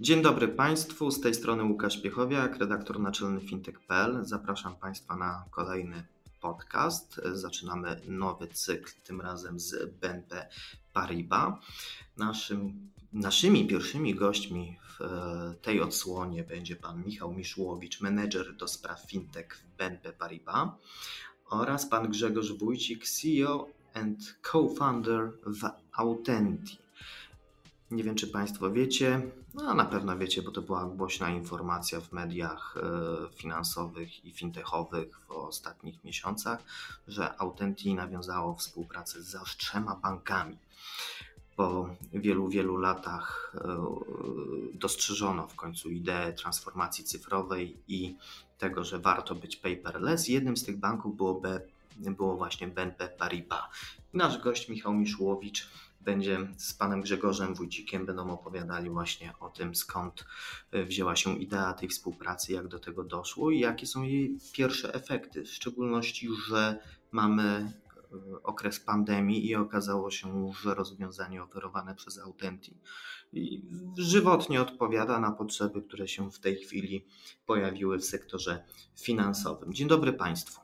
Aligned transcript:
Dzień 0.00 0.22
dobry 0.22 0.48
Państwu, 0.48 1.10
z 1.10 1.20
tej 1.20 1.34
strony 1.34 1.64
Łukasz 1.64 2.02
Piechowiak, 2.02 2.56
redaktor 2.56 3.00
naczelny 3.00 3.40
fintech.pl. 3.40 4.24
Zapraszam 4.24 4.76
Państwa 4.76 5.16
na 5.16 5.44
kolejny 5.50 6.06
podcast. 6.40 7.20
Zaczynamy 7.32 8.00
nowy 8.08 8.48
cykl, 8.48 8.92
tym 9.04 9.20
razem 9.20 9.60
z 9.60 9.94
BNP 10.00 10.48
Paribas. 10.92 11.54
Naszym, 12.16 12.90
naszymi 13.12 13.66
pierwszymi 13.66 14.14
gośćmi 14.14 14.78
w 14.88 15.02
e, 15.02 15.54
tej 15.62 15.80
odsłonie 15.80 16.44
będzie 16.44 16.76
pan 16.76 17.04
Michał 17.04 17.32
Miszłowicz, 17.32 18.00
menedżer 18.00 18.56
do 18.56 18.68
spraw 18.68 19.06
fintech 19.10 19.56
w 19.56 19.76
BNP 19.76 20.12
Paribas 20.12 20.68
oraz 21.50 21.86
pan 21.86 22.08
Grzegorz 22.08 22.52
Wójcik, 22.52 23.04
CEO 23.04 23.68
and 23.94 24.38
co-founder 24.42 25.32
w 25.46 25.70
Authentic. 25.92 26.87
Nie 27.90 28.04
wiem, 28.04 28.14
czy 28.14 28.26
Państwo 28.26 28.70
wiecie, 28.70 29.22
no 29.54 29.74
na 29.74 29.84
pewno 29.84 30.18
wiecie, 30.18 30.42
bo 30.42 30.50
to 30.50 30.62
była 30.62 30.84
głośna 30.84 31.30
informacja 31.30 32.00
w 32.00 32.12
mediach 32.12 32.76
e, 32.76 33.36
finansowych 33.36 34.24
i 34.24 34.32
fintechowych 34.32 35.20
w 35.28 35.30
ostatnich 35.30 36.04
miesiącach, 36.04 36.62
że 37.08 37.40
Authentic 37.40 37.96
nawiązało 37.96 38.54
współpracę 38.54 39.22
z 39.22 39.34
aż 39.34 39.56
trzema 39.56 39.94
bankami. 39.94 40.58
Po 41.56 41.88
wielu, 42.12 42.48
wielu 42.48 42.76
latach 42.76 43.52
e, 43.54 43.86
dostrzeżono 44.74 45.46
w 45.46 45.54
końcu 45.54 45.90
ideę 45.90 46.32
transformacji 46.32 47.04
cyfrowej 47.04 47.76
i 47.88 48.16
tego, 48.58 48.84
że 48.84 48.98
warto 48.98 49.34
być 49.34 49.56
paperless. 49.56 50.28
Jednym 50.28 50.56
z 50.56 50.64
tych 50.64 50.76
banków 50.76 51.16
było, 51.16 51.34
B, 51.34 51.60
było 51.96 52.36
właśnie 52.36 52.68
BNP 52.68 53.08
Paribas. 53.08 53.64
Nasz 54.14 54.38
gość 54.38 54.68
Michał 54.68 54.94
Miszłowicz 54.94 55.68
będzie 56.08 56.38
z 56.56 56.74
panem 56.74 57.00
Grzegorzem 57.00 57.54
Wójcikiem, 57.54 58.06
będą 58.06 58.30
opowiadali 58.30 58.90
właśnie 58.90 59.32
o 59.40 59.48
tym, 59.48 59.74
skąd 59.74 60.24
e, 60.72 60.84
wzięła 60.84 61.16
się 61.16 61.38
idea 61.38 61.72
tej 61.72 61.88
współpracy, 61.88 62.52
jak 62.52 62.68
do 62.68 62.78
tego 62.78 63.04
doszło 63.04 63.50
i 63.50 63.58
jakie 63.58 63.86
są 63.86 64.02
jej 64.02 64.38
pierwsze 64.52 64.94
efekty. 64.94 65.44
W 65.44 65.50
szczególności, 65.50 66.28
że 66.48 66.78
mamy 67.12 67.42
e, 67.42 67.72
okres 68.42 68.80
pandemii 68.80 69.46
i 69.46 69.54
okazało 69.54 70.10
się, 70.10 70.52
że 70.62 70.74
rozwiązanie 70.74 71.42
oferowane 71.42 71.94
przez 71.94 72.18
Authentic 72.18 72.74
żywotnie 73.98 74.62
odpowiada 74.62 75.20
na 75.20 75.32
potrzeby, 75.32 75.82
które 75.82 76.08
się 76.08 76.30
w 76.30 76.38
tej 76.38 76.56
chwili 76.56 77.04
pojawiły 77.46 77.98
w 77.98 78.04
sektorze 78.04 78.64
finansowym. 79.00 79.74
Dzień 79.74 79.88
dobry 79.88 80.12
Państwu. 80.12 80.60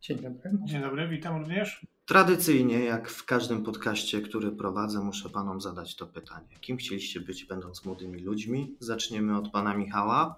Dzień 0.00 0.18
dobry. 0.18 0.50
Dzień 0.64 0.82
dobry, 0.82 1.08
witam 1.08 1.40
również. 1.40 1.86
Tradycyjnie, 2.08 2.84
jak 2.84 3.10
w 3.10 3.24
każdym 3.24 3.62
podcaście, 3.62 4.20
który 4.20 4.52
prowadzę, 4.52 5.00
muszę 5.00 5.30
panom 5.30 5.60
zadać 5.60 5.96
to 5.96 6.06
pytanie. 6.06 6.58
Kim 6.60 6.76
chcieliście 6.76 7.20
być, 7.20 7.44
będąc 7.44 7.84
młodymi 7.84 8.20
ludźmi? 8.20 8.76
Zaczniemy 8.80 9.36
od 9.36 9.50
pana 9.50 9.74
Michała. 9.74 10.36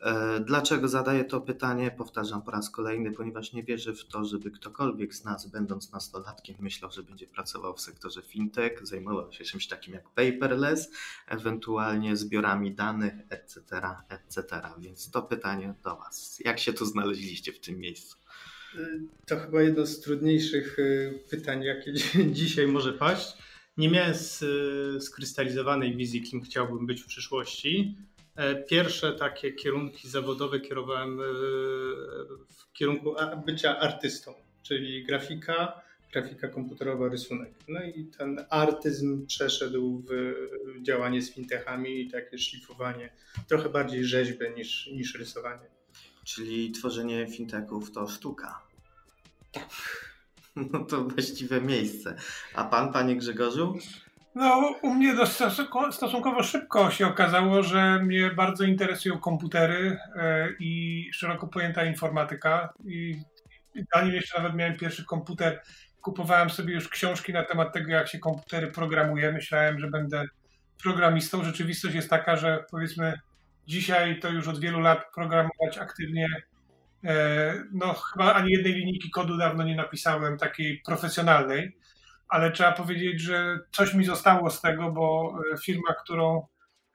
E, 0.00 0.40
dlaczego 0.40 0.88
zadaję 0.88 1.24
to 1.24 1.40
pytanie? 1.40 1.90
Powtarzam 1.90 2.42
po 2.42 2.50
raz 2.50 2.70
kolejny, 2.70 3.12
ponieważ 3.12 3.52
nie 3.52 3.64
wierzę 3.64 3.94
w 3.94 4.06
to, 4.06 4.24
żeby 4.24 4.50
ktokolwiek 4.50 5.14
z 5.14 5.24
nas, 5.24 5.46
będąc 5.46 5.92
nastolatkiem, 5.92 6.56
myślał, 6.58 6.90
że 6.90 7.02
będzie 7.02 7.26
pracował 7.26 7.74
w 7.74 7.80
sektorze 7.80 8.22
fintech, 8.22 8.86
zajmował 8.86 9.32
się 9.32 9.44
czymś 9.44 9.68
takim 9.68 9.94
jak 9.94 10.08
paperless, 10.08 10.90
ewentualnie 11.28 12.16
zbiorami 12.16 12.74
danych, 12.74 13.14
etc., 13.30 13.60
etc. 14.08 14.62
Więc 14.78 15.10
to 15.10 15.22
pytanie 15.22 15.74
do 15.84 15.96
Was. 15.96 16.40
Jak 16.44 16.58
się 16.58 16.72
tu 16.72 16.84
znaleźliście 16.84 17.52
w 17.52 17.60
tym 17.60 17.78
miejscu? 17.78 18.19
To 19.26 19.36
chyba 19.36 19.62
jedno 19.62 19.86
z 19.86 20.00
trudniejszych 20.00 20.78
y, 20.78 21.18
pytań, 21.30 21.62
jakie 21.62 21.92
dzisiaj 22.32 22.66
może 22.66 22.92
paść. 22.92 23.36
Nie 23.76 23.88
miałem 23.88 24.14
y, 24.96 25.00
skrystalizowanej 25.00 25.96
wizji, 25.96 26.22
kim 26.22 26.42
chciałbym 26.42 26.86
być 26.86 27.02
w 27.02 27.06
przyszłości. 27.06 27.96
E, 28.36 28.54
pierwsze 28.54 29.12
takie 29.12 29.52
kierunki 29.52 30.08
zawodowe 30.08 30.60
kierowałem 30.60 31.20
y, 31.20 31.22
w 32.48 32.72
kierunku 32.72 33.14
bycia 33.46 33.78
artystą, 33.78 34.34
czyli 34.62 35.04
grafika, 35.04 35.82
grafika 36.12 36.48
komputerowa, 36.48 37.08
rysunek. 37.08 37.52
No 37.68 37.82
i 37.82 38.04
ten 38.04 38.44
artyzm 38.50 39.26
przeszedł 39.26 40.04
w 40.08 40.34
działanie 40.82 41.22
z 41.22 41.34
fintechami 41.34 42.00
i 42.00 42.10
takie 42.10 42.38
szlifowanie, 42.38 43.12
trochę 43.48 43.68
bardziej 43.68 44.04
rzeźbę 44.04 44.50
niż, 44.50 44.86
niż 44.86 45.14
rysowanie. 45.14 45.79
Czyli 46.34 46.72
tworzenie 46.72 47.26
fintechów 47.26 47.92
to 47.92 48.08
sztuka. 48.08 48.60
Tak. 49.52 49.64
No 50.72 50.84
to 50.84 51.04
właściwe 51.04 51.60
miejsce. 51.60 52.16
A 52.54 52.64
pan, 52.64 52.92
panie 52.92 53.16
Grzegorzu? 53.16 53.78
No, 54.34 54.74
u 54.82 54.94
mnie 54.94 55.14
stosunkowo 55.90 56.42
szybko 56.42 56.90
się 56.90 57.06
okazało, 57.06 57.62
że 57.62 57.98
mnie 57.98 58.30
bardzo 58.30 58.64
interesują 58.64 59.18
komputery 59.18 59.98
e, 60.16 60.48
i 60.60 61.04
szeroko 61.12 61.46
pojęta 61.46 61.84
informatyka. 61.84 62.72
I 62.84 63.16
zanim 63.94 64.14
jeszcze 64.14 64.38
nawet 64.38 64.54
miałem 64.54 64.76
pierwszy 64.76 65.04
komputer, 65.04 65.62
kupowałem 66.00 66.50
sobie 66.50 66.74
już 66.74 66.88
książki 66.88 67.32
na 67.32 67.44
temat 67.44 67.72
tego, 67.72 67.92
jak 67.92 68.08
się 68.08 68.18
komputery 68.18 68.72
programuje. 68.72 69.32
Myślałem, 69.32 69.78
że 69.78 69.90
będę 69.90 70.24
programistą. 70.82 71.44
Rzeczywistość 71.44 71.94
jest 71.94 72.10
taka, 72.10 72.36
że 72.36 72.64
powiedzmy 72.70 73.20
Dzisiaj 73.66 74.20
to 74.20 74.28
już 74.28 74.48
od 74.48 74.60
wielu 74.60 74.80
lat 74.80 74.98
programować 75.14 75.78
aktywnie. 75.80 76.26
E, 77.04 77.54
no, 77.72 77.94
chyba 77.94 78.34
ani 78.34 78.52
jednej 78.52 78.72
linijki 78.72 79.10
kodu 79.10 79.36
dawno 79.36 79.64
nie 79.64 79.76
napisałem, 79.76 80.38
takiej 80.38 80.82
profesjonalnej, 80.86 81.76
ale 82.28 82.50
trzeba 82.50 82.72
powiedzieć, 82.72 83.20
że 83.20 83.58
coś 83.72 83.94
mi 83.94 84.04
zostało 84.04 84.50
z 84.50 84.60
tego, 84.60 84.92
bo 84.92 85.34
e, 85.54 85.58
firma, 85.58 85.94
którą 86.04 86.46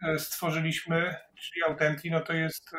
e, 0.04 0.20
stworzyliśmy, 0.20 1.16
czyli 1.40 1.64
Authentic, 1.64 2.12
no 2.12 2.20
to 2.20 2.34
jest 2.34 2.72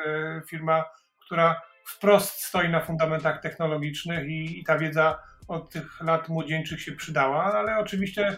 firma, 0.49 0.85
która 1.25 1.61
wprost 1.85 2.43
stoi 2.43 2.69
na 2.69 2.81
fundamentach 2.81 3.41
technologicznych 3.41 4.27
i, 4.27 4.59
i 4.59 4.63
ta 4.63 4.77
wiedza 4.77 5.19
od 5.47 5.69
tych 5.69 6.01
lat 6.01 6.29
młodzieńczych 6.29 6.81
się 6.81 6.91
przydała, 6.91 7.43
ale 7.43 7.77
oczywiście 7.77 8.37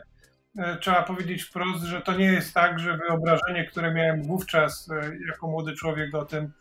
trzeba 0.79 1.03
powiedzieć 1.03 1.43
wprost, 1.43 1.83
że 1.83 2.01
to 2.01 2.17
nie 2.17 2.25
jest 2.25 2.53
tak, 2.53 2.79
że 2.79 2.97
wyobrażenie, 2.97 3.65
które 3.65 3.93
miałem 3.93 4.23
wówczas 4.23 4.89
e, 4.91 5.11
jako 5.27 5.47
młody 5.47 5.73
człowiek 5.73 6.15
o 6.15 6.25
tym, 6.25 6.51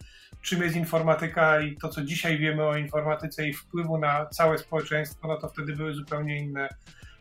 czym 0.42 0.62
jest 0.62 0.76
informatyka 0.76 1.60
i 1.60 1.76
to, 1.76 1.88
co 1.88 2.02
dzisiaj 2.02 2.38
wiemy 2.38 2.64
o 2.64 2.76
informatyce 2.76 3.48
i 3.48 3.54
wpływu 3.54 3.98
na 3.98 4.26
całe 4.26 4.58
społeczeństwo, 4.58 5.28
no 5.28 5.36
to 5.36 5.48
wtedy 5.48 5.76
były 5.76 5.94
zupełnie 5.94 6.38
inne 6.38 6.68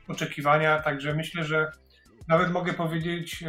oczekiwania. 0.08 0.82
Także 0.82 1.14
myślę, 1.14 1.44
że 1.44 1.72
nawet 2.28 2.52
mogę 2.52 2.74
powiedzieć, 2.74 3.44
e, 3.44 3.48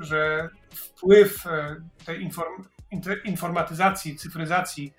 że 0.00 0.48
wpływ 0.70 1.44
tej 2.06 2.22
inform 2.22 2.64
informatyzacji, 3.24 4.16
cyfryzacji, 4.16 4.94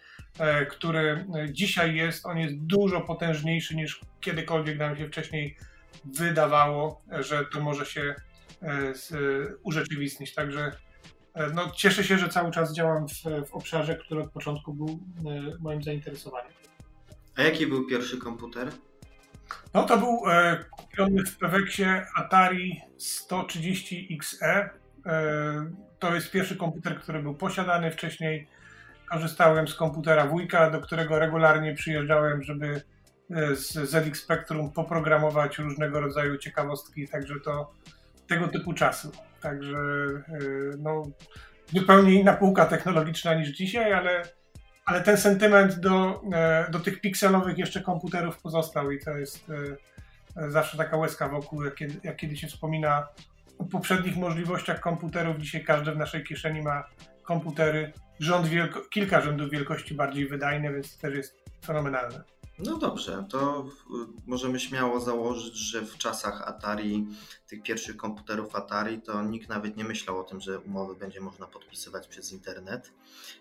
który 0.70 1.26
dzisiaj 1.52 1.96
jest, 1.96 2.26
on 2.26 2.38
jest 2.38 2.56
dużo 2.58 3.02
potężniejszy 3.02 3.76
niż 3.76 4.02
kiedykolwiek 4.22 4.78
nam 4.78 4.98
się 4.98 5.08
wcześniej 5.08 5.58
wydawało, 6.06 7.02
że 7.20 7.46
to 7.46 7.62
może 7.62 7.86
się 7.86 8.16
e, 8.62 8.94
urzeczywistnić. 9.64 10.34
Także 10.34 10.72
e, 11.34 11.50
no, 11.50 11.72
cieszę 11.76 12.04
się, 12.04 12.18
że 12.18 12.30
cały 12.30 12.52
czas 12.52 12.74
działam 12.74 13.08
w, 13.08 13.14
w 13.50 13.54
obszarze, 13.54 13.96
który 13.96 14.22
od 14.22 14.32
początku 14.32 14.74
był 14.74 14.88
e, 14.90 15.58
moim 15.60 15.84
zainteresowaniem. 15.84 16.52
A 17.36 17.42
jaki 17.42 17.68
był 17.68 17.88
pierwszy 17.88 18.18
komputer? 18.18 18.72
No 19.74 19.84
to 19.84 19.98
był 19.98 20.32
e, 20.32 20.66
kupiony 20.72 21.26
w 21.26 21.38
Peweksie 21.38 21.86
Atari 22.16 22.82
130XE. 23.00 24.70
E, 25.06 25.72
to 26.00 26.16
jest 26.16 26.32
pierwszy 26.32 26.56
komputer, 26.56 27.00
który 27.00 27.22
był 27.22 27.36
posiadany 27.36 27.92
wcześniej. 27.92 28.48
Korzystałem 29.12 29.68
z 29.68 29.76
komputera 29.76 30.28
wujka, 30.28 30.70
do 30.70 30.82
którego 30.82 31.20
regularnie 31.20 31.74
przyjeżdżałem, 31.74 32.44
żeby 32.44 32.66
E, 32.76 32.95
z 33.54 33.90
ZX 33.90 34.20
Spectrum 34.20 34.72
poprogramować 34.72 35.58
różnego 35.58 36.00
rodzaju 36.00 36.38
ciekawostki, 36.38 37.08
także 37.08 37.40
to 37.40 37.74
tego 38.28 38.48
typu 38.48 38.74
czasu. 38.74 39.12
Także 39.42 39.78
e, 39.78 40.40
no, 40.80 41.04
zupełnie 41.74 42.14
inna 42.14 42.34
półka 42.34 42.66
technologiczna 42.66 43.34
niż 43.34 43.50
dzisiaj, 43.50 43.94
ale, 43.94 44.22
ale 44.86 45.02
ten 45.02 45.18
sentyment 45.18 45.80
do, 45.80 46.22
e, 46.34 46.72
do 46.72 46.80
tych 46.80 47.02
pikselowych 47.02 47.58
jeszcze 47.58 47.82
komputerów 47.82 48.42
pozostał 48.42 48.92
i 48.92 49.00
to 49.00 49.18
jest 49.18 49.46
zawsze 50.48 50.78
taka 50.78 50.98
łezka 50.98 51.30
wokół, 51.30 51.64
jak 51.64 51.76
kiedy, 51.76 52.00
jak 52.04 52.18
kiedy 52.18 52.38
się 52.38 52.48
wspomina 52.48 53.08
poprzednich 53.72 54.18
możliwościach 54.18 54.80
komputerów. 54.80 55.38
Dzisiaj 55.38 55.64
każdy 55.64 55.92
w 55.92 55.98
naszej 55.98 56.24
kieszeni 56.24 56.62
ma 56.62 56.84
komputery, 57.24 57.94
rząd 58.20 58.48
wielko, 58.48 58.82
kilka 58.82 59.22
rzędów 59.22 59.50
wielkości 59.50 59.96
bardziej 59.96 60.28
wydajne, 60.28 60.74
więc 60.74 60.98
to 60.98 61.02
też 61.02 61.16
jest 61.16 61.38
fenomenalne. 61.66 62.24
No 62.60 62.78
dobrze, 62.78 63.26
to 63.30 63.66
możemy 64.26 64.60
śmiało 64.60 65.00
założyć, 65.00 65.56
że 65.56 65.82
w 65.82 65.98
czasach 65.98 66.42
Atari, 66.42 67.08
tych 67.48 67.64
pierwszych 67.64 67.98
komputerów 67.98 68.56
Atari, 68.56 69.02
to 69.02 69.24
nikt 69.24 69.50
nawet 69.50 69.78
nie 69.78 69.84
myślał 69.84 70.20
o 70.20 70.24
tym, 70.24 70.42
że 70.42 70.60
umowy 70.60 70.96
będzie 70.96 71.22
można 71.22 71.48
podpisywać 71.48 72.08
przez 72.08 72.32
internet, 72.32 72.92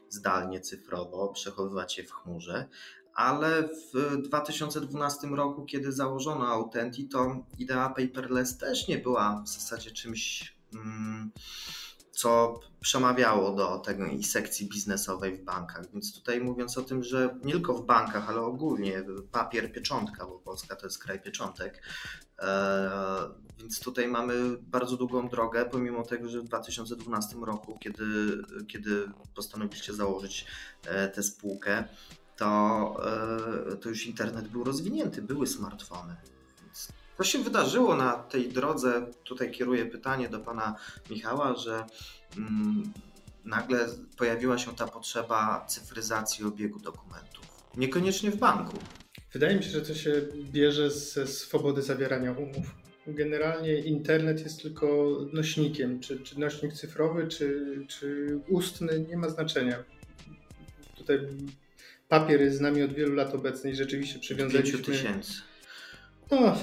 zdalnie, 0.08 0.60
cyfrowo, 0.60 1.28
przechowywać 1.28 1.98
je 1.98 2.04
w 2.04 2.12
chmurze. 2.12 2.68
Ale 3.14 3.68
w 3.94 4.16
2012 4.22 5.26
roku, 5.26 5.64
kiedy 5.64 5.92
założono 5.92 6.46
Authentic, 6.46 7.12
to 7.12 7.36
idea 7.58 7.88
paperless 7.88 8.58
też 8.58 8.88
nie 8.88 8.98
była 8.98 9.42
w 9.42 9.48
zasadzie 9.48 9.90
czymś. 9.90 10.54
Mm, 10.74 11.30
co 12.14 12.60
przemawiało 12.80 13.52
do 13.56 13.78
tej 13.78 14.22
sekcji 14.22 14.68
biznesowej 14.68 15.36
w 15.36 15.44
bankach. 15.44 15.90
Więc 15.92 16.14
tutaj 16.14 16.40
mówiąc 16.40 16.78
o 16.78 16.82
tym, 16.82 17.04
że 17.04 17.38
nie 17.44 17.52
tylko 17.52 17.74
w 17.74 17.86
bankach, 17.86 18.28
ale 18.28 18.40
ogólnie 18.40 19.04
papier, 19.32 19.72
pieczątka, 19.72 20.26
bo 20.26 20.38
Polska 20.38 20.76
to 20.76 20.86
jest 20.86 20.98
kraj 20.98 21.20
pieczątek. 21.20 21.82
E, 22.38 22.90
więc 23.58 23.80
tutaj 23.80 24.08
mamy 24.08 24.34
bardzo 24.58 24.96
długą 24.96 25.28
drogę, 25.28 25.64
pomimo 25.64 26.02
tego, 26.02 26.28
że 26.28 26.40
w 26.40 26.44
2012 26.44 27.36
roku, 27.36 27.78
kiedy, 27.80 28.04
kiedy 28.68 29.10
postanowiliście 29.34 29.94
założyć 29.94 30.46
e, 30.86 31.08
tę 31.08 31.22
spółkę, 31.22 31.84
to, 32.36 32.96
e, 33.72 33.76
to 33.76 33.88
już 33.88 34.06
internet 34.06 34.48
był 34.48 34.64
rozwinięty, 34.64 35.22
były 35.22 35.46
smartfony. 35.46 36.16
Co 37.18 37.24
się 37.24 37.38
wydarzyło 37.38 37.96
na 37.96 38.12
tej 38.12 38.48
drodze? 38.48 39.06
Tutaj 39.24 39.50
kieruję 39.50 39.86
pytanie 39.86 40.28
do 40.28 40.40
pana 40.40 40.76
Michała, 41.10 41.56
że 41.56 41.84
mm, 42.36 42.92
nagle 43.44 43.88
pojawiła 44.16 44.58
się 44.58 44.76
ta 44.76 44.86
potrzeba 44.86 45.66
cyfryzacji 45.68 46.44
obiegu 46.44 46.78
dokumentów. 46.78 47.44
Niekoniecznie 47.76 48.30
w 48.30 48.36
banku. 48.36 48.78
Wydaje 49.32 49.56
mi 49.56 49.62
się, 49.62 49.70
że 49.70 49.82
to 49.82 49.94
się 49.94 50.12
bierze 50.52 50.90
ze 50.90 51.26
swobody 51.26 51.82
zawierania 51.82 52.32
umów. 52.32 52.74
Generalnie 53.06 53.78
internet 53.78 54.40
jest 54.40 54.62
tylko 54.62 55.16
nośnikiem, 55.32 56.00
czy, 56.00 56.20
czy 56.20 56.40
nośnik 56.40 56.72
cyfrowy, 56.72 57.28
czy, 57.28 57.76
czy 57.88 58.38
ustny, 58.48 59.06
nie 59.08 59.16
ma 59.16 59.28
znaczenia. 59.28 59.84
Tutaj 60.96 61.18
papier 62.08 62.40
jest 62.40 62.56
z 62.56 62.60
nami 62.60 62.82
od 62.82 62.92
wielu 62.92 63.14
lat 63.14 63.34
obecny 63.34 63.70
i 63.70 63.74
rzeczywiście 63.74 64.18
przywiązaliśmy... 64.18 64.78
5 64.78 64.86
tysięcy. 64.86 65.32
No, 66.30 66.56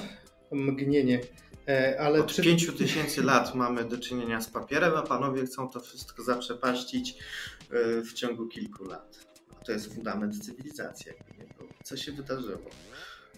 mgnienie. 0.51 1.21
E, 1.68 2.00
ale 2.00 2.19
Od 2.19 2.31
czy... 2.31 2.42
5 2.42 2.71
tysięcy 2.77 3.24
lat 3.24 3.56
mamy 3.56 3.86
do 3.86 3.98
czynienia 3.98 4.42
z 4.42 4.50
papierem, 4.50 4.94
a 4.95 5.01
panowie 5.01 5.45
chcą 5.45 5.69
to 5.69 5.80
wszystko 5.80 6.24
zaprzepaścić 6.24 7.15
e, 7.71 8.01
w 8.01 8.13
ciągu 8.13 8.48
kilku 8.48 8.83
lat. 8.86 9.25
To 9.65 9.71
jest 9.71 9.94
fundament 9.94 10.45
cywilizacji. 10.45 11.12
Co 11.83 11.98
się 11.98 12.12
wydarzyło? 12.12 12.69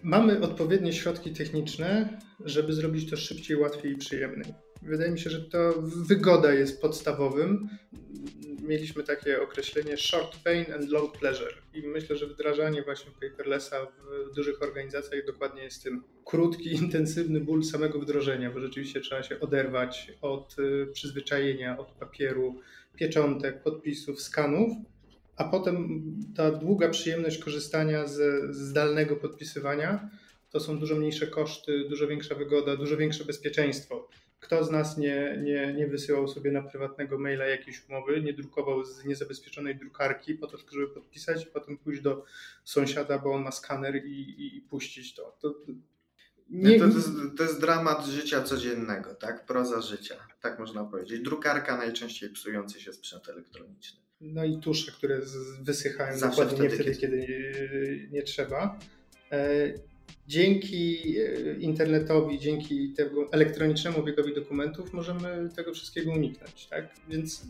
Mamy 0.04 0.42
odpowiednie 0.42 0.94
środki 0.94 1.34
techniczne, 1.34 2.20
żeby 2.46 2.74
zrobić 2.74 3.10
to 3.10 3.18
szybciej, 3.18 3.58
łatwiej 3.58 3.92
i 3.92 3.98
przyjemniej. 3.98 4.54
Wydaje 4.86 5.12
mi 5.12 5.20
się, 5.20 5.30
że 5.30 5.42
to 5.42 5.74
wygoda 5.82 6.54
jest 6.54 6.82
podstawowym. 6.82 7.70
Mieliśmy 8.62 9.04
takie 9.04 9.42
określenie 9.42 9.98
short 9.98 10.38
pain 10.44 10.66
and 10.74 10.90
long 10.90 11.18
pleasure. 11.18 11.54
I 11.74 11.88
myślę, 11.88 12.16
że 12.16 12.28
wdrażanie 12.28 12.84
właśnie 12.84 13.12
paperlessa 13.22 13.88
w 14.32 14.36
dużych 14.36 14.62
organizacjach 14.62 15.26
dokładnie 15.26 15.64
jest 15.64 15.84
tym 15.84 16.04
krótki, 16.26 16.74
intensywny 16.84 17.40
ból 17.40 17.64
samego 17.64 18.00
wdrożenia, 18.00 18.52
bo 18.52 18.60
rzeczywiście 18.60 19.02
trzeba 19.02 19.24
się 19.24 19.40
oderwać 19.40 20.12
od 20.22 20.56
y, 20.60 20.88
przyzwyczajenia, 20.94 21.78
od 21.78 21.92
papieru, 21.92 22.60
pieczątek, 22.96 23.64
podpisów, 23.64 24.22
skanów, 24.22 24.70
a 25.36 25.44
potem 25.44 26.04
ta 26.36 26.52
długa 26.52 26.90
przyjemność 26.90 27.38
korzystania 27.38 28.08
z 28.08 28.22
zdalnego 28.56 29.16
podpisywania 29.16 30.10
to 30.54 30.60
są 30.60 30.80
dużo 30.80 30.96
mniejsze 30.96 31.28
koszty, 31.28 31.86
dużo 31.90 32.08
większa 32.08 32.36
wygoda, 32.36 32.78
dużo 32.78 32.98
większe 32.98 33.26
bezpieczeństwo. 33.26 34.10
Kto 34.44 34.64
z 34.64 34.72
nas 34.72 34.98
nie, 34.98 35.40
nie, 35.44 35.74
nie 35.74 35.88
wysyłał 35.88 36.28
sobie 36.28 36.52
na 36.52 36.62
prywatnego 36.62 37.20
maila 37.20 37.46
jakiejś 37.46 37.90
umowy, 37.90 38.22
nie 38.22 38.34
drukował 38.34 38.86
z 38.86 39.06
niezabezpieczonej 39.06 39.76
drukarki 39.76 40.36
po 40.36 40.48
to, 40.48 40.58
żeby 40.72 40.88
podpisać, 40.88 41.46
potem 41.46 41.78
pójść 41.78 42.02
do 42.02 42.26
sąsiada, 42.64 43.20
bo 43.20 43.34
on 43.34 43.44
ma 43.44 43.52
skaner 43.52 44.06
i, 44.06 44.20
i, 44.20 44.58
i 44.58 44.62
puścić 44.62 45.16
to. 45.16 45.38
to, 45.42 45.56
nie... 46.50 46.80
to, 46.80 46.90
to, 46.90 46.96
jest, 46.96 47.10
to 47.38 47.44
jest 47.44 47.62
dramat 47.62 48.06
życia 48.06 48.42
codziennego, 48.42 49.16
tak? 49.16 49.46
Proza 49.46 49.82
życia, 49.82 50.16
tak 50.42 50.60
można 50.60 50.84
powiedzieć. 50.84 51.22
Drukarka 51.22 51.78
najczęściej 51.78 52.30
psujący 52.30 52.82
się 52.82 52.94
sprzęt 52.94 53.30
elektroniczny. 53.30 54.00
No 54.22 54.44
i 54.44 54.60
tusze, 54.60 54.92
które 54.92 55.20
wysychają 55.62 56.18
Zawsze 56.18 56.46
dokładnie 56.46 56.70
wtedy, 56.70 56.86
nie 56.86 56.94
wtedy, 56.94 57.00
kiedy, 57.00 57.28
kiedy 57.28 58.10
nie 58.12 58.24
trzeba. 58.24 58.80
Dzięki 60.28 61.16
e, 61.20 61.54
internetowi, 61.60 62.40
dzięki 62.40 62.94
temu 62.94 63.26
elektronicznemu 63.32 64.00
obiegowi 64.00 64.36
dokumentów 64.36 64.94
możemy 64.94 65.50
tego 65.56 65.74
wszystkiego 65.74 66.12
uniknąć. 66.12 66.68
Tak? 66.68 66.88
Więc 67.10 67.46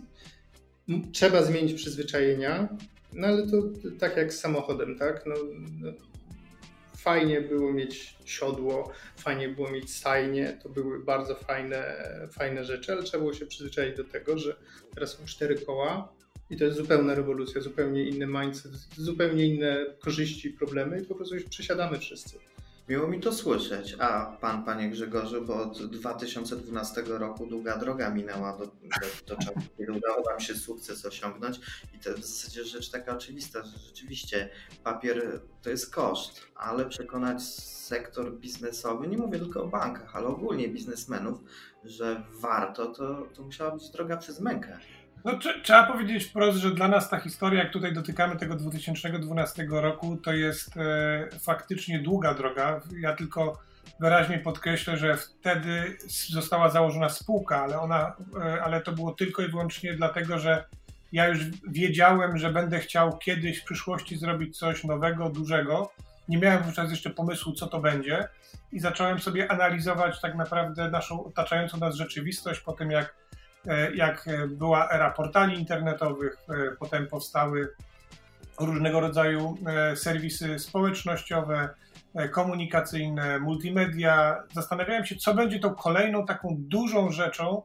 trzeba 1.12 1.44
zmienić 1.44 1.74
przyzwyczajenia, 1.74 2.78
no 3.14 3.28
ale 3.28 3.48
to 3.48 3.64
tak 4.00 4.18
jak 4.18 4.34
z 4.34 4.40
samochodem, 4.40 4.98
tak? 5.00 5.26
No, 5.26 5.36
no, 5.82 5.92
fajnie 6.98 7.42
było 7.42 7.74
mieć 7.74 8.16
siodło, 8.26 8.92
fajnie 9.18 9.50
było 9.50 9.72
mieć 9.72 9.96
stajnie, 9.96 10.60
to 10.64 10.70
były 10.70 11.04
bardzo 11.04 11.36
fajne, 11.36 12.10
fajne 12.32 12.66
rzeczy, 12.66 12.92
ale 12.92 13.04
trzeba 13.04 13.22
było 13.22 13.34
się 13.34 13.46
przyzwyczaić 13.46 13.98
do 13.98 14.04
tego, 14.04 14.38
że 14.38 14.56
teraz 14.96 15.18
są 15.18 15.26
cztery 15.26 15.56
koła, 15.56 16.14
i 16.54 16.58
to 16.58 16.66
jest 16.66 16.78
zupełna 16.78 17.16
rewolucja, 17.16 17.62
zupełnie 17.62 18.04
inny 18.10 18.28
mindset, 18.28 18.72
zupełnie 18.98 19.46
inne 19.46 19.86
korzyści, 20.00 20.50
problemy 20.50 21.02
i 21.02 21.06
po 21.06 21.16
prostu 21.16 21.36
już 21.36 21.44
przesiadamy 21.44 22.00
wszyscy. 22.00 22.40
Miło 22.90 23.08
mi 23.08 23.20
to 23.20 23.34
słyszeć. 23.34 23.96
A 24.00 24.38
pan, 24.42 24.64
panie 24.64 24.90
Grzegorzu, 24.90 25.46
bo 25.46 25.56
od 25.62 25.86
2012 25.86 27.02
roku 27.08 27.48
długa 27.48 27.78
droga 27.78 28.10
minęła 28.10 28.58
do, 28.58 28.66
do, 28.66 28.72
do 29.28 29.36
czasu, 29.36 29.60
kiedy 29.78 29.92
udało 29.92 30.24
wam 30.24 30.40
się 30.40 30.56
sukces 30.56 31.06
osiągnąć. 31.06 31.60
I 31.94 32.00
to 32.00 32.14
w 32.14 32.26
zasadzie 32.26 32.66
rzecz 32.66 32.90
taka 32.90 33.16
oczywista, 33.16 33.64
że 33.64 33.78
rzeczywiście 33.78 34.50
papier 34.84 35.42
to 35.62 35.70
jest 35.70 35.94
koszt, 35.94 36.42
ale 36.56 36.86
przekonać 36.86 37.44
sektor 37.44 38.40
biznesowy, 38.40 39.07
nie 39.07 39.18
mówię 39.18 39.40
tylko 39.40 39.64
o 39.64 39.68
bankach, 39.68 40.16
ale 40.16 40.28
ogólnie 40.28 40.68
biznesmenów, 40.68 41.40
że 41.83 42.24
warto, 42.31 42.86
to, 42.86 43.28
to 43.33 43.44
musiała 43.44 43.72
być 43.72 43.90
droga 43.90 44.18
przez 44.18 44.40
mękę. 44.40 44.80
No, 45.25 45.33
trzeba 45.63 45.83
powiedzieć 45.83 46.25
wprost, 46.25 46.57
że 46.57 46.71
dla 46.71 46.87
nas 46.87 47.09
ta 47.09 47.19
historia, 47.19 47.63
jak 47.63 47.73
tutaj 47.73 47.94
dotykamy 47.94 48.35
tego 48.35 48.56
2012 48.56 49.68
roku, 49.69 50.18
to 50.18 50.33
jest 50.33 50.77
e, 50.77 51.30
faktycznie 51.39 51.99
długa 51.99 52.33
droga. 52.33 52.81
Ja 52.99 53.15
tylko 53.15 53.59
wyraźnie 53.99 54.39
podkreślę, 54.39 54.97
że 54.97 55.18
wtedy 55.18 55.97
została 56.30 56.69
założona 56.69 57.09
spółka, 57.09 57.63
ale, 57.63 57.80
ona, 57.80 58.15
e, 58.44 58.63
ale 58.63 58.81
to 58.81 58.92
było 58.92 59.11
tylko 59.11 59.42
i 59.42 59.47
wyłącznie 59.47 59.94
dlatego, 59.94 60.39
że 60.39 60.65
ja 61.11 61.27
już 61.27 61.39
wiedziałem, 61.68 62.37
że 62.37 62.49
będę 62.49 62.80
chciał 62.80 63.18
kiedyś 63.18 63.59
w 63.59 63.65
przyszłości 63.65 64.18
zrobić 64.18 64.57
coś 64.57 64.83
nowego, 64.83 65.30
dużego. 65.30 65.94
Nie 66.30 66.37
miałem 66.37 66.63
wówczas 66.63 66.92
jeszcze 66.92 67.09
pomysłu, 67.09 67.53
co 67.53 67.68
to 67.68 67.80
będzie, 67.80 68.27
i 68.71 68.80
zacząłem 68.80 69.19
sobie 69.19 69.51
analizować 69.51 70.21
tak 70.21 70.35
naprawdę 70.35 70.89
naszą 70.89 71.23
otaczającą 71.23 71.77
nas 71.77 71.95
rzeczywistość 71.95 72.59
po 72.59 72.73
tym, 72.73 72.92
jak 72.92 73.22
jak 73.96 74.26
była 74.48 74.90
era 74.90 75.12
portali 75.12 75.60
internetowych, 75.60 76.38
e, 76.50 76.76
potem 76.80 77.08
powstały 77.08 77.74
różnego 78.60 79.00
rodzaju 79.00 79.58
e, 79.68 79.96
serwisy 79.96 80.60
społecznościowe, 80.60 81.70
komunikacyjne, 82.32 83.40
multimedia. 83.40 84.44
Zastanawiałem 84.52 85.06
się, 85.06 85.16
co 85.16 85.34
będzie 85.34 85.60
tą 85.60 85.76
kolejną 85.76 86.26
taką 86.26 86.56
dużą 86.60 87.12
rzeczą, 87.12 87.62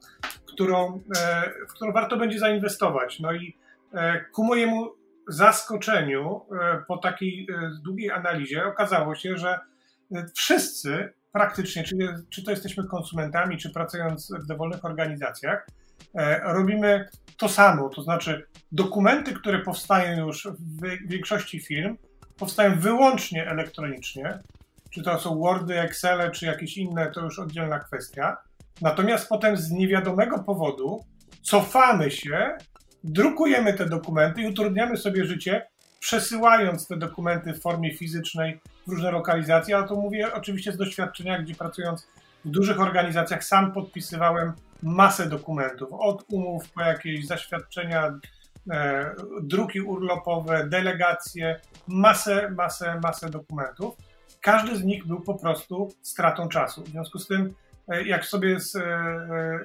którą, 0.46 1.00
w 1.68 1.72
którą 1.72 1.92
warto 1.92 2.16
będzie 2.16 2.38
zainwestować. 2.38 3.20
No 3.20 3.32
i 3.32 3.56
ku 4.32 4.44
mojemu 4.44 4.90
zaskoczeniu, 5.26 6.40
po 6.86 6.96
takiej 6.96 7.46
długiej 7.84 8.10
analizie, 8.10 8.66
okazało 8.66 9.14
się, 9.14 9.36
że 9.36 9.60
wszyscy 10.34 11.12
praktycznie, 11.32 11.84
czy, 11.84 11.96
czy 12.30 12.44
to 12.44 12.50
jesteśmy 12.50 12.86
konsumentami, 12.86 13.58
czy 13.58 13.70
pracując 13.70 14.32
w 14.42 14.46
dowolnych 14.46 14.84
organizacjach, 14.84 15.66
E, 15.66 15.87
robimy 16.42 17.08
to 17.36 17.48
samo, 17.48 17.88
to 17.88 18.02
znaczy 18.02 18.46
dokumenty, 18.72 19.32
które 19.32 19.58
powstają 19.58 20.26
już 20.26 20.48
w 20.58 21.08
większości 21.08 21.60
firm, 21.60 21.96
powstają 22.38 22.80
wyłącznie 22.80 23.46
elektronicznie, 23.50 24.38
czy 24.90 25.02
to 25.02 25.18
są 25.20 25.38
Wordy, 25.38 25.80
Excele, 25.80 26.30
czy 26.30 26.46
jakieś 26.46 26.76
inne, 26.76 27.10
to 27.10 27.20
już 27.20 27.38
oddzielna 27.38 27.78
kwestia. 27.78 28.36
Natomiast 28.80 29.28
potem 29.28 29.56
z 29.56 29.70
niewiadomego 29.70 30.38
powodu 30.38 31.04
cofamy 31.42 32.10
się, 32.10 32.56
drukujemy 33.04 33.74
te 33.74 33.86
dokumenty 33.86 34.42
i 34.42 34.48
utrudniamy 34.48 34.96
sobie 34.96 35.24
życie, 35.24 35.66
przesyłając 36.00 36.86
te 36.86 36.96
dokumenty 36.96 37.52
w 37.52 37.62
formie 37.62 37.94
fizycznej 37.94 38.60
w 38.86 38.90
różne 38.90 39.10
lokalizacje, 39.10 39.76
ale 39.76 39.88
to 39.88 39.94
mówię 39.94 40.34
oczywiście 40.34 40.72
z 40.72 40.76
doświadczenia, 40.76 41.42
gdzie 41.42 41.54
pracując 41.54 42.08
w 42.44 42.50
dużych 42.50 42.80
organizacjach 42.80 43.44
sam 43.44 43.72
podpisywałem 43.72 44.52
masę 44.82 45.28
dokumentów, 45.28 45.88
od 45.92 46.24
umów 46.28 46.72
po 46.72 46.80
jakieś 46.80 47.26
zaświadczenia, 47.26 48.18
e, 48.70 49.14
druki 49.42 49.80
urlopowe, 49.80 50.66
delegacje, 50.68 51.60
masę, 51.86 52.50
masę, 52.50 53.00
masę 53.02 53.30
dokumentów. 53.30 53.96
Każdy 54.40 54.76
z 54.76 54.84
nich 54.84 55.06
był 55.06 55.20
po 55.20 55.34
prostu 55.34 55.88
stratą 56.02 56.48
czasu. 56.48 56.84
W 56.84 56.88
związku 56.88 57.18
z 57.18 57.26
tym, 57.26 57.54
e, 57.88 58.02
jak 58.02 58.24
sobie 58.24 58.60
z, 58.60 58.76
e, 58.76 58.80
e, 58.80 59.60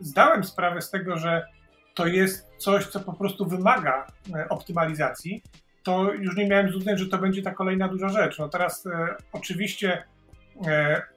zdałem 0.00 0.44
sprawę 0.44 0.82
z 0.82 0.90
tego, 0.90 1.16
że 1.16 1.46
to 1.94 2.06
jest 2.06 2.48
coś, 2.58 2.86
co 2.86 3.00
po 3.00 3.12
prostu 3.12 3.46
wymaga 3.46 4.06
e, 4.34 4.48
optymalizacji, 4.48 5.42
to 5.82 6.12
już 6.12 6.36
nie 6.36 6.48
miałem 6.48 6.72
złudzeń, 6.72 6.98
że 6.98 7.06
to 7.06 7.18
będzie 7.18 7.42
ta 7.42 7.50
kolejna 7.50 7.88
duża 7.88 8.08
rzecz. 8.08 8.38
No 8.38 8.48
teraz 8.48 8.84
oczywiście 9.32 10.02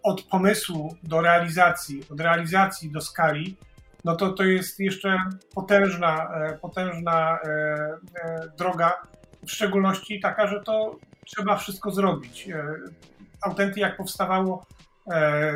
od 0.04 0.24
pomysłu 0.24 0.96
do 1.04 1.22
realizacji, 1.22 2.04
od 2.12 2.20
realizacji 2.20 2.92
do 2.92 3.02
skali, 3.02 3.58
no 4.06 4.16
to 4.16 4.34
to 4.34 4.44
jest 4.44 4.80
jeszcze 4.80 5.18
potężna, 5.56 6.30
e, 6.34 6.58
potężna 6.58 7.40
e, 7.44 7.48
e, 7.48 8.48
droga, 8.58 8.94
w 9.46 9.52
szczególności 9.52 10.20
taka, 10.20 10.48
że 10.48 10.62
to 10.64 11.00
trzeba 11.26 11.58
wszystko 11.58 11.92
zrobić. 11.92 12.50
E, 12.50 12.76
Autenty 13.42 13.80
jak 13.80 13.98
powstawało, 13.98 14.66
e, 15.12 15.54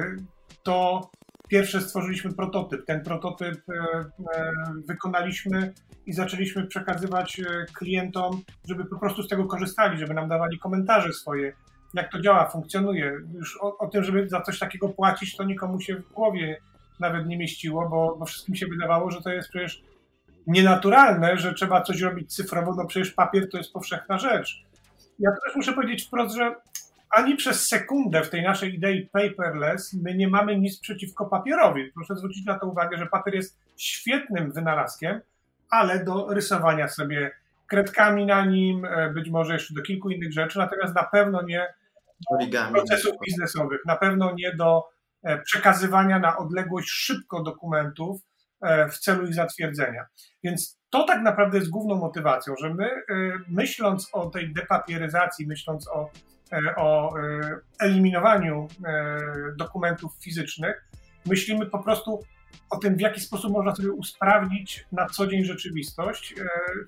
to 0.63 1.09
pierwsze 1.47 1.81
stworzyliśmy 1.81 2.33
prototyp. 2.33 2.85
Ten 2.85 3.03
prototyp 3.03 3.61
e, 3.69 3.73
e, 3.73 4.53
wykonaliśmy 4.87 5.73
i 6.05 6.13
zaczęliśmy 6.13 6.67
przekazywać 6.67 7.39
e, 7.39 7.65
klientom, 7.73 8.41
żeby 8.67 8.85
po 8.85 8.99
prostu 8.99 9.23
z 9.23 9.27
tego 9.27 9.45
korzystali, 9.45 9.97
żeby 9.97 10.13
nam 10.13 10.29
dawali 10.29 10.59
komentarze 10.59 11.13
swoje, 11.13 11.53
jak 11.93 12.11
to 12.11 12.21
działa, 12.21 12.49
funkcjonuje. 12.49 13.13
Już 13.33 13.57
o, 13.61 13.77
o 13.77 13.87
tym, 13.87 14.03
żeby 14.03 14.29
za 14.29 14.41
coś 14.41 14.59
takiego 14.59 14.89
płacić, 14.89 15.37
to 15.37 15.43
nikomu 15.43 15.81
się 15.81 15.95
w 15.95 16.13
głowie 16.13 16.61
nawet 16.99 17.27
nie 17.27 17.37
mieściło, 17.37 17.89
bo, 17.89 18.15
bo 18.19 18.25
wszystkim 18.25 18.55
się 18.55 18.67
wydawało, 18.67 19.11
że 19.11 19.21
to 19.21 19.29
jest 19.29 19.49
przecież 19.49 19.81
nienaturalne, 20.47 21.37
że 21.37 21.53
trzeba 21.53 21.81
coś 21.81 22.01
robić 22.01 22.35
cyfrowo, 22.35 22.75
no 22.75 22.85
przecież 22.85 23.11
papier 23.11 23.49
to 23.49 23.57
jest 23.57 23.73
powszechna 23.73 24.17
rzecz. 24.17 24.63
Ja 25.19 25.31
też 25.31 25.55
muszę 25.55 25.73
powiedzieć 25.73 26.07
wprost, 26.07 26.35
że 26.35 26.55
ani 27.09 27.35
przez 27.35 27.67
sekundę 27.67 28.23
w 28.23 28.29
tej 28.29 28.43
naszej 28.43 28.75
idei 28.75 29.09
paperless 29.11 29.93
my 29.93 30.15
nie 30.15 30.27
mamy 30.27 30.59
nic 30.59 30.79
przeciwko 30.79 31.25
papierowi. 31.25 31.91
Proszę 31.95 32.15
zwrócić 32.15 32.45
na 32.45 32.59
to 32.59 32.67
uwagę, 32.67 32.97
że 32.97 33.05
papier 33.05 33.35
jest 33.35 33.57
świetnym 33.77 34.51
wynalazkiem, 34.51 35.21
ale 35.69 36.03
do 36.05 36.27
rysowania 36.33 36.87
sobie 36.87 37.31
kredkami 37.67 38.25
na 38.25 38.45
nim, 38.45 38.85
e, 38.85 39.13
być 39.13 39.29
może 39.29 39.53
jeszcze 39.53 39.73
do 39.73 39.81
kilku 39.81 40.09
innych 40.09 40.33
rzeczy, 40.33 40.57
natomiast 40.57 40.95
na 40.95 41.03
pewno 41.03 41.41
nie 41.41 41.67
Procesów 42.73 43.11
biznesowych, 43.25 43.79
na 43.85 43.95
pewno 43.95 44.33
nie 44.37 44.55
do 44.55 44.83
e, 45.23 45.41
przekazywania 45.41 46.19
na 46.19 46.37
odległość 46.37 46.89
szybko 46.89 47.43
dokumentów 47.43 48.21
e, 48.61 48.89
w 48.89 48.97
celu 48.97 49.27
ich 49.27 49.33
zatwierdzenia. 49.33 50.05
Więc 50.43 50.79
to 50.89 51.03
tak 51.03 51.21
naprawdę 51.21 51.57
jest 51.57 51.69
główną 51.69 51.95
motywacją, 51.95 52.53
że 52.61 52.73
my 52.73 52.85
e, 52.85 53.01
myśląc 53.47 54.09
o 54.13 54.29
tej 54.29 54.53
depapieryzacji, 54.53 55.47
myśląc 55.47 55.87
o, 55.87 56.09
o 56.75 57.13
eliminowaniu 57.79 58.67
dokumentów 59.57 60.13
fizycznych, 60.23 60.89
myślimy 61.25 61.65
po 61.65 61.79
prostu 61.79 62.19
o 62.69 62.77
tym, 62.77 62.95
w 62.95 63.01
jaki 63.01 63.21
sposób 63.21 63.51
można 63.51 63.75
sobie 63.75 63.91
usprawnić 63.91 64.85
na 64.91 65.05
co 65.05 65.27
dzień 65.27 65.43
rzeczywistość, 65.43 66.35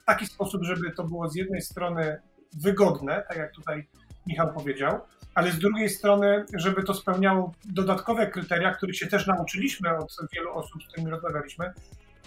w 0.02 0.06
taki 0.06 0.26
sposób, 0.26 0.64
żeby 0.64 0.92
to 0.92 1.04
było 1.04 1.30
z 1.30 1.36
jednej 1.36 1.62
strony 1.62 2.22
wygodne, 2.54 3.24
tak 3.30 3.38
jak 3.38 3.52
tutaj 3.52 3.88
Michał 4.28 4.54
powiedział, 4.54 5.00
ale 5.36 5.52
z 5.52 5.60
drugiej 5.60 5.90
strony, 5.90 6.46
żeby 6.54 6.84
to 6.84 6.94
spełniało 6.94 7.54
dodatkowe 7.66 8.28
kryteria, 8.28 8.76
których 8.76 8.98
się 8.98 9.08
też 9.08 9.28
nauczyliśmy 9.28 9.98
od 9.98 10.18
wielu 10.34 10.54
osób, 10.54 10.84
z 10.84 10.88
którymi 10.88 11.12
rozmawialiśmy, 11.12 11.74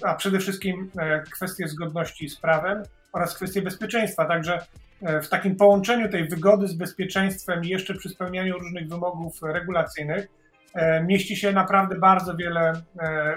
a 0.02 0.14
przede 0.14 0.38
wszystkim 0.38 0.90
e, 0.98 1.20
kwestie 1.20 1.68
zgodności 1.68 2.28
z 2.28 2.36
prawem 2.36 2.82
oraz 3.12 3.36
kwestie 3.36 3.62
bezpieczeństwa. 3.62 4.24
Także 4.24 4.58
e, 5.02 5.20
w 5.22 5.28
takim 5.28 5.56
połączeniu 5.56 6.08
tej 6.08 6.28
wygody 6.28 6.68
z 6.68 6.74
bezpieczeństwem 6.74 7.64
i 7.64 7.68
jeszcze 7.68 7.94
przy 7.94 8.08
spełnianiu 8.08 8.58
różnych 8.58 8.88
wymogów 8.88 9.42
regulacyjnych 9.42 10.26
e, 10.74 11.04
mieści 11.04 11.36
się 11.36 11.52
naprawdę 11.52 11.98
bardzo 11.98 12.36
wiele 12.36 12.72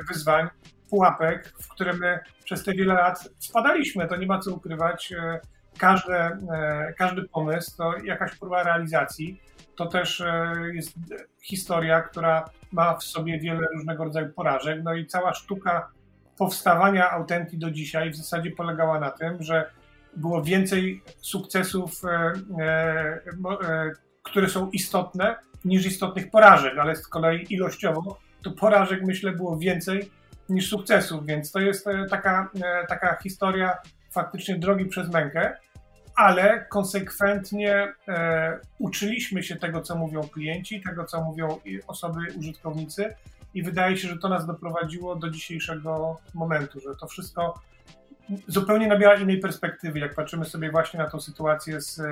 wyzwań, 0.07 0.47
pułapek, 0.89 1.53
w 1.61 1.67
które 1.67 1.93
my 1.93 2.19
przez 2.43 2.63
te 2.63 2.73
wiele 2.73 2.93
lat 2.93 3.29
wpadaliśmy. 3.49 4.07
To 4.07 4.15
nie 4.15 4.27
ma 4.27 4.39
co 4.39 4.53
ukrywać. 4.53 5.13
Każde, 5.77 6.37
każdy 6.97 7.23
pomysł 7.23 7.77
to 7.77 7.97
jakaś 7.97 8.35
próba 8.35 8.63
realizacji. 8.63 9.41
To 9.77 9.85
też 9.85 10.21
e, 10.21 10.55
jest 10.73 10.93
historia, 11.41 12.01
która 12.01 12.49
ma 12.71 12.95
w 12.95 13.03
sobie 13.03 13.39
wiele 13.39 13.67
różnego 13.73 14.03
rodzaju 14.03 14.33
porażek. 14.33 14.79
No 14.83 14.93
i 14.93 15.05
cała 15.05 15.33
sztuka 15.33 15.87
powstawania 16.37 17.11
Authenti 17.11 17.57
do 17.57 17.71
dzisiaj 17.71 18.11
w 18.11 18.15
zasadzie 18.15 18.51
polegała 18.51 18.99
na 18.99 19.11
tym, 19.11 19.43
że 19.43 19.69
było 20.15 20.43
więcej 20.43 21.01
sukcesów, 21.21 21.91
e, 22.05 22.33
e, 22.63 23.91
które 24.23 24.49
są 24.49 24.69
istotne, 24.69 25.35
niż 25.65 25.85
istotnych 25.85 26.31
porażek, 26.31 26.77
ale 26.77 26.95
z 26.95 27.07
kolei 27.07 27.53
ilościowo 27.53 28.19
to 28.43 28.51
porażek 28.51 29.03
myślę 29.03 29.31
było 29.31 29.57
więcej 29.57 30.11
niż 30.49 30.69
sukcesów, 30.69 31.25
więc 31.25 31.51
to 31.51 31.59
jest 31.59 31.85
taka, 32.09 32.49
taka 32.87 33.17
historia 33.23 33.77
faktycznie 34.11 34.55
drogi 34.55 34.85
przez 34.85 35.09
mękę, 35.09 35.57
ale 36.17 36.65
konsekwentnie 36.69 37.93
e, 38.07 38.59
uczyliśmy 38.79 39.43
się 39.43 39.55
tego, 39.55 39.81
co 39.81 39.95
mówią 39.95 40.21
klienci, 40.21 40.81
tego, 40.81 41.05
co 41.05 41.23
mówią 41.23 41.59
osoby, 41.87 42.19
użytkownicy 42.39 43.15
i 43.53 43.63
wydaje 43.63 43.97
się, 43.97 44.07
że 44.07 44.17
to 44.17 44.29
nas 44.29 44.45
doprowadziło 44.45 45.15
do 45.15 45.29
dzisiejszego 45.29 46.17
momentu, 46.33 46.79
że 46.79 46.95
to 46.95 47.07
wszystko 47.07 47.61
zupełnie 48.47 48.87
nabiera 48.87 49.15
innej 49.15 49.39
perspektywy, 49.39 49.99
jak 49.99 50.15
patrzymy 50.15 50.45
sobie 50.45 50.71
właśnie 50.71 50.99
na 50.99 51.09
tą 51.09 51.19
sytuację, 51.19 51.81
z, 51.81 51.99
e, 51.99 52.03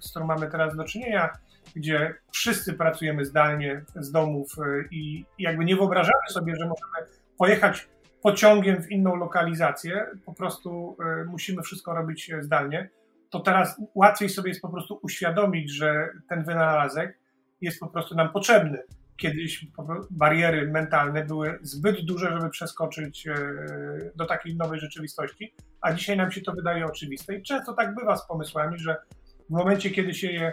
z 0.00 0.10
którą 0.10 0.26
mamy 0.26 0.50
teraz 0.50 0.76
do 0.76 0.84
czynienia, 0.84 1.30
gdzie 1.76 2.14
wszyscy 2.30 2.72
pracujemy 2.74 3.24
zdalnie 3.24 3.84
z 3.94 4.10
domów 4.10 4.56
e, 4.58 4.84
i 4.90 5.24
jakby 5.38 5.64
nie 5.64 5.76
wyobrażamy 5.76 6.28
sobie, 6.28 6.52
że 6.56 6.64
możemy 6.64 7.10
pojechać 7.38 7.88
pociągiem 8.22 8.82
w 8.82 8.90
inną 8.90 9.16
lokalizację, 9.16 10.06
po 10.24 10.34
prostu 10.34 10.96
e, 11.00 11.24
musimy 11.24 11.62
wszystko 11.62 11.94
robić 11.94 12.30
zdalnie, 12.40 12.88
to 13.30 13.40
teraz 13.40 13.80
łatwiej 13.94 14.28
sobie 14.28 14.48
jest 14.48 14.62
po 14.62 14.68
prostu 14.68 14.98
uświadomić, 15.02 15.70
że 15.70 16.08
ten 16.28 16.44
wynalazek 16.44 17.18
jest 17.60 17.80
po 17.80 17.86
prostu 17.86 18.14
nam 18.14 18.32
potrzebny. 18.32 18.78
Kiedyś 19.16 19.66
bariery 20.10 20.70
mentalne 20.70 21.24
były 21.24 21.58
zbyt 21.62 22.04
duże, 22.04 22.32
żeby 22.32 22.50
przeskoczyć 22.50 23.26
e, 23.26 23.34
do 24.16 24.26
takiej 24.26 24.56
nowej 24.56 24.80
rzeczywistości, 24.80 25.54
a 25.80 25.92
dzisiaj 25.92 26.16
nam 26.16 26.32
się 26.32 26.40
to 26.40 26.52
wydaje 26.52 26.86
oczywiste. 26.86 27.34
I 27.34 27.42
często 27.42 27.72
tak 27.72 27.94
bywa 27.94 28.16
z 28.16 28.26
pomysłami, 28.26 28.78
że 28.78 28.96
w 29.50 29.50
momencie, 29.50 29.90
kiedy 29.90 30.14
się 30.14 30.32
je 30.32 30.52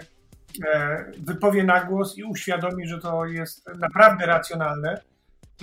e, 0.74 1.06
wypowie 1.20 1.64
na 1.64 1.84
głos 1.84 2.18
i 2.18 2.24
uświadomi, 2.24 2.88
że 2.88 3.00
to 3.00 3.26
jest 3.26 3.70
naprawdę 3.80 4.26
racjonalne, 4.26 5.02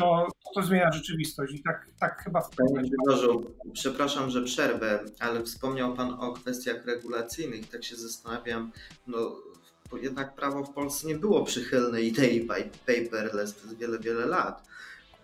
to, 0.00 0.28
to 0.54 0.62
zmienia 0.62 0.92
rzeczywistość. 0.92 1.54
I 1.54 1.62
tak, 1.62 1.88
tak 2.00 2.22
chyba 2.24 2.40
w 2.40 2.50
Panie 2.50 2.88
Grzegorzu, 2.90 3.54
przepraszam, 3.72 4.30
że 4.30 4.42
przerwę, 4.42 5.04
ale 5.18 5.42
wspomniał 5.42 5.94
Pan 5.94 6.10
o 6.20 6.32
kwestiach 6.32 6.86
regulacyjnych. 6.86 7.68
Tak 7.68 7.84
się 7.84 7.96
zastanawiam, 7.96 8.72
no 9.06 9.36
bo 9.90 9.96
jednak 9.96 10.34
prawo 10.34 10.64
w 10.64 10.72
Polsce 10.74 11.06
nie 11.06 11.14
było 11.18 11.44
przychylne 11.44 12.02
idei 12.02 12.40
pa- 12.40 12.54
paperless 12.86 13.54
przez 13.54 13.74
wiele, 13.74 13.98
wiele 13.98 14.26
lat. 14.26 14.68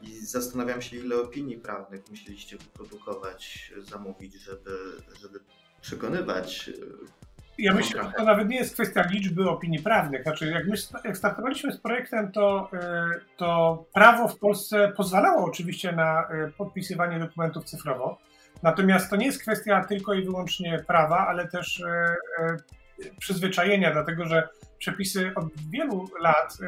I 0.02 0.26
zastanawiam 0.26 0.82
się, 0.82 0.96
ile 0.96 1.20
opinii 1.20 1.58
prawnych 1.58 2.10
musieliście 2.10 2.56
wyprodukować, 2.56 3.72
zamówić, 3.78 4.34
żeby, 4.34 4.78
żeby 5.20 5.40
przekonywać. 5.80 6.70
Ja 7.58 7.74
myślę, 7.74 8.04
że 8.04 8.12
to 8.12 8.24
nawet 8.24 8.48
nie 8.48 8.56
jest 8.56 8.74
kwestia 8.74 9.04
liczby 9.10 9.50
opinii 9.50 9.82
prawnych. 9.82 10.22
Znaczy, 10.22 10.46
jak 10.46 10.66
my 10.66 10.76
jak 11.04 11.16
startowaliśmy 11.16 11.72
z 11.72 11.80
projektem, 11.80 12.32
to, 12.32 12.70
y, 12.74 12.78
to 13.36 13.84
prawo 13.94 14.28
w 14.28 14.38
Polsce 14.38 14.92
pozwalało 14.96 15.44
oczywiście 15.44 15.92
na 15.92 16.28
y, 16.48 16.52
podpisywanie 16.52 17.18
dokumentów 17.18 17.64
cyfrowo. 17.64 18.18
Natomiast 18.62 19.10
to 19.10 19.16
nie 19.16 19.26
jest 19.26 19.42
kwestia 19.42 19.84
tylko 19.84 20.14
i 20.14 20.24
wyłącznie 20.24 20.84
prawa, 20.86 21.26
ale 21.26 21.48
też 21.48 21.80
y, 21.80 21.84
przyzwyczajenia, 23.18 23.92
dlatego 23.92 24.26
że 24.26 24.48
przepisy 24.78 25.32
od 25.34 25.46
wielu 25.70 26.08
lat 26.20 26.58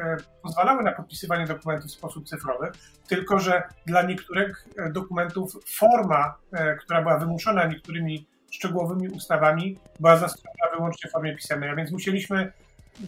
pozwalały 0.41 0.83
na 0.83 0.91
podpisywanie 0.91 1.45
dokumentów 1.45 1.91
w 1.91 1.93
sposób 1.93 2.27
cyfrowy, 2.27 2.71
tylko 3.07 3.39
że 3.39 3.63
dla 3.85 4.01
niektórych 4.01 4.67
dokumentów 4.91 5.53
forma, 5.65 6.35
która 6.79 7.01
była 7.01 7.17
wymuszona 7.17 7.65
niektórymi 7.65 8.27
szczegółowymi 8.51 9.09
ustawami 9.09 9.77
była 9.99 10.17
zastosowana 10.17 10.75
wyłącznie 10.77 11.09
w 11.09 11.13
formie 11.13 11.35
pisemnej, 11.35 11.69
a 11.69 11.75
więc 11.75 11.91
musieliśmy 11.91 12.51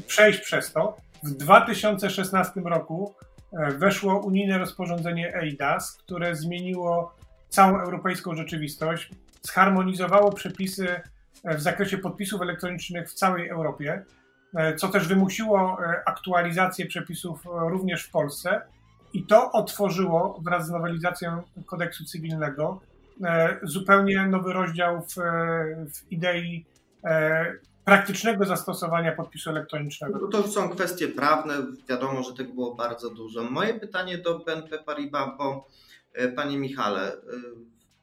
przejść 0.08 0.40
przez 0.40 0.72
to. 0.72 0.98
W 1.24 1.30
2016 1.30 2.62
roku 2.66 3.16
e, 3.54 3.72
weszło 3.72 4.20
unijne 4.20 4.58
rozporządzenie 4.58 5.36
EIDAS, 5.36 5.98
które 5.98 6.36
zmieniło 6.36 7.16
całą 7.50 7.80
europejską 7.80 8.36
rzeczywistość, 8.36 9.10
zharmonizowało 9.42 10.32
przepisy 10.32 11.02
e, 11.44 11.58
w 11.58 11.62
zakresie 11.62 11.98
podpisów 11.98 12.42
elektronicznych 12.42 13.10
w 13.10 13.14
całej 13.14 13.50
Europie, 13.50 14.06
e, 14.56 14.76
co 14.76 14.88
też 14.88 15.08
wymusiło 15.08 15.78
aktualizację 16.06 16.86
przepisów 16.86 17.42
również 17.46 18.04
w 18.04 18.12
Polsce. 18.12 18.62
I 19.14 19.26
to 19.26 19.52
otworzyło 19.52 20.40
wraz 20.44 20.68
z 20.68 20.70
nowelizacją 20.70 21.42
kodeksu 21.66 22.06
cywilnego 22.06 22.82
zupełnie 23.64 24.28
nowy 24.28 24.54
rozdział 24.54 25.02
w, 25.02 25.14
w 25.94 26.12
idei 26.12 26.66
praktycznego 27.86 28.46
zastosowania 28.46 29.12
podpisu 29.12 29.50
elektronicznego. 29.50 30.20
No 30.22 30.28
to 30.28 30.48
są 30.48 30.70
kwestie 30.70 31.08
prawne, 31.08 31.54
wiadomo, 31.90 32.24
że 32.24 32.34
tego 32.34 32.54
było 32.54 32.76
bardzo 32.76 33.10
dużo. 33.10 33.44
Moje 33.44 33.74
pytanie 33.74 34.18
do 34.18 34.40
BNP 34.40 34.80
Paribas, 34.80 35.30
bo 35.38 35.68
Panie 36.36 36.58
Michale, 36.60 37.18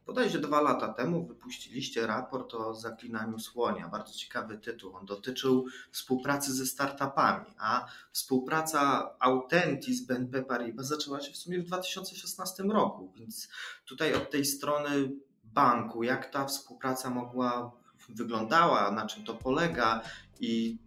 Bodajże 0.08 0.38
dwa 0.38 0.60
lata 0.60 0.88
temu 0.88 1.26
wypuściliście 1.26 2.06
raport 2.06 2.54
o 2.54 2.74
zaklinaniu 2.74 3.38
słonia. 3.38 3.88
Bardzo 3.88 4.14
ciekawy 4.14 4.58
tytuł. 4.58 4.96
On 4.96 5.06
dotyczył 5.06 5.66
współpracy 5.90 6.54
ze 6.54 6.66
startupami, 6.66 7.46
a 7.58 7.86
współpraca 8.12 9.10
Authentic 9.18 9.98
z 9.98 10.06
BNP 10.06 10.42
Paribas 10.42 10.86
zaczęła 10.86 11.20
się 11.20 11.32
w 11.32 11.36
sumie 11.36 11.58
w 11.58 11.64
2016 11.64 12.62
roku. 12.62 13.12
Więc 13.16 13.48
tutaj 13.84 14.14
od 14.14 14.30
tej 14.30 14.44
strony 14.44 15.12
banku, 15.44 16.02
jak 16.02 16.30
ta 16.30 16.44
współpraca 16.44 17.10
mogła 17.10 17.72
wyglądała, 18.08 18.90
na 18.90 19.06
czym 19.06 19.24
to 19.24 19.34
polega 19.34 20.00
i 20.40 20.78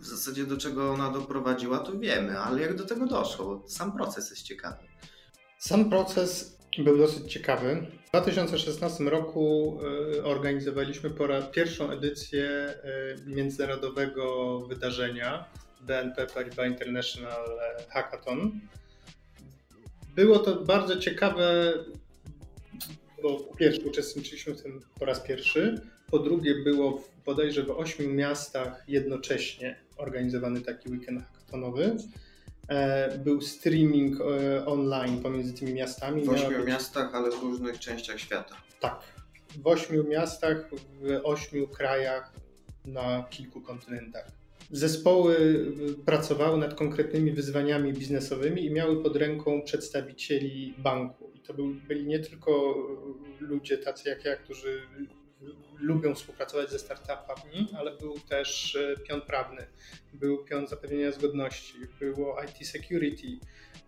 w 0.00 0.06
zasadzie 0.06 0.46
do 0.46 0.56
czego 0.56 0.92
ona 0.92 1.10
doprowadziła, 1.10 1.78
to 1.78 1.98
wiemy, 1.98 2.40
ale 2.40 2.60
jak 2.60 2.76
do 2.76 2.86
tego 2.86 3.06
doszło? 3.06 3.64
Sam 3.66 3.92
proces 3.92 4.30
jest 4.30 4.42
ciekawy. 4.42 4.88
Sam 5.58 5.90
proces 5.90 6.57
był 6.78 6.98
dosyć 6.98 7.32
ciekawy. 7.32 7.86
W 8.06 8.10
2016 8.10 9.04
roku 9.04 9.78
e, 10.18 10.24
organizowaliśmy 10.24 11.10
po 11.10 11.26
raz 11.26 11.44
pierwszą 11.50 11.90
edycję 11.90 12.48
e, 12.48 12.76
międzynarodowego 13.26 14.58
wydarzenia 14.60 15.44
BNP 15.80 16.26
Paribas 16.26 16.66
International 16.66 17.48
Hackathon. 17.88 18.60
Było 20.14 20.38
to 20.38 20.64
bardzo 20.64 20.96
ciekawe, 20.96 21.72
bo 23.22 23.36
po 23.36 23.56
pierwsze 23.56 23.82
uczestniczyliśmy 23.82 24.54
w 24.54 24.62
tym 24.62 24.80
po 24.98 25.04
raz 25.04 25.20
pierwszy, 25.20 25.80
po 26.10 26.18
drugie 26.18 26.54
było 26.54 27.04
bodajże 27.26 27.62
w 27.62 27.70
ośmiu 27.70 28.08
miastach 28.08 28.84
jednocześnie 28.88 29.76
organizowany 29.96 30.60
taki 30.60 30.88
weekend 30.88 31.22
hackathonowy. 31.22 31.96
E, 32.68 33.18
był 33.18 33.40
streaming 33.40 34.20
e, 34.20 34.66
online 34.66 35.22
pomiędzy 35.22 35.52
tymi 35.52 35.72
miastami. 35.72 36.24
W 36.24 36.28
ośmiu 36.28 36.64
miastach, 36.64 37.14
ale 37.14 37.30
w 37.30 37.42
różnych 37.42 37.78
częściach 37.78 38.20
świata. 38.20 38.56
Tak. 38.80 39.00
W 39.62 39.66
ośmiu 39.66 40.04
miastach, 40.04 40.70
w 40.70 41.20
ośmiu 41.24 41.68
krajach, 41.68 42.32
na 42.88 43.26
kilku 43.30 43.60
kontynentach. 43.60 44.26
Zespoły 44.70 45.36
y, 45.36 46.04
pracowały 46.04 46.58
nad 46.58 46.74
konkretnymi 46.74 47.32
wyzwaniami 47.32 47.92
biznesowymi 47.92 48.64
i 48.64 48.70
miały 48.70 49.02
pod 49.02 49.16
ręką 49.16 49.62
przedstawicieli 49.62 50.74
banku. 50.78 51.30
I 51.34 51.40
to 51.40 51.54
byli 51.88 52.06
nie 52.06 52.18
tylko 52.18 52.74
ludzie 53.40 53.78
tacy 53.78 54.08
jak 54.08 54.24
ja, 54.24 54.36
którzy 54.36 54.80
lubią 55.80 56.14
współpracować 56.14 56.70
ze 56.70 56.78
startupami, 56.78 57.68
ale 57.78 57.96
był 57.96 58.20
też 58.20 58.76
e, 58.76 58.94
pion 58.96 59.20
prawny, 59.20 59.66
był 60.12 60.44
pion 60.44 60.66
zapewnienia 60.66 61.12
zgodności, 61.12 61.74
było 62.00 62.36
IT 62.42 62.66
security, 62.66 63.26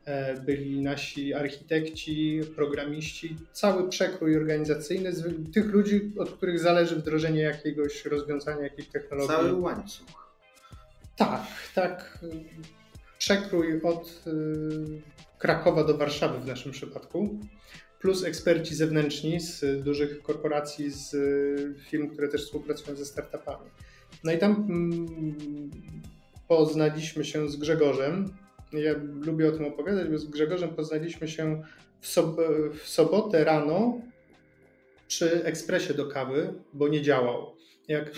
e, 0.05 0.41
byli 0.41 0.81
nasi 0.81 1.35
architekci, 1.35 2.41
programiści, 2.57 3.37
cały 3.53 3.89
przekrój 3.89 4.37
organizacyjny 4.37 5.13
tych 5.55 5.67
ludzi, 5.67 6.13
od 6.19 6.31
których 6.31 6.59
zależy 6.59 6.97
wdrożenie 6.97 7.41
jakiegoś 7.41 8.05
rozwiązania, 8.05 8.63
jakiejś 8.63 8.89
technologii. 8.89 9.37
Cały 9.37 9.55
łańcuch. 9.55 10.31
Tak, 11.17 11.47
tak. 11.75 12.19
Przekrój 13.19 13.83
od 13.83 14.23
e, 14.27 14.31
Krakowa 15.39 15.85
do 15.85 15.97
Warszawy 15.99 16.39
w 16.39 16.47
naszym 16.47 16.73
przypadku 16.73 17.39
plus 18.01 18.25
eksperci 18.25 18.75
zewnętrzni 18.75 19.41
z 19.41 19.83
dużych 19.83 20.23
korporacji, 20.23 20.91
z 20.91 21.17
firm, 21.89 22.09
które 22.09 22.29
też 22.29 22.45
współpracują 22.45 22.97
ze 22.97 23.07
startupami. 23.07 23.71
No 24.25 24.33
i 24.33 24.39
tam 24.39 24.67
mm, 24.71 25.71
poznaliśmy 26.49 27.25
się 27.25 27.49
z 27.49 27.57
Grzegorzem. 27.57 28.35
Ja 28.73 28.95
lubię 29.21 29.49
o 29.49 29.53
tym 29.53 29.65
opowiadać, 29.65 30.09
bo 30.09 30.19
z 30.19 30.25
Grzegorzem 30.25 30.75
poznaliśmy 30.75 31.29
się 31.29 31.63
w, 32.01 32.07
sob 32.07 32.37
w 32.75 32.89
sobotę 32.89 33.45
rano 33.45 34.01
przy 35.09 35.45
ekspresie 35.45 35.95
do 35.95 36.07
kawy, 36.07 36.55
bo 36.73 36.89
nie 36.89 37.03
działał. 37.03 37.57
Jak, 37.89 38.11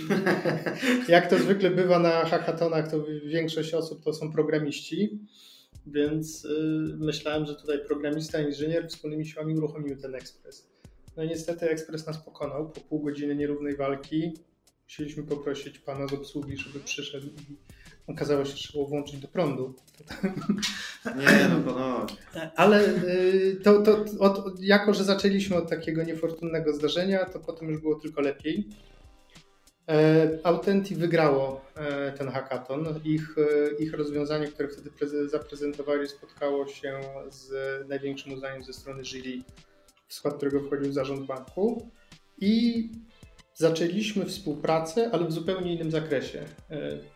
jak 1.08 1.30
to 1.30 1.38
zwykle 1.38 1.70
bywa 1.70 1.98
na 1.98 2.24
hackathonach, 2.24 2.90
to 2.90 3.04
większość 3.26 3.74
osób 3.74 4.04
to 4.04 4.14
są 4.14 4.32
programiści. 4.32 5.18
Więc 5.86 6.44
y, 6.44 6.48
myślałem, 6.98 7.46
że 7.46 7.54
tutaj 7.54 7.78
programista, 7.86 8.40
inżynier 8.40 8.88
wspólnymi 8.88 9.26
siłami 9.26 9.56
uruchomimy 9.56 9.96
ten 9.96 10.14
ekspres. 10.14 10.72
No 11.16 11.22
i 11.22 11.28
niestety 11.28 11.70
ekspres 11.70 12.06
nas 12.06 12.24
pokonał. 12.24 12.70
Po 12.70 12.80
pół 12.80 13.00
godziny 13.00 13.36
nierównej 13.36 13.76
walki 13.76 14.32
musieliśmy 14.84 15.22
poprosić 15.22 15.78
pana 15.78 16.06
z 16.08 16.12
obsługi, 16.12 16.56
żeby 16.56 16.80
przyszedł 16.80 17.26
i 17.26 17.56
okazało 18.06 18.44
się, 18.44 18.50
że 18.50 18.56
trzeba 18.56 18.84
włączyć 18.84 19.20
do 19.20 19.28
prądu. 19.28 19.74
Nie, 21.16 21.48
no 21.48 21.60
bo 21.60 21.78
no. 21.78 22.06
Ale 22.56 22.88
y, 22.88 23.60
to, 23.62 23.82
to 23.82 24.04
od, 24.18 24.60
jako, 24.60 24.94
że 24.94 25.04
zaczęliśmy 25.04 25.56
od 25.56 25.70
takiego 25.70 26.02
niefortunnego 26.04 26.74
zdarzenia, 26.74 27.24
to 27.24 27.40
potem 27.40 27.68
już 27.68 27.80
było 27.80 27.94
tylko 27.94 28.20
lepiej. 28.20 28.68
E, 29.88 30.38
Authenti 30.42 30.94
wygrało 30.94 31.60
e, 31.74 32.12
ten 32.12 32.28
hackathon. 32.28 33.00
Ich, 33.04 33.36
e, 33.38 33.82
ich 33.82 33.94
rozwiązanie, 33.94 34.46
które 34.46 34.68
wtedy 34.68 35.28
zaprezentowali, 35.28 36.08
spotkało 36.08 36.66
się 36.66 37.00
z 37.28 37.52
największym 37.88 38.32
uznaniem 38.32 38.62
ze 38.62 38.72
strony 38.72 39.04
jury, 39.04 39.42
w 40.08 40.14
skład 40.14 40.34
którego 40.34 40.60
wchodził 40.60 40.92
zarząd 40.92 41.26
banku. 41.26 41.90
I 42.40 42.88
zaczęliśmy 43.54 44.24
współpracę, 44.24 45.10
ale 45.12 45.26
w 45.26 45.32
zupełnie 45.32 45.74
innym 45.74 45.90
zakresie. 45.90 46.44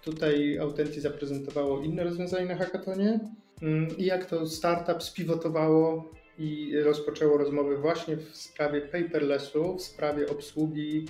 Tutaj 0.02 0.58
Authenti 0.58 1.00
zaprezentowało 1.00 1.82
inne 1.82 2.04
rozwiązanie 2.04 2.46
na 2.46 2.56
hackathonie 2.56 3.20
mm, 3.62 3.96
i 3.96 4.04
jak 4.04 4.26
to 4.26 4.46
startup 4.46 5.02
spiwotowało 5.02 6.12
i 6.38 6.80
rozpoczęło 6.84 7.38
rozmowy 7.38 7.76
właśnie 7.76 8.16
w 8.16 8.36
sprawie 8.36 8.80
paperlessu, 8.80 9.76
w 9.76 9.82
sprawie 9.82 10.28
obsługi 10.28 11.06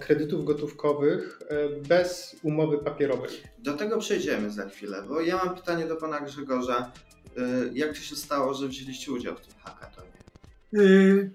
kredytów 0.00 0.44
gotówkowych 0.44 1.38
e, 1.48 1.68
bez 1.88 2.36
umowy 2.42 2.78
papierowej. 2.78 3.30
Do 3.58 3.74
tego 3.74 3.98
przejdziemy 3.98 4.50
za 4.50 4.68
chwilę, 4.68 5.02
bo 5.08 5.20
ja 5.20 5.36
mam 5.36 5.54
pytanie 5.54 5.86
do 5.86 5.96
pana 5.96 6.20
Grzegorza. 6.20 6.92
E, 7.36 7.42
jak 7.72 7.88
to 7.88 8.00
się 8.00 8.16
stało, 8.16 8.54
że 8.54 8.68
wzięliście 8.68 9.12
udział 9.12 9.36
w 9.36 9.40
tym 9.40 9.54
hackathonie? 9.64 10.10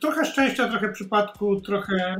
Trochę 0.01 0.25
szczęścia, 0.25 0.69
trochę 0.69 0.93
przypadku, 0.93 1.61
trochę, 1.61 2.15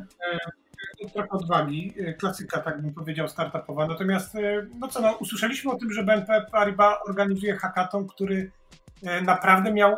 trochę 1.14 1.30
odwagi. 1.30 1.94
Klasyka, 2.20 2.62
tak 2.62 2.82
bym 2.82 2.94
powiedział, 2.94 3.28
startupowa. 3.28 3.88
Natomiast, 3.88 4.34
no 4.80 4.88
co, 4.88 5.02
no, 5.02 5.14
usłyszeliśmy 5.14 5.72
o 5.72 5.76
tym, 5.76 5.92
że 5.92 6.04
BNP 6.04 6.46
Paribas 6.52 6.98
organizuje 7.08 7.56
hackathon, 7.56 8.08
który 8.08 8.52
E, 8.76 8.85
naprawdę 9.22 9.74
miał 9.74 9.98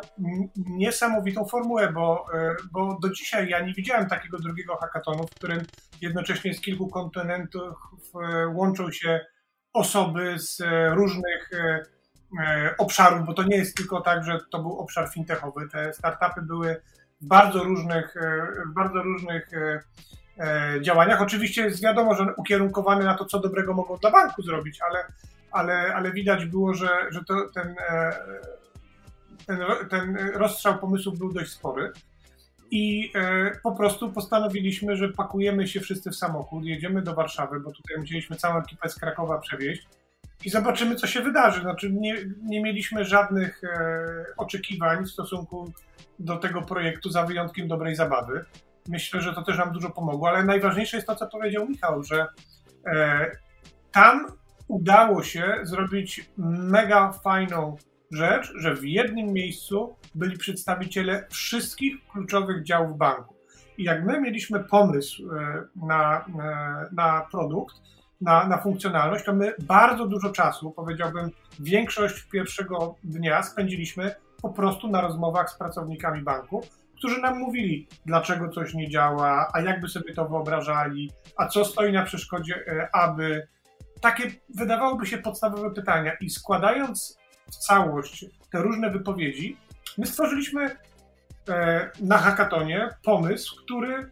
niesamowitą 0.56 1.44
formułę, 1.44 1.92
bo, 1.92 2.26
e, 2.34 2.54
bo 2.72 2.98
do 3.02 3.10
dzisiaj 3.10 3.48
ja 3.48 3.60
nie 3.60 3.74
widziałem 3.74 4.08
takiego 4.08 4.38
drugiego 4.38 4.76
hackathonu, 4.76 5.26
w 5.26 5.34
którym 5.34 5.62
jednocześnie 6.00 6.54
z 6.54 6.60
kilku 6.60 6.88
kontynentów 6.88 7.74
e, 8.14 8.46
łączą 8.46 8.92
się 8.92 9.20
osoby 9.72 10.38
z 10.38 10.62
różnych 10.90 11.50
obszarów, 12.78 13.26
bo 13.26 13.34
to 13.34 13.42
nie 13.42 13.56
jest 13.56 13.76
tylko 13.76 14.00
tak, 14.00 14.24
że 14.24 14.38
to 14.50 14.62
był 14.62 14.78
obszar 14.78 15.08
fintechowy. 15.08 15.68
Te 15.68 15.92
startupy 15.92 16.42
były 16.42 16.82
w 17.20 17.26
bardzo 17.26 17.64
różnych, 17.64 18.14
w 18.70 18.74
bardzo 18.74 19.02
różnych 19.02 19.50
działaniach. 20.80 21.22
Oczywiście 21.22 21.62
jest 21.62 21.82
wiadomo, 21.82 22.14
że 22.14 22.34
ukierunkowane 22.36 23.04
na 23.04 23.14
to, 23.14 23.24
co 23.24 23.40
dobrego 23.40 23.74
mogą 23.74 23.96
dla 23.96 24.10
banku 24.10 24.42
zrobić, 24.42 24.78
ale, 24.88 25.04
ale, 25.50 25.94
ale 25.94 26.12
widać 26.12 26.44
było, 26.44 26.74
że, 26.74 26.88
że 27.10 27.24
to, 27.24 27.34
ten 27.54 27.74
ten, 29.46 29.58
ten 29.90 30.16
rozstrzał 30.34 30.78
pomysłów 30.78 31.18
był 31.18 31.32
dość 31.32 31.50
spory. 31.50 31.92
I 32.70 33.12
e, 33.14 33.50
po 33.62 33.72
prostu 33.72 34.12
postanowiliśmy, 34.12 34.96
że 34.96 35.08
pakujemy 35.08 35.68
się 35.68 35.80
wszyscy 35.80 36.10
w 36.10 36.16
samochód, 36.16 36.64
jedziemy 36.64 37.02
do 37.02 37.14
Warszawy, 37.14 37.60
bo 37.60 37.72
tutaj 37.72 37.96
musieliśmy 37.98 38.36
całą 38.36 38.58
ekipę 38.58 38.88
z 38.88 38.94
Krakowa 38.94 39.38
przewieźć 39.38 39.88
i 40.44 40.50
zobaczymy, 40.50 40.96
co 40.96 41.06
się 41.06 41.20
wydarzy. 41.20 41.60
Znaczy, 41.60 41.92
nie, 41.92 42.16
nie 42.42 42.62
mieliśmy 42.62 43.04
żadnych 43.04 43.64
e, 43.64 44.24
oczekiwań 44.36 45.04
w 45.04 45.10
stosunku 45.10 45.72
do 46.18 46.36
tego 46.36 46.62
projektu, 46.62 47.10
za 47.10 47.22
wyjątkiem 47.22 47.68
dobrej 47.68 47.94
zabawy. 47.94 48.44
Myślę, 48.88 49.20
że 49.20 49.34
to 49.34 49.42
też 49.42 49.58
nam 49.58 49.72
dużo 49.72 49.90
pomogło, 49.90 50.28
ale 50.28 50.44
najważniejsze 50.44 50.96
jest 50.96 51.06
to, 51.06 51.16
co 51.16 51.26
powiedział 51.26 51.68
Michał, 51.68 52.02
że 52.02 52.26
e, 52.86 53.30
tam 53.92 54.26
udało 54.68 55.22
się 55.22 55.58
zrobić 55.62 56.30
mega 56.38 57.12
fajną 57.12 57.76
rzecz, 58.10 58.52
że 58.56 58.74
w 58.74 58.84
jednym 58.84 59.32
miejscu 59.32 59.96
byli 60.14 60.38
przedstawiciele 60.38 61.26
wszystkich 61.30 61.94
kluczowych 62.12 62.64
działów 62.64 62.98
banku. 62.98 63.34
I 63.78 63.84
jak 63.84 64.04
my 64.04 64.20
mieliśmy 64.20 64.64
pomysł 64.64 65.22
e, 65.36 65.64
na, 65.76 66.18
e, 66.18 66.24
na 66.92 67.26
produkt, 67.30 67.76
na, 68.20 68.46
na 68.46 68.58
funkcjonalność, 68.58 69.24
to 69.24 69.32
my 69.32 69.54
bardzo 69.58 70.06
dużo 70.06 70.30
czasu, 70.32 70.70
powiedziałbym, 70.70 71.30
większość 71.60 72.22
pierwszego 72.22 72.94
dnia 73.04 73.42
spędziliśmy 73.42 74.14
po 74.42 74.48
prostu 74.48 74.88
na 74.88 75.00
rozmowach 75.00 75.50
z 75.50 75.58
pracownikami 75.58 76.22
banku, 76.22 76.62
którzy 76.96 77.20
nam 77.20 77.38
mówili, 77.38 77.88
dlaczego 78.06 78.48
coś 78.48 78.74
nie 78.74 78.90
działa, 78.90 79.50
a 79.54 79.60
jakby 79.60 79.88
sobie 79.88 80.14
to 80.14 80.28
wyobrażali, 80.28 81.10
a 81.36 81.46
co 81.46 81.64
stoi 81.64 81.92
na 81.92 82.02
przeszkodzie, 82.02 82.64
e, 82.66 82.88
aby. 82.96 83.48
Takie 84.00 84.30
wydawałoby 84.54 85.06
się 85.06 85.18
podstawowe 85.18 85.70
pytania. 85.70 86.12
I 86.20 86.30
składając 86.30 87.17
całość 87.48 88.26
te 88.52 88.62
różne 88.62 88.90
wypowiedzi, 88.90 89.56
my 89.98 90.06
stworzyliśmy 90.06 90.76
e, 91.48 91.90
na 92.00 92.18
hackatonie 92.18 92.88
pomysł, 93.04 93.56
który 93.64 94.10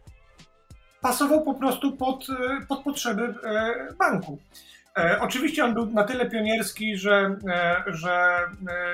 pasował 1.01 1.43
po 1.43 1.53
prostu 1.53 1.97
pod, 1.97 2.27
e, 2.29 2.65
pod 2.65 2.83
potrzeby 2.83 3.33
banku. 3.99 4.39
Oczywiście 5.19 5.65
on 5.65 5.73
był 5.73 5.85
na 5.85 6.03
tyle 6.03 6.29
pionierski, 6.29 6.97
że, 6.97 7.35
że 7.87 8.37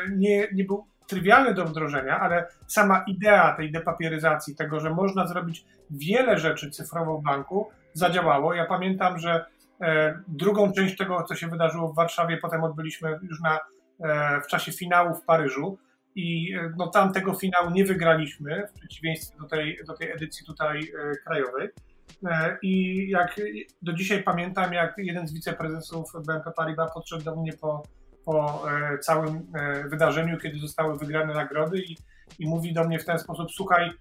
nie, 0.09 0.47
nie 0.53 0.63
był 0.63 0.85
trywialny 1.07 1.53
do 1.53 1.65
wdrożenia, 1.65 2.19
ale 2.19 2.47
sama 2.67 3.03
idea 3.07 3.55
tej 3.55 3.71
depapieryzacji, 3.71 4.55
tego, 4.55 4.79
że 4.79 4.89
można 4.89 5.27
zrobić 5.27 5.65
wiele 5.89 6.39
rzeczy 6.39 6.71
cyfrowo 6.71 7.17
w 7.17 7.23
banku, 7.23 7.69
zadziałało. 7.93 8.53
Ja 8.53 8.65
pamiętam, 8.65 9.19
że 9.19 9.45
e, 9.81 10.19
drugą 10.27 10.73
część 10.73 10.97
tego, 10.97 11.23
co 11.23 11.35
się 11.35 11.47
wydarzyło 11.47 11.87
w 11.87 11.95
Warszawie, 11.95 12.37
potem 12.37 12.63
odbyliśmy 12.63 13.19
już 13.23 13.41
na, 13.41 13.55
e, 13.55 13.59
w 14.43 14.47
czasie 14.47 14.71
finału 14.71 15.15
w 15.15 15.25
Paryżu. 15.25 15.77
I 16.15 16.53
e, 16.53 16.73
no, 16.77 16.87
tam 16.87 17.13
tego 17.13 17.33
finału 17.33 17.69
nie 17.69 17.85
wygraliśmy, 17.85 18.67
w 18.67 18.79
przeciwieństwie 18.79 19.37
do 19.39 19.47
tej, 19.47 19.79
do 19.87 19.93
tej 19.93 20.11
edycji 20.11 20.45
tutaj 20.45 20.79
e, 20.79 21.15
krajowej. 21.15 21.69
E, 22.25 22.57
I 22.61 23.09
jak 23.09 23.41
do 23.81 23.93
dzisiaj 23.93 24.23
pamiętam, 24.23 24.73
jak 24.73 24.93
jeden 24.97 25.27
z 25.27 25.33
wiceprezesów 25.33 26.11
BNP 26.27 26.51
Paribas 26.51 26.93
podszedł 26.93 27.23
do 27.23 27.35
mnie 27.35 27.53
po 27.53 27.83
po 28.25 28.65
e, 28.71 28.97
całym 28.97 29.47
e, 29.55 29.89
wydarzeniu, 29.89 30.37
kiedy 30.37 30.59
zostały 30.59 30.97
wygrane 30.97 31.33
nagrody 31.33 31.79
i, 31.79 31.97
i 32.39 32.47
mówi 32.47 32.73
do 32.73 32.83
mnie 32.83 32.99
w 32.99 33.05
ten 33.05 33.19
sposób, 33.19 33.51
słuchaj, 33.51 33.91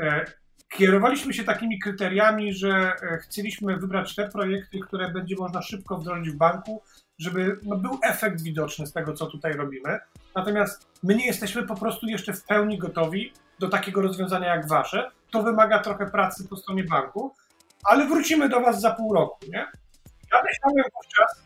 e, 0.00 0.24
kierowaliśmy 0.68 1.34
się 1.34 1.44
takimi 1.44 1.78
kryteriami, 1.78 2.54
że 2.54 2.92
chcieliśmy 3.22 3.76
wybrać 3.76 4.14
te 4.14 4.28
projekty, 4.28 4.78
które 4.80 5.10
będzie 5.10 5.36
można 5.38 5.62
szybko 5.62 5.98
wdrożyć 5.98 6.30
w 6.30 6.36
banku, 6.36 6.82
żeby 7.18 7.58
no, 7.62 7.76
był 7.76 7.98
efekt 8.02 8.42
widoczny 8.42 8.86
z 8.86 8.92
tego, 8.92 9.12
co 9.12 9.26
tutaj 9.26 9.52
robimy. 9.52 9.98
Natomiast 10.34 10.88
my 11.02 11.14
nie 11.14 11.26
jesteśmy 11.26 11.62
po 11.62 11.74
prostu 11.74 12.06
jeszcze 12.06 12.32
w 12.32 12.44
pełni 12.44 12.78
gotowi 12.78 13.32
do 13.58 13.68
takiego 13.68 14.02
rozwiązania 14.02 14.54
jak 14.54 14.68
wasze. 14.68 15.10
To 15.30 15.42
wymaga 15.42 15.78
trochę 15.78 16.06
pracy 16.06 16.48
po 16.48 16.56
stronie 16.56 16.84
banku, 16.84 17.34
ale 17.84 18.06
wrócimy 18.06 18.48
do 18.48 18.60
was 18.60 18.80
za 18.80 18.90
pół 18.90 19.14
roku, 19.14 19.38
nie? 19.48 19.66
Ja 20.32 20.42
myślałem 20.42 20.84
wówczas, 20.94 21.44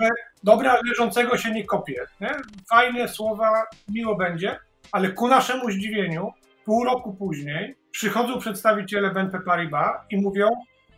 że 0.00 0.08
dobra 0.42 0.80
leżącego 0.88 1.36
się 1.36 1.50
nie 1.50 1.64
kopie. 1.64 2.06
Nie? 2.20 2.30
Fajne 2.70 3.08
słowa, 3.08 3.62
miło 3.88 4.16
będzie, 4.16 4.58
ale 4.92 5.12
ku 5.12 5.28
naszemu 5.28 5.70
zdziwieniu, 5.70 6.32
pół 6.64 6.84
roku 6.84 7.14
później 7.14 7.76
przychodzą 7.90 8.38
przedstawiciele 8.38 9.10
BNP 9.10 9.40
Paribas 9.40 9.96
i 10.10 10.16
mówią, 10.16 10.48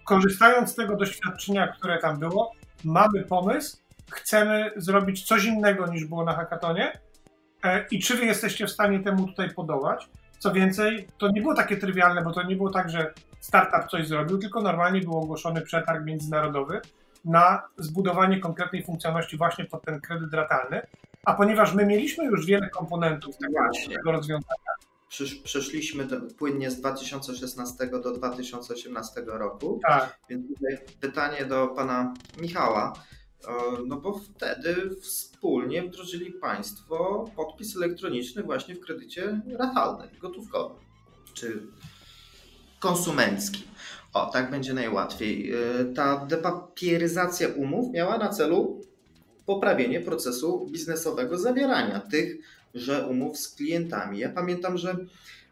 korzystając 0.04 0.70
z 0.70 0.74
tego 0.74 0.96
doświadczenia, 0.96 1.68
które 1.68 1.98
tam 1.98 2.18
było, 2.18 2.52
mamy 2.84 3.22
pomysł, 3.22 3.76
chcemy 4.10 4.70
zrobić 4.76 5.24
coś 5.24 5.44
innego 5.44 5.86
niż 5.86 6.04
było 6.04 6.24
na 6.24 6.32
hackatonie 6.32 7.00
e, 7.64 7.86
i 7.90 8.02
czy 8.02 8.16
wy 8.16 8.26
jesteście 8.26 8.66
w 8.66 8.70
stanie 8.70 9.00
temu 9.00 9.26
tutaj 9.26 9.54
podołać? 9.54 10.08
Co 10.38 10.52
więcej, 10.52 11.08
to 11.18 11.28
nie 11.28 11.40
było 11.40 11.54
takie 11.54 11.76
trywialne, 11.76 12.22
bo 12.22 12.32
to 12.32 12.42
nie 12.42 12.56
było 12.56 12.70
tak, 12.70 12.90
że 12.90 13.12
startup 13.40 13.90
coś 13.90 14.08
zrobił, 14.08 14.38
tylko 14.38 14.60
normalnie 14.60 15.00
był 15.00 15.18
ogłoszony 15.18 15.60
przetarg 15.60 16.04
międzynarodowy 16.04 16.80
na 17.24 17.62
zbudowanie 17.78 18.40
konkretnej 18.40 18.84
funkcjonalności 18.84 19.36
właśnie 19.36 19.64
pod 19.64 19.84
ten 19.84 20.00
kredyt 20.00 20.34
ratalny. 20.34 20.86
A 21.24 21.34
ponieważ 21.34 21.74
my 21.74 21.86
mieliśmy 21.86 22.24
już 22.24 22.46
wiele 22.46 22.70
komponentów 22.70 23.36
tego, 23.36 23.60
tego 23.96 24.12
rozwiązania, 24.12 24.72
przeszliśmy 25.44 26.04
do, 26.04 26.16
płynnie 26.38 26.70
z 26.70 26.80
2016 26.80 27.86
do 27.86 28.12
2018 28.12 29.22
roku. 29.26 29.80
Tak. 29.88 30.18
Więc 30.28 30.48
tutaj 30.48 30.78
pytanie 31.00 31.44
do 31.44 31.68
pana 31.68 32.14
Michała. 32.40 32.92
No 33.86 33.96
bo 33.96 34.18
wtedy 34.18 34.96
wspólnie 35.00 35.82
wdrożyli 35.82 36.32
Państwo 36.32 37.24
podpis 37.36 37.76
elektroniczny 37.76 38.42
właśnie 38.42 38.74
w 38.74 38.80
kredycie 38.80 39.40
ratalnym, 39.58 40.08
gotówkowym 40.20 40.76
czy 41.34 41.66
konsumenckim. 42.80 43.62
O, 44.12 44.26
tak 44.26 44.50
będzie 44.50 44.74
najłatwiej. 44.74 45.54
Y, 45.54 45.94
ta 45.94 46.26
depapieryzacja 46.26 47.48
umów 47.48 47.92
miała 47.92 48.18
na 48.18 48.28
celu 48.28 48.80
poprawienie 49.46 50.00
procesu 50.00 50.66
biznesowego 50.70 51.38
zawierania 51.38 52.00
tychże 52.00 53.06
umów 53.06 53.38
z 53.38 53.48
klientami. 53.54 54.18
Ja 54.18 54.28
pamiętam, 54.28 54.78
że 54.78 54.96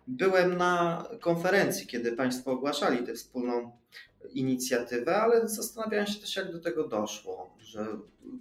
byłem 0.07 0.57
na 0.57 1.05
konferencji, 1.20 1.87
kiedy 1.87 2.12
Państwo 2.12 2.50
ogłaszali 2.53 3.07
tę 3.07 3.14
wspólną 3.14 3.72
inicjatywę, 4.33 5.16
ale 5.16 5.48
zastanawiałem 5.48 6.06
się 6.06 6.20
też, 6.20 6.37
jak 6.37 6.52
do 6.52 6.61
tego 6.61 6.88
doszło. 6.88 7.56
Że 7.59 7.87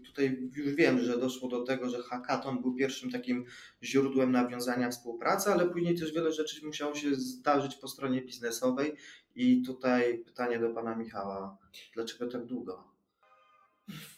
tutaj 0.05 0.49
już 0.55 0.75
wiem, 0.75 0.99
że 0.99 1.17
doszło 1.17 1.49
do 1.49 1.63
tego, 1.63 1.89
że 1.89 2.03
hackathon 2.03 2.61
był 2.61 2.75
pierwszym 2.75 3.11
takim 3.11 3.45
źródłem 3.83 4.31
nawiązania 4.31 4.89
współpracy, 4.89 5.49
ale 5.49 5.69
później 5.69 5.99
też 5.99 6.13
wiele 6.13 6.31
rzeczy 6.31 6.65
musiało 6.65 6.95
się 6.95 7.15
zdarzyć 7.15 7.75
po 7.75 7.87
stronie 7.87 8.21
biznesowej 8.21 8.95
i 9.35 9.61
tutaj 9.61 10.17
pytanie 10.17 10.59
do 10.59 10.69
pana 10.69 10.95
Michała. 10.95 11.57
Dlaczego 11.93 12.27
tak 12.27 12.45
długo? 12.45 12.98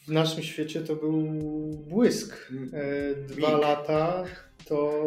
W 0.06 0.08
naszym 0.08 0.42
świecie 0.42 0.80
to 0.80 0.96
był 0.96 1.22
błysk. 1.88 2.50
Mm. 2.50 2.70
E, 2.72 3.14
dwa 3.14 3.48
Mik. 3.48 3.62
lata 3.62 4.24
to, 4.64 5.02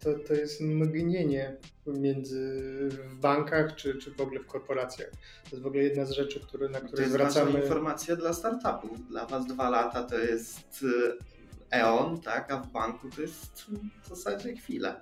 to, 0.00 0.14
to 0.28 0.34
jest 0.34 0.60
mgnienie 0.60 1.56
między 1.86 2.62
w 2.88 3.14
bankach 3.14 3.74
czy, 3.76 3.94
czy 3.94 4.10
w 4.10 4.20
ogóle 4.20 4.40
w 4.40 4.46
korporacjach. 4.46 5.10
To 5.10 5.50
jest 5.50 5.62
w 5.62 5.66
ogóle 5.66 5.82
jedna 5.82 6.04
z 6.04 6.10
rzeczy, 6.10 6.40
które, 6.40 6.68
na 6.68 6.80
które 6.80 7.08
zwracamy. 7.08 7.52
To 7.52 7.58
jest 7.58 7.68
informacja 7.68 8.16
dla 8.16 8.32
startupów. 8.32 9.08
Dla 9.08 9.26
Was 9.26 9.46
dwa 9.46 9.70
lata 9.70 10.02
to 10.02 10.18
jest 10.18 10.84
e, 11.70 11.80
eon, 11.80 12.20
tak? 12.20 12.52
a 12.52 12.56
w 12.56 12.72
banku 12.72 13.10
to 13.16 13.22
jest 13.22 13.66
w 14.02 14.08
zasadzie 14.08 14.56
chwila. 14.56 15.00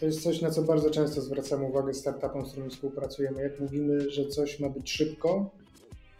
To 0.00 0.06
jest 0.06 0.22
coś, 0.22 0.40
na 0.40 0.50
co 0.50 0.62
bardzo 0.62 0.90
często 0.90 1.20
zwracamy 1.20 1.64
uwagę 1.64 1.94
startupom, 1.94 2.46
z 2.46 2.50
którymi 2.50 2.70
współpracujemy. 2.70 3.42
Jak 3.42 3.60
mówimy, 3.60 4.10
że 4.10 4.26
coś 4.26 4.60
ma 4.60 4.68
być 4.68 4.92
szybko, 4.92 5.50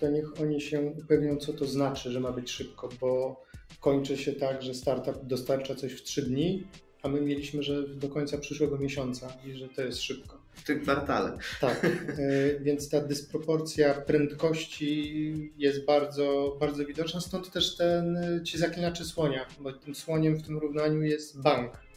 to 0.01 0.11
niech 0.11 0.41
oni 0.41 0.61
się 0.61 0.81
upewnią, 0.81 1.37
co 1.37 1.53
to 1.53 1.65
znaczy, 1.65 2.11
że 2.11 2.21
ma 2.21 2.33
być 2.33 2.51
szybko, 2.51 2.89
bo 3.01 3.43
kończy 3.81 4.17
się 4.17 4.33
tak, 4.33 4.63
że 4.63 4.75
startup 4.75 5.27
dostarcza 5.27 5.75
coś 5.75 5.93
w 5.93 6.03
trzy 6.03 6.23
dni, 6.23 6.67
a 7.03 7.09
my 7.09 7.21
mieliśmy, 7.21 7.63
że 7.63 7.89
do 7.89 8.09
końca 8.09 8.39
przyszłego 8.39 8.79
miesiąca 8.79 9.33
i 9.47 9.53
że 9.53 9.69
to 9.69 9.83
jest 9.83 10.03
szybko. 10.03 10.41
W 10.53 10.65
tym 10.65 10.81
kwartale. 10.81 11.39
Tak, 11.61 11.85
e, 11.85 12.61
więc 12.61 12.89
ta 12.89 13.01
dysproporcja 13.01 13.95
prędkości 13.95 15.53
jest 15.59 15.85
bardzo, 15.85 16.57
bardzo 16.61 16.85
widoczna, 16.85 17.21
stąd 17.21 17.51
też 17.51 17.77
ten, 17.77 18.19
ci 18.45 18.59
zaklinacze 18.59 19.05
słonia, 19.05 19.47
bo 19.61 19.73
tym 19.73 19.95
słoniem 19.95 20.37
w 20.37 20.47
tym 20.47 20.59
równaniu 20.59 21.03
jest 21.03 21.41
bank 21.41 21.91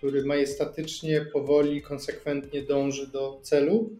który 0.00 0.24
majestatycznie, 0.24 1.20
powoli, 1.32 1.82
konsekwentnie 1.82 2.62
dąży 2.62 3.06
do 3.06 3.40
celu, 3.42 3.90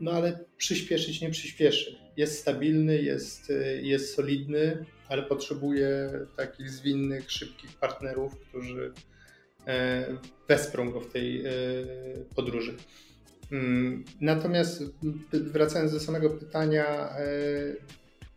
no 0.00 0.10
ale 0.10 0.44
przyspieszyć 0.56 1.20
nie 1.20 1.30
przyspieszy. 1.30 1.98
Jest 2.16 2.38
stabilny, 2.38 3.02
jest, 3.02 3.52
jest 3.82 4.14
solidny, 4.14 4.84
ale 5.08 5.22
potrzebuje 5.22 6.10
takich 6.36 6.70
zwinnych, 6.70 7.30
szybkich 7.30 7.78
partnerów, 7.78 8.38
którzy 8.40 8.92
e, 9.66 10.06
wesprą 10.48 10.90
go 10.90 11.00
w 11.00 11.12
tej 11.12 11.46
e, 11.46 11.50
podróży. 12.34 12.76
Mm, 13.52 14.04
natomiast 14.20 14.82
wracając 15.32 15.92
do 15.92 16.00
samego 16.00 16.30
pytania, 16.30 17.10
e, 17.10 17.26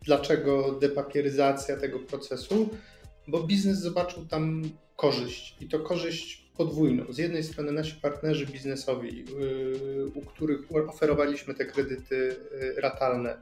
dlaczego 0.02 0.78
depapieryzacja 0.80 1.76
tego 1.76 1.98
procesu? 1.98 2.70
Bo 3.28 3.42
biznes 3.42 3.78
zobaczył 3.78 4.26
tam 4.26 4.62
korzyść 4.96 5.56
i 5.60 5.68
to 5.68 5.80
korzyść 5.80 6.39
podwójną. 6.60 7.12
Z 7.12 7.18
jednej 7.18 7.44
strony 7.44 7.72
nasi 7.72 8.00
partnerzy 8.00 8.46
biznesowi, 8.46 9.24
y, 9.42 10.06
u 10.14 10.20
których 10.20 10.60
oferowaliśmy 10.88 11.54
te 11.54 11.64
kredyty 11.64 12.36
y, 12.76 12.80
ratalne, 12.80 13.36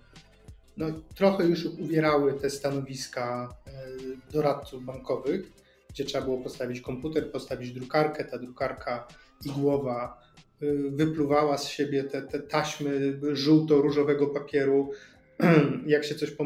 no, 0.77 0.87
trochę 1.15 1.45
już 1.45 1.65
uwierały 1.65 2.33
te 2.35 2.51
stanowiska 2.51 3.55
y, 3.67 4.33
doradców 4.33 4.85
bankowych, 4.85 5.53
gdzie 5.91 6.05
trzeba 6.05 6.25
było 6.25 6.39
postawić 6.39 6.81
komputer, 6.81 7.33
postawić 7.33 7.73
drukarkę, 7.73 8.25
ta 8.25 8.39
drukarka 8.39 9.09
igłowa 9.47 10.29
wypluwała 10.91 11.59
z 11.59 11.69
siebie 11.69 12.05
te, 12.05 12.23
te 12.23 12.41
taśmy 12.41 13.21
żółto-różowego 13.33 14.27
papieru. 14.27 14.91
Jak 15.87 16.05
się 16.05 16.15
coś 16.15 16.37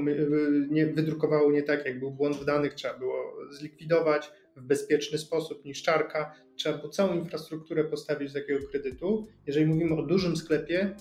nie, 0.71 0.87
wydrukowało 0.87 1.53
nie 1.53 1.63
tak, 1.63 1.87
jak 1.87 1.99
był 1.99 2.11
błąd 2.11 2.37
w 2.37 2.45
danych, 2.45 2.75
trzeba 2.75 2.99
było 2.99 3.33
zlikwidować 3.51 4.31
w 4.57 4.63
bezpieczny 4.63 5.19
sposób, 5.19 5.65
niszczarka. 5.65 6.35
Trzeba 6.63 6.79
było 6.79 6.89
całą 6.89 7.15
infrastrukturę 7.15 7.85
postawić 7.85 8.33
takiego 8.33 8.67
kredytu. 8.69 9.27
Jeżeli 9.47 9.67
mówimy 9.67 9.95
o 9.97 10.03
dużym 10.03 10.37
sklepie, 10.37 10.95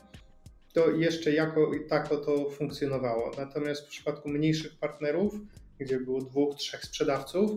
to 0.73 0.91
jeszcze 0.91 1.31
jako 1.31 1.73
i 1.73 1.87
tako 1.87 2.17
to 2.17 2.49
funkcjonowało. 2.49 3.31
Natomiast 3.37 3.85
w 3.85 3.89
przypadku 3.89 4.29
mniejszych 4.29 4.75
partnerów, 4.79 5.33
gdzie 5.79 5.99
było 5.99 6.21
dwóch, 6.21 6.55
trzech 6.55 6.85
sprzedawców, 6.85 7.51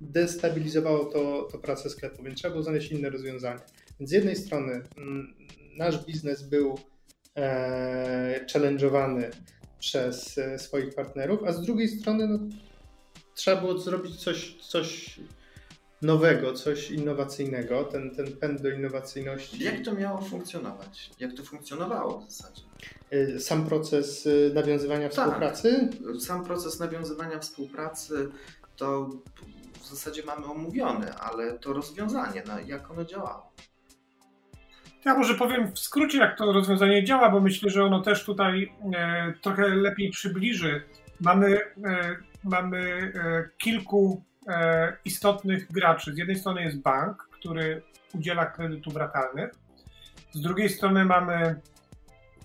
destabilizowało 0.00 1.04
to, 1.04 1.48
to 1.52 1.58
pracę 1.58 1.90
sklepu, 1.90 2.22
więc 2.22 2.38
trzeba 2.38 2.52
było 2.52 2.62
znaleźć 2.62 2.92
inne 2.92 3.10
rozwiązanie. 3.10 3.60
Więc 4.00 4.10
z 4.10 4.12
jednej 4.12 4.36
strony 4.36 4.82
mm, 4.96 5.34
nasz 5.76 6.04
biznes 6.04 6.42
był 6.42 6.78
e, 7.36 8.46
challenge'owany 8.52 9.30
przez 9.78 10.38
e, 10.38 10.58
swoich 10.58 10.94
partnerów, 10.94 11.44
a 11.44 11.52
z 11.52 11.60
drugiej 11.60 11.88
strony 11.88 12.28
no, 12.28 12.38
trzeba 13.34 13.60
było 13.60 13.78
zrobić 13.78 14.16
coś, 14.16 14.56
coś 14.60 15.20
nowego, 16.02 16.52
coś 16.52 16.90
innowacyjnego, 16.90 17.84
ten, 17.84 18.10
ten 18.10 18.36
pęd 18.36 18.62
do 18.62 18.70
innowacyjności. 18.70 19.64
Jak 19.64 19.84
to 19.84 19.94
miało 19.94 20.20
funkcjonować? 20.20 21.10
Jak 21.20 21.32
to 21.34 21.42
funkcjonowało 21.42 22.20
w 22.20 22.30
zasadzie? 22.30 22.62
E, 23.10 23.40
sam 23.40 23.66
proces 23.66 24.26
e, 24.26 24.54
nawiązywania 24.54 25.08
tak. 25.08 25.12
współpracy? 25.12 25.88
Sam 26.20 26.44
proces 26.44 26.80
nawiązywania 26.80 27.38
współpracy 27.38 28.28
to 28.76 29.10
w 29.80 29.86
zasadzie 29.86 30.22
mamy 30.26 30.46
omówione, 30.46 31.14
ale 31.14 31.58
to 31.58 31.72
rozwiązanie, 31.72 32.42
jak 32.66 32.90
ono 32.90 33.04
działało? 33.04 33.52
Ja 35.04 35.18
może 35.18 35.34
powiem 35.34 35.72
w 35.72 35.78
skrócie, 35.78 36.18
jak 36.18 36.38
to 36.38 36.52
rozwiązanie 36.52 37.04
działa, 37.04 37.30
bo 37.30 37.40
myślę, 37.40 37.70
że 37.70 37.84
ono 37.84 38.02
też 38.02 38.24
tutaj 38.24 38.72
e, 38.94 39.34
trochę 39.42 39.68
lepiej 39.68 40.10
przybliży. 40.10 40.82
Mamy, 41.20 41.60
e, 41.84 42.16
mamy 42.44 43.12
e, 43.14 43.48
kilku 43.58 44.24
istotnych 45.04 45.72
graczy. 45.72 46.14
Z 46.14 46.18
jednej 46.18 46.36
strony 46.36 46.62
jest 46.62 46.80
bank, 46.80 47.28
który 47.32 47.82
udziela 48.14 48.46
kredytów 48.46 48.96
ratalnych. 48.96 49.50
Z 50.32 50.40
drugiej 50.40 50.68
strony 50.68 51.04
mamy 51.04 51.60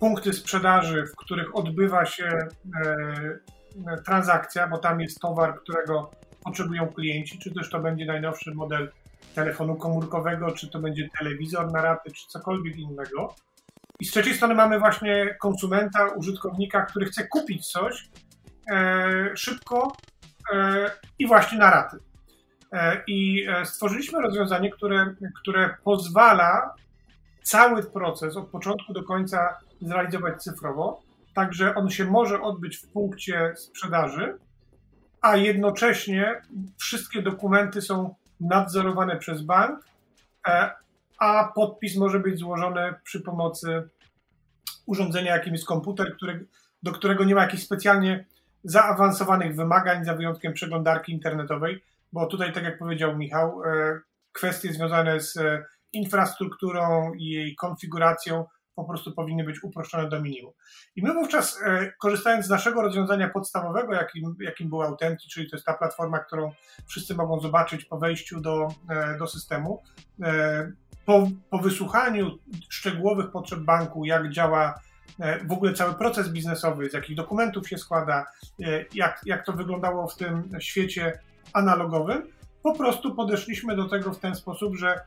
punkty 0.00 0.32
sprzedaży, 0.32 1.06
w 1.06 1.16
których 1.16 1.56
odbywa 1.56 2.06
się 2.06 2.24
e, 2.26 3.98
transakcja, 4.04 4.68
bo 4.68 4.78
tam 4.78 5.00
jest 5.00 5.20
towar, 5.20 5.60
którego 5.60 6.10
potrzebują 6.44 6.88
klienci, 6.88 7.38
czy 7.38 7.54
też 7.54 7.70
to 7.70 7.80
będzie 7.80 8.06
najnowszy 8.06 8.54
model 8.54 8.92
telefonu 9.34 9.76
komórkowego, 9.76 10.50
czy 10.50 10.68
to 10.68 10.78
będzie 10.78 11.08
telewizor 11.18 11.72
na 11.72 11.82
raty, 11.82 12.10
czy 12.10 12.28
cokolwiek 12.28 12.76
innego. 12.76 13.34
I 14.00 14.04
z 14.04 14.10
trzeciej 14.10 14.34
strony 14.34 14.54
mamy 14.54 14.78
właśnie 14.78 15.36
konsumenta, 15.40 16.06
użytkownika, 16.06 16.82
który 16.86 17.06
chce 17.06 17.28
kupić 17.28 17.66
coś 17.66 18.08
e, 18.72 19.36
szybko 19.36 19.92
e, 19.92 20.11
i 21.18 21.26
właśnie 21.26 21.58
na 21.58 21.70
raty. 21.70 21.98
E, 22.72 23.02
I 23.06 23.46
e, 23.48 23.66
stworzyliśmy 23.66 24.22
rozwiązanie, 24.22 24.70
które, 24.70 25.14
które 25.40 25.76
pozwala 25.84 26.74
cały 27.42 27.82
proces 27.82 28.36
od 28.36 28.48
początku 28.48 28.92
do 28.92 29.02
końca 29.02 29.58
zrealizować 29.80 30.42
cyfrowo, 30.42 31.02
także 31.34 31.74
on 31.74 31.90
się 31.90 32.04
może 32.04 32.40
odbyć 32.40 32.76
w 32.76 32.86
punkcie 32.86 33.52
sprzedaży, 33.56 34.38
a 35.20 35.36
jednocześnie 35.36 36.42
wszystkie 36.78 37.22
dokumenty 37.22 37.82
są 37.82 38.14
nadzorowane 38.40 39.16
przez 39.16 39.42
bank, 39.42 39.84
e, 40.48 40.70
a 41.18 41.52
podpis 41.54 41.96
może 41.96 42.20
być 42.20 42.38
złożony 42.38 42.94
przy 43.04 43.20
pomocy 43.20 43.88
urządzenia, 44.86 45.36
jakim 45.36 45.52
jest 45.52 45.66
komputer, 45.66 46.16
który, 46.16 46.46
do 46.82 46.92
którego 46.92 47.24
nie 47.24 47.34
ma 47.34 47.42
jakichś 47.42 47.62
specjalnie 47.62 48.24
zaawansowanych 48.64 49.56
wymagań, 49.56 50.04
za 50.04 50.14
wyjątkiem 50.14 50.52
przeglądarki 50.52 51.12
internetowej, 51.12 51.82
bo 52.12 52.26
tutaj, 52.26 52.52
tak 52.52 52.64
jak 52.64 52.78
powiedział 52.78 53.16
Michał, 53.16 53.62
e, 53.64 54.00
kwestie 54.32 54.72
związane 54.72 55.20
z 55.20 55.36
e, 55.36 55.64
infrastrukturą 55.92 57.12
i 57.14 57.24
jej 57.24 57.54
konfiguracją 57.54 58.44
po 58.74 58.84
prostu 58.84 59.12
powinny 59.12 59.44
być 59.44 59.62
uproszczone 59.62 60.08
do 60.08 60.20
minimum. 60.20 60.52
I 60.96 61.02
my 61.02 61.14
wówczas, 61.14 61.62
e, 61.64 61.92
korzystając 62.00 62.46
z 62.46 62.50
naszego 62.50 62.82
rozwiązania 62.82 63.28
podstawowego, 63.28 63.94
jakim, 63.94 64.36
jakim 64.40 64.68
był 64.68 64.82
Authenti, 64.82 65.28
czyli 65.28 65.50
to 65.50 65.56
jest 65.56 65.66
ta 65.66 65.74
platforma, 65.74 66.18
którą 66.18 66.52
wszyscy 66.86 67.14
mogą 67.14 67.40
zobaczyć 67.40 67.84
po 67.84 67.98
wejściu 67.98 68.40
do, 68.40 68.68
do 69.18 69.26
systemu, 69.26 69.82
po, 71.04 71.28
po 71.50 71.58
wysłuchaniu 71.58 72.38
szczegółowych 72.68 73.30
potrzeb 73.30 73.60
banku, 73.60 74.04
jak 74.04 74.30
działa 74.30 74.74
w 75.44 75.52
ogóle 75.52 75.72
cały 75.72 75.94
proces 75.94 76.28
biznesowy, 76.28 76.90
z 76.90 76.92
jakich 76.92 77.16
dokumentów 77.16 77.68
się 77.68 77.78
składa, 77.78 78.26
jak, 78.94 79.20
jak 79.26 79.46
to 79.46 79.52
wyglądało 79.52 80.08
w 80.08 80.16
tym 80.16 80.48
świecie 80.60 81.18
analogowym, 81.52 82.22
po 82.62 82.74
prostu 82.74 83.14
podeszliśmy 83.14 83.76
do 83.76 83.88
tego 83.88 84.12
w 84.12 84.18
ten 84.18 84.34
sposób, 84.34 84.76
że 84.76 85.00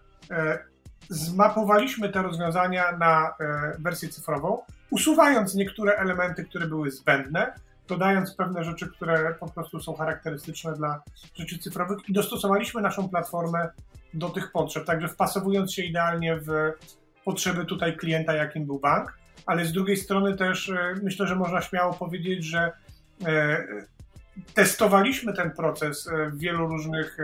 zmapowaliśmy 1.10 2.10
te 2.10 2.21
rozwiązania 2.21 2.97
na 2.97 3.28
e, 3.39 3.71
wersję 3.80 4.10
cyfrową, 4.10 4.62
usuwając 4.89 5.56
niektóre 5.56 5.95
elementy, 5.95 6.45
które 6.45 6.67
były 6.67 6.91
zbędne, 6.91 7.54
dodając 7.88 8.36
pewne 8.36 8.63
rzeczy, 8.63 8.88
które 8.88 9.36
po 9.39 9.49
prostu 9.49 9.80
są 9.80 9.93
charakterystyczne 9.93 10.73
dla 10.73 11.01
rzeczy 11.36 11.60
cyfrowych 11.60 12.10
i 12.10 12.13
dostosowaliśmy 12.13 12.82
naszą 12.82 13.10
platformę 13.10 13.69
do 14.13 14.30
tych 14.30 14.51
potrzeb, 14.51 14.86
także 14.86 15.08
wpasowując 15.08 15.73
się 15.73 15.84
idealnie 15.84 16.36
w 16.36 16.49
potrzeby 17.25 17.65
tutaj 17.65 17.97
klienta, 17.97 18.34
jakim 18.34 18.65
był 18.65 18.80
bank, 18.80 19.17
ale 19.45 19.65
z 19.65 19.71
drugiej 19.71 19.97
strony 19.97 20.38
też 20.38 20.69
e, 20.69 20.95
myślę, 21.03 21.27
że 21.27 21.36
można 21.36 21.62
śmiało 21.62 21.93
powiedzieć, 21.93 22.45
że 22.45 22.71
e, 23.25 23.63
testowaliśmy 24.53 25.34
ten 25.34 25.51
proces 25.51 26.10
w 26.31 26.38
wielu 26.38 26.67
różnych 26.67 27.17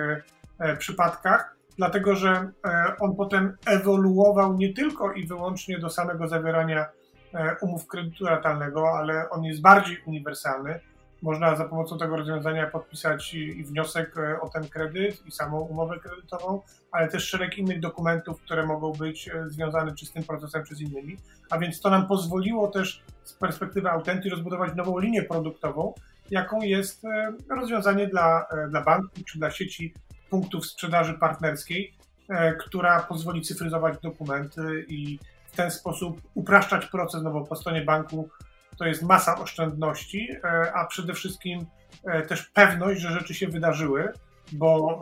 przypadkach, 0.78 1.56
dlatego 1.78 2.16
że 2.16 2.52
e, 2.66 2.96
on 3.00 3.16
potem 3.16 3.58
ewoluował 3.66 4.58
nie 4.58 4.74
tylko 4.74 5.14
i 5.14 5.28
wyłącznie 5.28 5.80
do 5.80 5.90
samego 5.90 6.28
zawierania 6.28 6.86
e, 7.34 7.56
umów 7.62 7.88
kredytu 7.88 8.26
ratalnego, 8.26 8.98
ale 8.98 9.30
on 9.30 9.44
jest 9.44 9.62
bardziej 9.62 10.02
uniwersalny. 10.06 10.80
Można 11.22 11.56
za 11.56 11.66
pomocą 11.66 11.98
tego 11.98 12.18
rozwiązania 12.18 12.68
podpisać 12.68 13.34
i 13.34 13.64
wniosek 13.64 14.18
e, 14.18 14.42
o 14.42 14.50
ten 14.50 14.70
kredyt, 14.70 15.28
i 15.28 15.32
samą 15.32 15.60
umowę 15.60 16.00
kredytową, 16.00 16.62
ale 16.92 17.08
też 17.08 17.30
szereg 17.30 17.58
innych 17.58 17.80
dokumentów, 17.80 18.42
które 18.42 18.66
mogą 18.66 18.92
być 18.92 19.30
związane 19.48 19.96
czy 19.96 20.06
z 20.06 20.12
tym 20.12 20.24
procesem, 20.24 20.64
czy 20.64 20.76
z 20.76 20.82
innymi. 20.82 21.18
A 21.50 21.60
więc 21.60 21.82
to 21.82 21.90
nam 21.90 22.08
pozwoliło 22.08 22.68
też 22.68 23.04
z 23.24 23.34
perspektywy 23.34 23.90
Autenty 23.90 24.30
rozbudować 24.30 24.76
nową 24.76 25.00
linię 25.00 25.24
produktową, 25.24 25.94
jaką 26.32 26.62
jest 26.62 27.04
rozwiązanie 27.50 28.08
dla, 28.08 28.48
dla 28.70 28.82
banków 28.82 29.26
czy 29.26 29.40
dla 29.40 29.52
sieci 29.52 29.94
punktów 30.32 30.66
sprzedaży 30.66 31.14
partnerskiej, 31.14 31.94
e, 32.30 32.56
która 32.56 33.00
pozwoli 33.00 33.42
cyfryzować 33.42 34.00
dokumenty 34.00 34.86
i 34.88 35.20
w 35.46 35.56
ten 35.56 35.72
sposób 35.72 36.22
upraszczać 36.34 36.86
proces, 36.86 37.24
no 37.24 37.32
bo 37.32 37.46
po 37.46 37.56
stronie 37.56 37.82
banku 37.82 38.30
to 38.82 38.88
jest 38.88 39.04
masa 39.04 39.40
oszczędności, 39.40 40.28
e, 40.44 40.74
a 40.74 40.86
przede 40.86 41.14
wszystkim 41.14 41.66
e, 42.06 42.22
też 42.22 42.44
pewność, 42.44 43.02
że 43.02 43.12
rzeczy 43.12 43.34
się 43.34 43.48
wydarzyły, 43.48 44.14
bo 44.52 45.00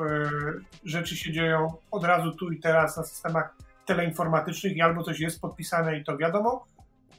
rzeczy 0.84 1.18
się 1.18 1.32
dzieją 1.32 1.74
od 1.92 2.04
razu 2.04 2.32
tu 2.32 2.52
i 2.52 2.60
teraz 2.60 2.98
na 2.98 3.04
systemach 3.04 3.56
teleinformatycznych 3.86 4.78
i 4.78 4.82
albo 4.82 5.04
coś 5.04 5.20
jest 5.20 5.42
podpisane 5.42 5.98
i 5.98 6.04
to 6.04 6.18
wiadomo, 6.18 6.66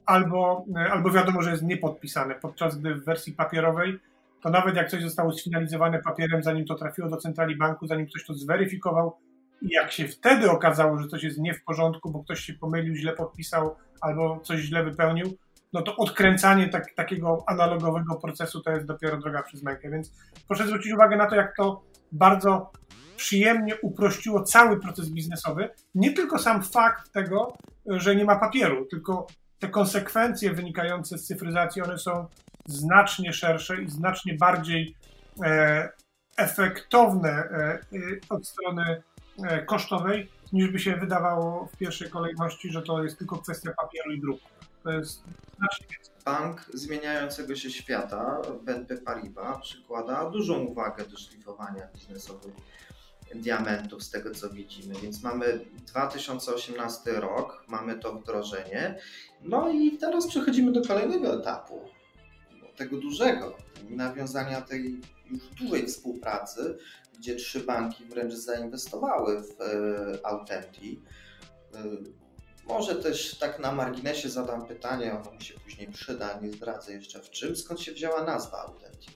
albo, 0.07 0.65
albo 0.91 1.11
wiadomo, 1.11 1.43
że 1.43 1.51
jest 1.51 1.63
niepodpisane, 1.63 2.35
podczas 2.35 2.79
gdy 2.79 2.95
w 2.95 3.05
wersji 3.05 3.33
papierowej 3.33 3.99
to 4.43 4.51
nawet 4.51 4.77
jak 4.77 4.91
coś 4.91 5.03
zostało 5.03 5.33
sfinalizowane 5.33 5.99
papierem, 5.99 6.43
zanim 6.43 6.65
to 6.65 6.75
trafiło 6.75 7.09
do 7.09 7.17
centrali 7.17 7.57
banku, 7.57 7.87
zanim 7.87 8.07
ktoś 8.07 8.25
to 8.25 8.35
zweryfikował, 8.35 9.17
i 9.63 9.69
jak 9.69 9.93
się 9.93 10.09
wtedy 10.09 10.51
okazało, 10.51 10.99
że 10.99 11.09
coś 11.09 11.23
jest 11.23 11.39
nie 11.39 11.55
w 11.55 11.65
porządku, 11.65 12.11
bo 12.11 12.25
ktoś 12.25 12.41
się 12.41 12.55
pomylił, 12.55 12.95
źle 12.95 13.13
podpisał 13.13 13.77
albo 14.01 14.41
coś 14.41 14.61
źle 14.61 14.85
wypełnił, 14.85 15.37
no 15.73 15.83
to 15.83 15.97
odkręcanie 15.97 16.69
tak, 16.69 16.95
takiego 16.95 17.45
analogowego 17.47 18.17
procesu 18.17 18.61
to 18.61 18.71
jest 18.71 18.87
dopiero 18.87 19.19
droga 19.19 19.43
przez 19.43 19.63
mękę. 19.63 19.91
Więc 19.91 20.13
proszę 20.49 20.67
zwrócić 20.67 20.93
uwagę 20.93 21.17
na 21.17 21.27
to, 21.27 21.37
jak 21.37 21.57
to 21.57 21.83
bardzo 22.13 22.73
przyjemnie 23.17 23.77
uprościło 23.77 24.43
cały 24.43 24.81
proces 24.81 25.11
biznesowy. 25.11 25.69
Nie 25.95 26.13
tylko 26.13 26.39
sam 26.39 26.63
fakt 26.63 27.13
tego, 27.13 27.53
że 27.87 28.17
nie 28.17 28.25
ma 28.25 28.37
papieru, 28.37 28.87
tylko 28.87 29.27
te 29.59 29.69
konsekwencje 29.69 30.53
wynikające 30.53 31.19
z 31.19 31.27
cyfryzacji, 31.27 31.83
one 31.83 31.99
są 31.99 32.27
znacznie 32.67 33.33
szersze 33.33 33.83
i 33.83 33.91
znacznie 33.91 34.35
bardziej 34.35 34.97
e, 35.45 35.89
efektowne 36.37 37.31
e, 37.31 37.79
od 38.29 38.49
strony 38.49 39.03
e, 39.45 39.63
kosztowej, 39.63 40.31
niż 40.53 40.71
by 40.71 40.79
się 40.79 40.97
wydawało 40.97 41.67
w 41.67 41.77
pierwszej 41.77 42.11
kolejności, 42.11 42.73
że 42.73 42.83
to 42.83 43.03
jest 43.05 43.19
tylko 43.19 43.39
kwestia 43.39 43.73
papieru 43.81 44.13
i 44.13 44.21
druku. 44.21 44.49
To 44.83 44.91
jest 44.91 45.23
znacznie 45.59 45.87
więcej. 45.91 46.15
Bank 46.25 46.67
zmieniającego 46.75 47.57
się 47.57 47.71
świata, 47.71 48.43
BNP 48.63 48.97
Paribas, 48.97 49.61
przykłada 49.63 50.31
dużą 50.31 50.59
uwagę 50.59 51.05
do 51.05 51.17
szlifowania 51.17 51.89
biznesowych 51.95 52.55
diamentów 53.35 54.03
z 54.03 54.11
tego 54.11 54.31
co 54.31 54.51
widzimy. 54.51 54.95
Więc 55.03 55.23
mamy 55.23 55.61
2018 55.87 57.13
rok, 57.13 57.65
mamy 57.69 57.99
to 57.99 58.13
wdrożenie. 58.15 58.99
No 59.43 59.71
i 59.71 59.99
teraz 59.99 60.27
przechodzimy 60.27 60.73
do 60.73 60.83
kolejnego 60.83 61.41
etapu 61.41 61.81
tego 62.77 62.97
dużego, 62.97 63.57
nawiązania 63.91 64.61
tej 64.61 65.01
już 65.31 65.49
dużej 65.49 65.87
współpracy, 65.87 66.79
gdzie 67.19 67.37
trzy 67.37 67.61
banki 67.61 68.05
wręcz 68.05 68.35
zainwestowały 68.35 69.43
w 69.43 69.61
e, 69.61 70.27
Autenti. 70.27 71.03
E, 71.75 71.79
może 72.71 72.95
też 72.95 73.39
tak 73.39 73.59
na 73.59 73.73
marginesie 73.73 74.29
zadam 74.29 74.67
pytanie, 74.67 75.13
ono 75.13 75.33
mi 75.33 75.43
się 75.43 75.55
później 75.55 75.89
przyda, 75.89 76.41
nie 76.43 76.53
zdradzę 76.53 76.93
jeszcze 76.93 77.21
w 77.21 77.31
czym. 77.31 77.57
Skąd 77.57 77.81
się 77.81 77.93
wzięła 77.93 78.25
nazwa 78.25 78.59
Autenti? 78.59 79.09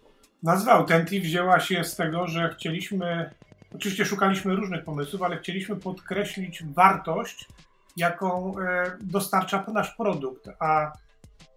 Nazwa 0.42 0.72
Autenti 0.72 1.20
wzięła 1.20 1.60
się 1.60 1.84
z 1.84 1.96
tego, 1.96 2.26
że 2.26 2.54
chcieliśmy 2.58 3.30
Oczywiście 3.74 4.04
szukaliśmy 4.04 4.56
różnych 4.56 4.84
pomysłów, 4.84 5.22
ale 5.22 5.38
chcieliśmy 5.38 5.76
podkreślić 5.76 6.64
wartość, 6.64 7.48
jaką 7.96 8.54
dostarcza 9.00 9.64
nasz 9.72 9.94
produkt. 9.94 10.48
A 10.58 10.92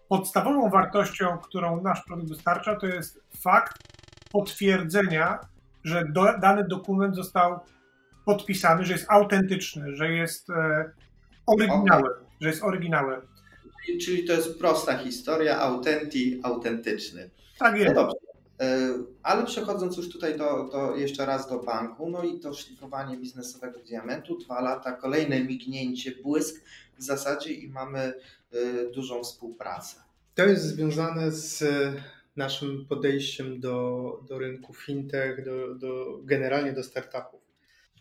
podstawową 0.08 0.70
wartością, 0.70 1.38
którą 1.38 1.82
nasz 1.82 2.04
produkt 2.06 2.30
dostarcza, 2.30 2.76
to 2.76 2.86
jest 2.86 3.20
fakt 3.40 3.78
potwierdzenia, 4.32 5.40
że 5.84 6.06
do, 6.06 6.38
dany 6.40 6.68
dokument 6.68 7.16
został 7.16 7.60
podpisany, 8.26 8.86
że 8.86 8.94
jest 8.94 9.06
autentyczny, 9.10 9.96
że 9.96 10.12
jest 10.12 10.50
e, 10.50 10.86
oryginałem, 11.48 12.06
okay. 12.06 12.26
że 12.42 12.50
jest 12.50 12.64
oryginałem. 12.64 13.22
Czyli, 14.02 14.26
to 14.26 14.34
jest 14.34 14.60
prosta 14.60 14.98
historia, 14.98 15.60
autenti, 15.60 16.40
autentyczny. 16.44 17.30
Tak 17.60 17.78
jest. 17.78 17.96
No 17.96 18.02
dobrze. 18.02 18.28
E, 18.60 18.90
ale 19.24 19.46
przechodząc 19.46 19.98
już 19.98 20.10
tutaj 20.10 20.38
do, 20.38 20.70
do, 20.72 20.96
jeszcze 20.96 21.26
raz 21.26 21.50
do 21.50 21.60
banku, 21.60 22.10
no 22.10 22.24
i 22.24 22.40
to 22.40 22.54
szlifowanie 22.54 23.18
biznesowego 23.18 23.80
diamentu, 23.80 24.38
dwa 24.38 24.62
lata, 24.62 24.92
kolejne 24.92 25.44
mignięcie, 25.44 26.12
błysk 26.24 26.66
w 26.98 27.04
zasadzie 27.04 27.54
i 27.54 27.70
mamy 27.70 28.00
e, 28.00 28.14
dużą 28.92 29.24
współpracę. 29.24 29.98
To 30.36 30.46
jest 30.46 30.64
związane 30.64 31.32
z 31.32 31.64
naszym 32.36 32.86
podejściem 32.86 33.60
do, 33.60 34.20
do 34.30 34.40
rynku 34.40 34.74
fintech, 34.74 35.46
do, 35.46 35.76
do, 35.76 36.20
generalnie 36.24 36.74
do 36.74 36.84
startupów. 36.84 37.42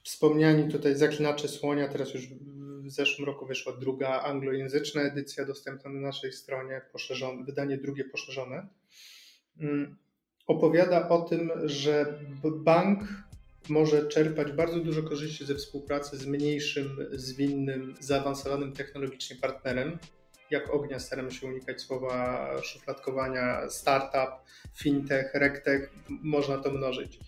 Wspomniani 0.02 0.72
tutaj 0.72 0.96
zaklinacze 0.96 1.48
słonia, 1.48 1.88
teraz 1.88 2.14
już 2.14 2.28
w 2.86 2.90
zeszłym 2.90 3.26
roku 3.26 3.46
wyszła 3.46 3.72
druga 3.72 4.08
anglojęzyczna 4.08 5.02
edycja 5.02 5.44
dostępna 5.44 5.90
na 5.90 6.00
naszej 6.00 6.32
stronie, 6.32 6.80
poszerzone, 6.92 7.44
wydanie 7.44 7.78
drugie 7.78 8.04
poszerzone. 8.04 8.66
Mm, 9.60 9.96
opowiada 10.46 11.08
o 11.08 11.22
tym, 11.22 11.50
że 11.64 12.20
bank 12.56 13.00
może 13.68 14.08
czerpać 14.08 14.52
bardzo 14.52 14.80
dużo 14.80 15.02
korzyści 15.02 15.46
ze 15.46 15.54
współpracy 15.54 16.16
z 16.16 16.26
mniejszym, 16.26 17.08
zwinnym, 17.12 17.94
zaawansowanym 18.00 18.72
technologicznie 18.72 19.36
partnerem, 19.36 19.98
jak 20.50 20.74
ognia 20.74 20.98
staramy 20.98 21.30
się 21.30 21.46
unikać 21.46 21.80
słowa 21.80 22.48
szufladkowania, 22.62 23.68
startup, 23.68 24.30
fintech, 24.78 25.34
regtech, 25.34 25.90
można 26.08 26.58
to 26.58 26.70
mnożyć. 26.70 27.18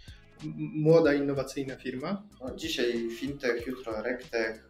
Młoda, 0.57 1.15
innowacyjna 1.15 1.77
firma. 1.77 2.23
No, 2.41 2.57
dzisiaj 2.57 3.11
fintech, 3.11 3.67
jutro 3.67 4.03
regtech, 4.03 4.68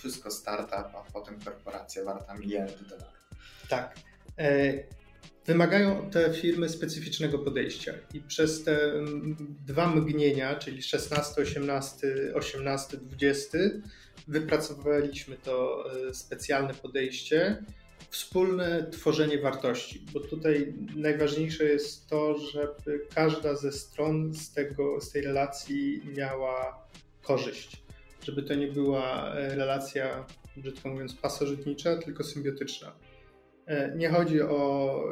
wszystko 0.00 0.30
startup, 0.30 0.72
a 0.72 1.04
potem 1.12 1.40
korporacja 1.40 2.04
warta 2.04 2.34
miliardy 2.34 2.84
dolarów. 2.84 3.20
Tak. 3.68 3.94
E, 4.38 4.72
wymagają 5.46 6.10
te 6.10 6.34
firmy 6.34 6.68
specyficznego 6.68 7.38
podejścia 7.38 7.94
i 8.14 8.20
przez 8.20 8.64
te 8.64 8.92
dwa 9.66 9.86
mgnienia, 9.86 10.54
czyli 10.54 10.82
16, 10.82 11.42
18, 11.42 12.06
18, 12.34 12.96
20, 12.96 13.58
wypracowaliśmy 14.28 15.36
to 15.36 15.84
e, 16.08 16.14
specjalne 16.14 16.74
podejście, 16.74 17.64
wspólne 18.10 18.90
tworzenie 18.90 19.38
wartości, 19.38 20.06
bo 20.12 20.20
tutaj 20.20 20.74
najważniejsze 20.96 21.64
jest 21.64 22.06
to, 22.06 22.38
żeby 22.38 23.06
każda 23.14 23.54
ze 23.54 23.72
stron 23.72 24.34
z, 24.34 24.52
tego, 24.52 25.00
z 25.00 25.12
tej 25.12 25.22
relacji 25.22 26.02
miała 26.16 26.86
korzyść, 27.22 27.82
żeby 28.24 28.42
to 28.42 28.54
nie 28.54 28.68
była 28.68 29.34
e, 29.34 29.54
relacja, 29.54 30.26
brzydko 30.56 30.88
mówiąc, 30.88 31.14
pasożytnicza, 31.14 31.96
tylko 31.96 32.24
symbiotyczna. 32.24 32.92
E, 33.66 33.96
nie 33.96 34.08
chodzi 34.08 34.42
o 34.42 35.04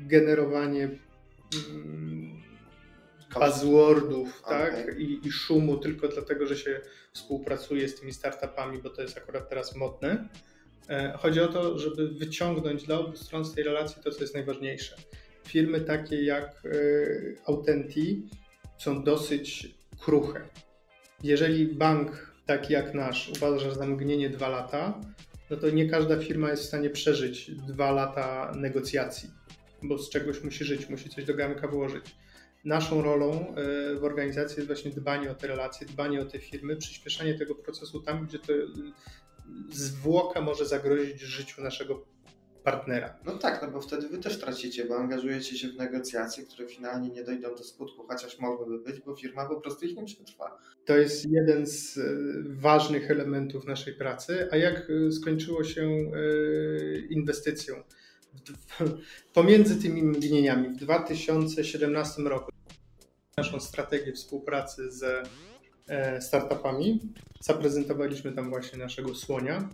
generowanie 0.00 0.90
mm, 1.74 2.42
buzzwordów 3.34 4.42
okay. 4.44 4.72
tak? 4.72 4.98
I, 4.98 5.26
I, 5.26 5.30
szumu 5.30 5.76
tylko 5.76 6.08
dlatego, 6.08 6.46
że 6.46 6.56
się 6.56 6.80
współpracuje 7.12 7.88
z 7.88 8.00
tymi 8.00 8.12
startupami, 8.12 8.78
bo 8.78 8.90
to 8.90 9.02
jest 9.02 9.18
akurat 9.18 9.48
teraz 9.48 9.76
modne. 9.76 10.28
E, 10.88 11.12
chodzi 11.18 11.40
o 11.40 11.48
to, 11.48 11.78
żeby 11.78 12.08
wyciągnąć 12.08 12.84
dla 12.84 12.98
obu 12.98 13.16
stron 13.16 13.44
z 13.44 13.54
tej 13.54 13.64
relacji 13.64 14.02
to, 14.02 14.10
co 14.10 14.20
jest 14.20 14.34
najważniejsze. 14.34 14.96
Firmy 15.46 15.80
takie 15.80 16.22
jak 16.22 16.62
e, 16.64 16.70
Autenti 17.46 18.28
są 18.78 19.04
dosyć 19.04 19.74
kruche. 19.98 20.40
Jeżeli 21.22 21.66
bank 21.66 22.35
taki 22.46 22.72
jak 22.72 22.94
nasz. 22.94 23.28
Uważa, 23.36 23.74
za 23.74 23.86
mgnienie 23.86 24.30
dwa 24.30 24.48
lata, 24.48 25.00
no 25.50 25.56
to 25.56 25.70
nie 25.70 25.88
każda 25.90 26.18
firma 26.18 26.50
jest 26.50 26.62
w 26.62 26.66
stanie 26.66 26.90
przeżyć 26.90 27.50
dwa 27.50 27.92
lata 27.92 28.52
negocjacji, 28.56 29.30
bo 29.82 29.98
z 29.98 30.10
czegoś 30.10 30.44
musi 30.44 30.64
żyć, 30.64 30.88
musi 30.88 31.10
coś 31.10 31.24
do 31.24 31.34
garnka 31.34 31.68
włożyć. 31.68 32.16
Naszą 32.64 33.02
rolą 33.02 33.54
e, 33.54 33.54
w 33.96 34.04
organizacji 34.04 34.56
jest 34.56 34.66
właśnie 34.66 34.90
dbanie 34.90 35.30
o 35.30 35.34
te 35.34 35.46
relacje, 35.46 35.86
dbanie 35.86 36.20
o 36.20 36.24
te 36.24 36.38
firmy, 36.38 36.76
przyspieszanie 36.76 37.38
tego 37.38 37.54
procesu 37.54 38.00
tam, 38.00 38.26
gdzie 38.26 38.38
to 38.38 38.52
e, 38.52 38.56
zwłoka 39.70 40.40
może 40.40 40.66
zagrozić 40.66 41.20
życiu 41.20 41.62
naszego 41.62 42.15
partnera. 42.66 43.18
No 43.24 43.38
tak, 43.38 43.62
no 43.62 43.70
bo 43.70 43.80
wtedy 43.80 44.08
wy 44.08 44.18
też 44.18 44.38
tracicie, 44.38 44.84
bo 44.84 44.96
angażujecie 44.96 45.58
się 45.58 45.68
w 45.68 45.76
negocjacje, 45.76 46.44
które 46.44 46.68
finalnie 46.68 47.08
nie 47.08 47.24
dojdą 47.24 47.54
do 47.54 47.64
skutku, 47.64 48.06
chociaż 48.08 48.38
mogłyby 48.38 48.78
być, 48.78 49.00
bo 49.00 49.16
firma 49.16 49.46
po 49.48 49.60
prostu 49.60 49.86
ich 49.86 49.96
nie 49.96 50.04
przetrwa. 50.04 50.58
To 50.84 50.96
jest 50.96 51.30
jeden 51.30 51.66
z 51.66 51.98
e, 51.98 52.02
ważnych 52.44 53.10
elementów 53.10 53.66
naszej 53.66 53.94
pracy. 53.94 54.48
A 54.52 54.56
jak 54.56 54.88
skończyło 55.10 55.64
się 55.64 56.10
inwestycją? 57.10 57.74
Pomiędzy 59.34 59.82
tymi 59.82 60.02
mgnieniami 60.02 60.68
w 60.68 60.76
2017 60.76 62.22
roku 62.22 62.50
naszą 63.36 63.60
strategię 63.60 64.12
współpracy 64.12 64.92
z 64.92 65.28
e, 65.88 66.20
startupami. 66.20 67.00
Zaprezentowaliśmy 67.40 68.32
tam 68.32 68.50
właśnie 68.50 68.78
naszego 68.78 69.14
słonia. 69.14 69.68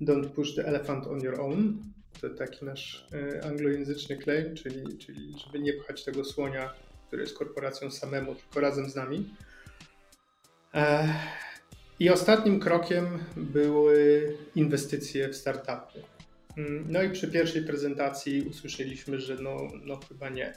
Don't 0.00 0.28
push 0.28 0.54
the 0.54 0.66
elephant 0.66 1.06
on 1.06 1.20
your 1.20 1.40
own. 1.40 1.82
To 2.20 2.30
taki 2.30 2.64
nasz 2.64 3.06
e, 3.12 3.44
anglojęzyczny 3.44 4.18
claim, 4.18 4.54
czyli, 4.54 4.98
czyli 4.98 5.34
żeby 5.44 5.60
nie 5.60 5.72
pchać 5.72 6.04
tego 6.04 6.24
słonia, 6.24 6.74
który 7.06 7.22
jest 7.22 7.38
korporacją 7.38 7.90
samemu, 7.90 8.34
tylko 8.34 8.60
razem 8.60 8.90
z 8.90 8.94
nami. 8.94 9.34
E, 10.74 11.14
I 11.98 12.10
ostatnim 12.10 12.60
krokiem 12.60 13.24
były 13.36 14.36
inwestycje 14.54 15.28
w 15.28 15.36
startupy. 15.36 16.02
Mm, 16.56 16.84
no 16.88 17.02
i 17.02 17.10
przy 17.10 17.28
pierwszej 17.28 17.64
prezentacji 17.64 18.42
usłyszeliśmy, 18.42 19.20
że 19.20 19.34
no, 19.34 19.56
no 19.84 20.00
chyba 20.08 20.28
nie. 20.28 20.54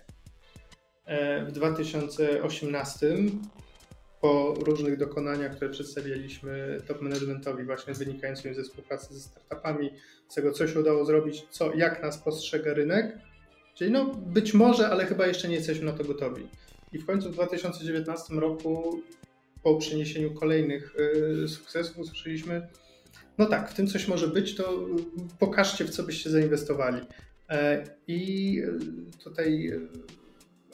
E, 1.05 1.45
w 1.45 1.51
2018 1.51 3.15
po 4.23 4.53
różnych 4.53 4.97
dokonaniach, 4.97 5.55
które 5.55 5.71
przedstawialiśmy 5.71 6.81
top 6.87 7.01
managementowi 7.01 7.63
właśnie 7.63 7.93
wynikającym 7.93 8.55
ze 8.55 8.63
współpracy 8.63 9.13
ze 9.13 9.19
startupami, 9.19 9.89
z 10.29 10.35
tego 10.35 10.51
co 10.51 10.67
się 10.67 10.79
udało 10.79 11.05
zrobić, 11.05 11.45
co, 11.49 11.73
jak 11.73 12.03
nas 12.03 12.17
postrzega 12.17 12.73
rynek, 12.73 13.17
czyli 13.75 13.91
no 13.91 14.05
być 14.05 14.53
może, 14.53 14.89
ale 14.89 15.05
chyba 15.05 15.27
jeszcze 15.27 15.47
nie 15.47 15.55
jesteśmy 15.55 15.85
na 15.85 15.93
to 15.93 16.03
gotowi. 16.03 16.47
I 16.93 16.99
w 16.99 17.05
końcu 17.05 17.29
w 17.29 17.33
2019 17.33 18.33
roku 18.33 19.01
po 19.63 19.77
przyniesieniu 19.77 20.33
kolejnych 20.33 20.95
y, 21.43 21.47
sukcesów 21.47 21.97
usłyszeliśmy, 21.97 22.67
no 23.37 23.45
tak, 23.45 23.71
w 23.71 23.73
tym 23.73 23.87
coś 23.87 24.07
może 24.07 24.27
być, 24.27 24.55
to 24.55 24.87
pokażcie 25.39 25.85
w 25.85 25.89
co 25.89 26.03
byście 26.03 26.29
zainwestowali. 26.29 27.01
E, 27.49 27.83
I 28.07 28.61
tutaj 29.23 29.71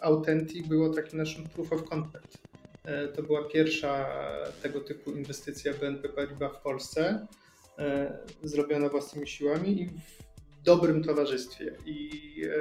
Authentic 0.01 0.67
było 0.67 0.89
takim 0.89 1.19
naszym 1.19 1.43
proof 1.43 1.73
of 1.73 1.83
concept. 1.83 2.48
E, 2.83 3.07
to 3.07 3.23
była 3.23 3.43
pierwsza 3.43 4.09
tego 4.61 4.81
typu 4.81 5.11
inwestycja 5.11 5.73
BNP 5.73 6.09
Paribas 6.09 6.57
w 6.57 6.61
Polsce, 6.61 7.27
e, 7.77 8.17
zrobiona 8.43 8.89
własnymi 8.89 9.27
siłami 9.27 9.81
i 9.81 9.87
w 9.87 10.63
dobrym 10.63 11.03
towarzystwie. 11.03 11.75
I 11.85 12.09
e, 12.45 12.53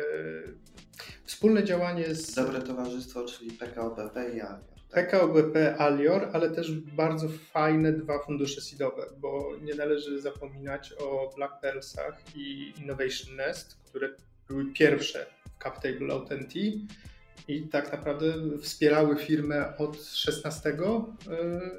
wspólne 1.25 1.65
działanie 1.65 2.15
z. 2.15 2.35
Dobre 2.35 2.63
towarzystwo, 2.63 3.25
czyli 3.25 3.51
PKO 3.51 3.91
BP 3.91 4.31
i 4.37 4.41
Alior. 4.41 4.79
PKO 4.91 5.29
BP 5.29 5.77
Alior, 5.79 6.31
ale 6.33 6.51
też 6.51 6.73
bardzo 6.73 7.29
fajne 7.29 7.93
dwa 7.93 8.19
fundusze 8.19 8.61
seedowe, 8.61 9.07
bo 9.19 9.51
nie 9.63 9.75
należy 9.75 10.21
zapominać 10.21 10.93
o 10.93 11.33
Black 11.37 11.61
Pearlsach 11.61 12.23
i 12.37 12.73
Innovation 12.79 13.37
Nest, 13.37 13.77
które 13.87 14.09
były 14.49 14.73
pierwsze 14.73 15.27
w 15.59 15.63
CapTable 15.63 16.15
Authentic 16.15 16.93
i 17.49 17.63
tak 17.63 17.93
naprawdę 17.93 18.33
wspierały 18.63 19.17
firmę 19.17 19.77
od 19.77 20.05
16, 20.05 20.77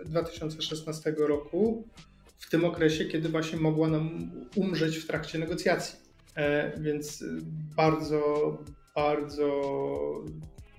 2016 0.05 1.09
e, 1.09 1.27
roku, 1.27 1.87
w 2.37 2.49
tym 2.49 2.65
okresie, 2.65 3.05
kiedy 3.05 3.29
właśnie 3.29 3.59
mogła 3.59 3.87
nam 3.87 4.31
umrzeć 4.55 4.97
w 4.97 5.07
trakcie 5.07 5.39
negocjacji. 5.39 5.99
E, 6.35 6.79
więc 6.79 7.23
bardzo, 7.75 8.57
bardzo 8.95 9.61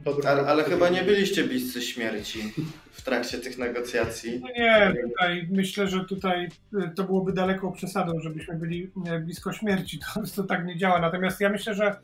dobry. 0.05 0.29
Ale, 0.29 0.47
ale 0.47 0.65
chyba 0.65 0.89
nie 0.89 1.03
byliście 1.03 1.45
bliscy 1.45 1.83
śmierci 1.83 2.53
w 2.93 3.03
trakcie 3.03 3.39
tych 3.39 3.59
negocjacji. 3.59 4.41
No 4.41 4.49
nie, 4.59 4.95
tutaj 5.03 5.49
myślę, 5.51 5.89
że 5.89 6.05
tutaj 6.05 6.49
e, 6.79 6.93
to 6.97 7.05
byłoby 7.05 7.33
daleką 7.33 7.73
przesadą, 7.73 8.21
żebyśmy 8.21 8.55
byli 8.59 8.91
blisko 9.21 9.53
śmierci. 9.53 9.99
To, 10.15 10.23
to 10.37 10.45
tak 10.45 10.67
nie 10.67 10.77
działa. 10.77 11.01
Natomiast 11.01 11.41
ja 11.41 11.49
myślę, 11.49 11.75
że 11.75 11.97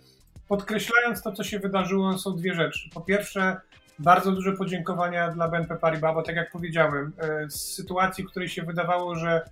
podkreślając 0.48 1.22
to, 1.22 1.32
co 1.32 1.44
się 1.44 1.58
wydarzyło, 1.58 2.18
są 2.18 2.36
dwie 2.36 2.54
rzeczy. 2.54 2.90
Po 2.94 3.00
pierwsze, 3.00 3.56
Bardzo 3.98 4.32
duże 4.32 4.52
podziękowania 4.52 5.30
dla 5.30 5.48
BNP 5.48 5.76
Paribas, 5.76 6.14
bo 6.14 6.22
tak 6.22 6.36
jak 6.36 6.50
powiedziałem, 6.50 7.12
z 7.48 7.74
sytuacji, 7.74 8.24
w 8.24 8.30
której 8.30 8.48
się 8.48 8.62
wydawało, 8.62 9.14
że 9.14 9.42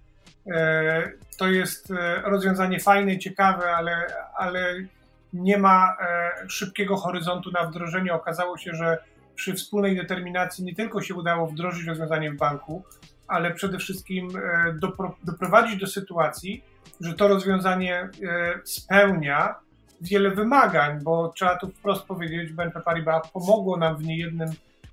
to 1.39 1.49
jest 1.49 1.93
rozwiązanie 2.25 2.81
fajne 2.81 3.15
i 3.15 3.19
ciekawe, 3.19 3.77
ale, 3.77 4.07
ale 4.37 4.75
nie 5.33 5.59
ma 5.59 5.97
szybkiego 6.49 6.97
horyzontu 6.97 7.51
na 7.51 7.67
wdrożenie. 7.67 8.15
Okazało 8.15 8.59
się, 8.59 8.75
że 8.75 8.99
przy 9.35 9.55
wspólnej 9.55 9.97
determinacji 9.97 10.65
nie 10.65 10.75
tylko 10.75 11.03
się 11.03 11.15
udało 11.15 11.47
wdrożyć 11.47 11.87
rozwiązanie 11.87 12.33
w 12.33 12.37
banku, 12.37 12.85
ale 13.29 13.55
przede 13.55 13.79
wszystkim 13.79 14.29
e, 14.37 14.73
dopro, 14.73 15.17
doprowadzić 15.25 15.81
do 15.81 15.87
sytuacji, 15.87 16.65
że 17.01 17.15
to 17.15 17.29
rozwiązanie 17.29 18.01
e, 18.01 18.11
spełnia 18.65 19.55
wiele 20.01 20.31
wymagań, 20.31 21.01
bo 21.03 21.29
trzeba 21.29 21.57
tu 21.57 21.69
wprost 21.69 22.05
powiedzieć, 22.07 22.53
BNP 22.53 22.81
Paribas 22.81 23.31
pomogło 23.31 23.77
nam 23.77 23.97
w 23.97 24.05
niejednym 24.05 24.49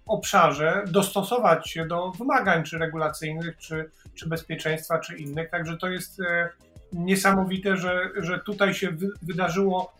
obszarze 0.06 0.84
dostosować 0.88 1.70
się 1.70 1.86
do 1.86 2.12
wymagań, 2.12 2.64
czy 2.64 2.78
regulacyjnych, 2.78 3.58
czy, 3.58 3.90
czy 4.16 4.30
bezpieczeństwa, 4.30 5.00
czy 5.00 5.18
innych. 5.18 5.50
Także 5.50 5.78
to 5.78 5.88
jest 5.88 6.20
e, 6.20 6.50
niesamowite, 6.94 7.78
że, 7.78 8.10
że 8.16 8.40
tutaj 8.40 8.74
się 8.74 8.90
wydarzyło, 9.22 9.94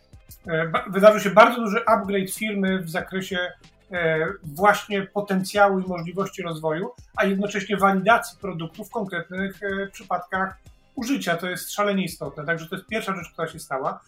wydarzył 0.90 1.20
się 1.20 1.30
bardzo 1.30 1.60
duży 1.60 1.84
upgrade 1.86 2.30
firmy 2.30 2.78
w 2.78 2.90
zakresie 2.90 3.38
E, 3.92 4.26
właśnie 4.42 5.02
potencjału 5.02 5.80
i 5.80 5.88
możliwości 5.88 6.42
rozwoju, 6.42 6.90
a 7.16 7.24
jednocześnie 7.24 7.76
walidacji 7.76 8.38
produktów 8.40 8.88
w 8.88 8.90
konkretnych 8.90 9.62
e, 9.62 9.86
przypadkach 9.86 10.58
użycia. 10.94 11.36
To 11.36 11.50
jest 11.50 11.72
szalenie 11.72 12.04
istotne. 12.04 12.44
Także 12.44 12.66
to 12.66 12.76
jest 12.76 12.88
pierwsza 12.88 13.16
rzecz, 13.16 13.32
która 13.32 13.48
się 13.48 13.58
stała. 13.58 14.00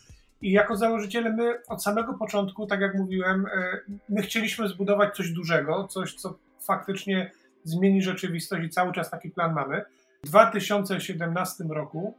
I 0.44 0.50
jako 0.50 0.76
założyciele 0.76 1.32
my 1.32 1.62
od 1.68 1.82
samego 1.82 2.14
początku, 2.14 2.66
tak 2.66 2.80
jak 2.80 2.94
mówiłem, 2.94 3.46
e, 3.46 3.80
my 4.08 4.22
chcieliśmy 4.22 4.68
zbudować 4.68 5.16
coś 5.16 5.30
dużego, 5.30 5.88
coś, 5.88 6.14
co 6.14 6.38
faktycznie 6.66 7.30
zmieni 7.64 8.02
rzeczywistość 8.02 8.64
i 8.64 8.70
cały 8.70 8.92
czas 8.92 9.10
taki 9.10 9.30
plan 9.30 9.54
mamy. 9.54 9.84
W 10.24 10.28
2017 10.28 11.64
roku 11.64 12.14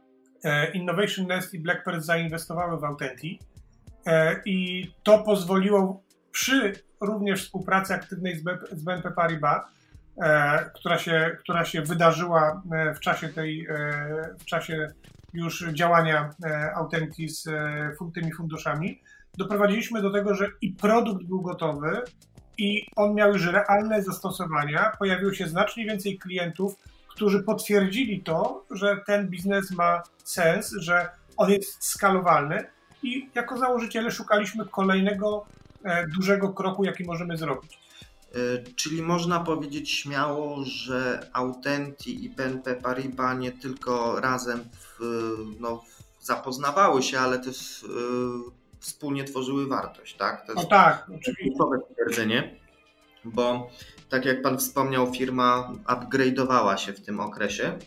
Innovation 0.74 1.26
Nest 1.26 1.54
i 1.54 1.58
Blackbird 1.58 2.04
zainwestowały 2.04 2.80
w 2.80 2.84
Autenti 2.84 3.38
i 4.44 4.90
to 5.02 5.18
pozwoliło 5.18 6.02
przy 6.32 6.72
również 7.00 7.44
współpracy 7.44 7.94
aktywnej 7.94 8.36
z 8.72 8.82
BNP 8.82 9.10
Paribas, 9.10 9.64
e, 10.22 10.70
która 10.74 10.98
się, 10.98 11.36
która 11.38 11.64
się 11.64 11.82
wydarzyła 11.82 12.62
e, 12.72 12.94
w 12.94 13.00
czasie 13.00 13.28
tej, 13.28 13.66
e, 13.66 14.34
w 14.38 14.44
czasie 14.44 14.92
już 15.36 15.64
działania 15.72 16.34
Autenti 16.76 17.28
z 17.28 17.48
tymi 18.14 18.32
funduszami, 18.32 19.00
doprowadziliśmy 19.38 20.02
do 20.02 20.12
tego, 20.12 20.34
że 20.34 20.48
i 20.60 20.72
produkt 20.72 21.24
był 21.24 21.42
gotowy, 21.42 22.02
i 22.58 22.86
on 22.96 23.14
miał 23.14 23.32
już 23.32 23.46
realne 23.46 24.02
zastosowania. 24.02 24.92
Pojawiło 24.98 25.32
się 25.32 25.46
znacznie 25.46 25.84
więcej 25.84 26.18
klientów, 26.18 26.74
którzy 27.08 27.42
potwierdzili 27.42 28.22
to, 28.22 28.64
że 28.70 28.96
ten 29.06 29.28
biznes 29.28 29.70
ma 29.70 30.02
sens, 30.24 30.72
że 30.78 31.08
on 31.36 31.50
jest 31.50 31.84
skalowalny. 31.84 32.64
I 33.02 33.30
jako 33.34 33.58
założyciele 33.58 34.10
szukaliśmy 34.10 34.64
kolejnego 34.66 35.46
E, 35.86 36.06
dużego 36.06 36.52
kroku, 36.52 36.84
jaki 36.84 37.04
możemy 37.04 37.36
zrobić. 37.36 37.78
E, 38.36 38.62
czyli 38.76 39.02
można 39.02 39.40
powiedzieć 39.40 39.90
śmiało, 39.90 40.64
że 40.64 41.30
Autenti 41.32 42.24
i 42.24 42.30
BNP 42.30 42.74
Paribas 42.74 43.38
nie 43.38 43.52
tylko 43.52 44.20
razem 44.20 44.64
w, 44.72 44.98
no, 45.60 45.82
zapoznawały 46.20 47.02
się, 47.02 47.18
ale 47.18 47.38
też 47.38 47.82
y, 47.82 47.86
wspólnie 48.80 49.24
tworzyły 49.24 49.66
wartość, 49.66 50.16
tak? 50.16 50.46
To 50.46 50.52
jest 50.52 50.64
no 50.64 50.70
tak, 50.70 51.06
oczywiście. 51.16 51.58
stwierdzenie, 51.90 52.56
bo 53.24 53.70
tak 54.08 54.24
jak 54.24 54.42
Pan 54.42 54.58
wspomniał, 54.58 55.12
firma 55.12 55.72
upgrade'owała 55.86 56.76
się 56.76 56.92
w 56.92 57.00
tym 57.00 57.20
okresie, 57.20 57.78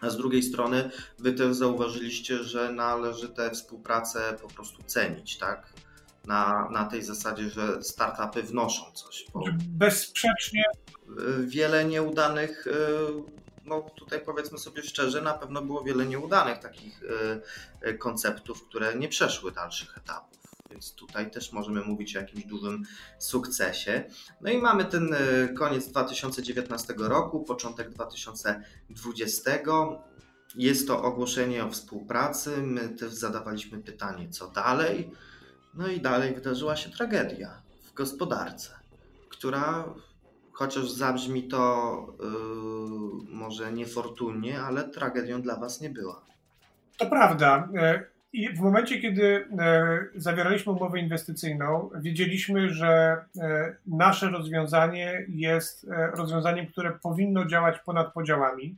a 0.00 0.10
z 0.10 0.16
drugiej 0.16 0.42
strony 0.42 0.90
Wy 1.18 1.32
też 1.32 1.56
zauważyliście, 1.56 2.38
że 2.38 2.72
należy 2.72 3.28
tę 3.28 3.50
współpracę 3.50 4.36
po 4.42 4.48
prostu 4.48 4.82
cenić, 4.82 5.38
tak? 5.38 5.72
Na, 6.26 6.68
na 6.70 6.84
tej 6.84 7.02
zasadzie, 7.02 7.50
że 7.50 7.82
startupy 7.82 8.42
wnoszą 8.42 8.92
coś. 8.92 9.26
Bezsprzecznie. 9.68 10.64
Wiele 11.40 11.84
nieudanych, 11.84 12.66
y, 12.66 12.70
no 13.64 13.80
tutaj 13.80 14.20
powiedzmy 14.20 14.58
sobie 14.58 14.82
szczerze, 14.82 15.22
na 15.22 15.34
pewno 15.34 15.62
było 15.62 15.82
wiele 15.82 16.06
nieudanych 16.06 16.58
takich 16.58 17.02
y, 17.02 17.88
y, 17.88 17.98
konceptów, 17.98 18.68
które 18.68 18.94
nie 18.94 19.08
przeszły 19.08 19.52
dalszych 19.52 19.98
etapów. 19.98 20.38
Więc 20.70 20.94
tutaj 20.94 21.30
też 21.30 21.52
możemy 21.52 21.80
mówić 21.80 22.16
o 22.16 22.20
jakimś 22.20 22.44
dużym 22.44 22.82
sukcesie. 23.18 24.04
No 24.40 24.50
i 24.50 24.58
mamy 24.58 24.84
ten 24.84 25.16
koniec 25.58 25.88
2019 25.88 26.94
roku, 26.98 27.44
początek 27.44 27.90
2020. 27.90 29.50
Jest 30.54 30.86
to 30.86 31.02
ogłoszenie 31.02 31.64
o 31.64 31.70
współpracy. 31.70 32.56
My 32.62 32.88
też 32.88 33.12
zadawaliśmy 33.12 33.78
pytanie, 33.78 34.28
co 34.30 34.48
dalej. 34.48 35.10
No 35.76 35.88
i 35.88 36.00
dalej 36.00 36.34
wydarzyła 36.34 36.76
się 36.76 36.90
tragedia 36.90 37.62
w 37.82 37.94
gospodarce, 37.94 38.70
która 39.28 39.84
chociaż 40.52 40.90
zabrzmi 40.90 41.48
to 41.48 42.06
yy, 42.20 43.36
może 43.36 43.72
niefortunnie, 43.72 44.60
ale 44.60 44.84
tragedią 44.84 45.42
dla 45.42 45.56
Was 45.56 45.80
nie 45.80 45.90
była. 45.90 46.24
To 46.98 47.06
prawda. 47.06 47.68
E, 47.76 48.04
I 48.32 48.48
w 48.48 48.60
momencie, 48.60 49.00
kiedy 49.00 49.48
e, 49.58 50.04
zawieraliśmy 50.14 50.72
umowę 50.72 51.00
inwestycyjną, 51.00 51.90
wiedzieliśmy, 52.00 52.70
że 52.70 53.24
e, 53.40 53.76
nasze 53.86 54.30
rozwiązanie 54.30 55.26
jest 55.28 55.86
rozwiązaniem, 56.14 56.66
które 56.66 56.98
powinno 57.02 57.46
działać 57.46 57.78
ponad 57.78 58.12
podziałami. 58.12 58.76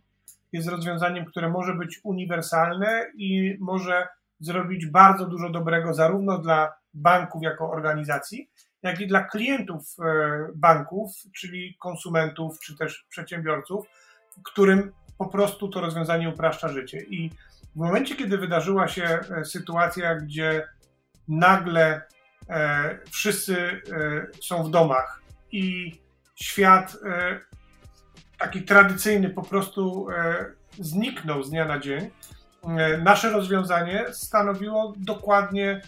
Jest 0.53 0.69
rozwiązaniem, 0.69 1.25
które 1.25 1.49
może 1.49 1.75
być 1.75 2.01
uniwersalne 2.03 3.07
i 3.15 3.57
może 3.61 4.09
zrobić 4.41 4.87
bardzo 4.87 5.27
dużo 5.27 5.51
dobrego 5.51 5.95
zarówno 5.95 6.39
dla 6.39 6.73
banków 6.97 7.43
jako 7.43 7.71
organizacji, 7.71 8.51
jak 8.83 9.01
i 9.01 9.07
dla 9.07 9.25
klientów 9.25 9.97
e, 9.99 10.49
banków, 10.55 11.13
czyli 11.35 11.77
konsumentów 11.81 12.61
czy 12.61 12.77
też 12.77 13.07
przedsiębiorców, 13.09 13.87
którym 14.45 14.93
po 15.19 15.27
prostu 15.27 15.69
to 15.69 15.81
rozwiązanie 15.81 16.29
upraszcza 16.29 16.69
życie. 16.69 17.01
I 17.01 17.31
w 17.77 17.79
momencie, 17.79 18.17
kiedy 18.17 18.39
wydarzyła 18.39 18.89
się 18.89 19.05
e, 19.05 19.45
sytuacja, 19.45 20.15
gdzie 20.15 20.69
nagle 21.29 22.03
e, 22.49 22.99
wszyscy 23.11 23.81
są 24.43 24.65
w 24.65 24.71
domach 24.71 25.23
i 25.53 25.93
świat 26.35 26.97
taki 28.39 28.63
tradycyjny 28.63 29.31
po 29.31 29.43
prostu 29.43 30.07
zniknął 30.79 31.43
z 31.43 31.51
dnia 31.51 31.65
na 31.65 31.79
dzień, 31.79 32.11
nasze 33.03 33.31
rozwiązanie 33.31 34.05
stanowiło 34.13 34.95
dokładnie 34.97 35.81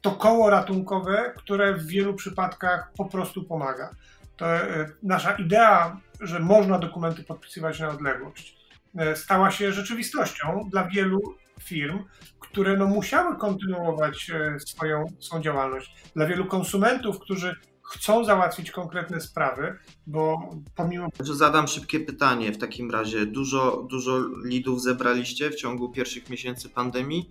to 0.00 0.10
koło 0.10 0.50
ratunkowe, 0.50 1.34
które 1.36 1.74
w 1.74 1.86
wielu 1.86 2.14
przypadkach 2.14 2.92
po 2.96 3.04
prostu 3.04 3.44
pomaga. 3.44 3.90
To 4.36 4.56
e, 4.56 4.90
nasza 5.02 5.32
idea, 5.32 6.00
że 6.20 6.40
można 6.40 6.78
dokumenty 6.78 7.22
podpisywać 7.24 7.80
na 7.80 7.88
odległość, 7.88 8.56
e, 8.98 9.16
stała 9.16 9.50
się 9.50 9.72
rzeczywistością 9.72 10.68
dla 10.70 10.88
wielu 10.88 11.20
firm, 11.60 12.04
które 12.38 12.76
no 12.76 12.86
musiały 12.86 13.36
kontynuować 13.36 14.30
e, 14.30 14.60
swoją, 14.60 15.04
swoją 15.20 15.42
działalność. 15.42 15.94
Dla 16.16 16.26
wielu 16.26 16.46
konsumentów, 16.46 17.18
którzy 17.18 17.56
chcą 17.90 18.24
załatwić 18.24 18.70
konkretne 18.70 19.20
sprawy, 19.20 19.78
bo 20.06 20.50
pomimo. 20.74 21.08
Zadam 21.20 21.68
szybkie 21.68 22.00
pytanie 22.00 22.52
w 22.52 22.58
takim 22.58 22.90
razie. 22.90 23.26
Dużo, 23.26 23.86
dużo 23.90 24.18
lidów 24.44 24.82
zebraliście 24.82 25.50
w 25.50 25.54
ciągu 25.54 25.92
pierwszych 25.92 26.30
miesięcy 26.30 26.68
pandemii? 26.68 27.30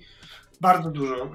Bardzo 0.62 0.91
dużo. 0.91 1.16
E, 1.16 1.30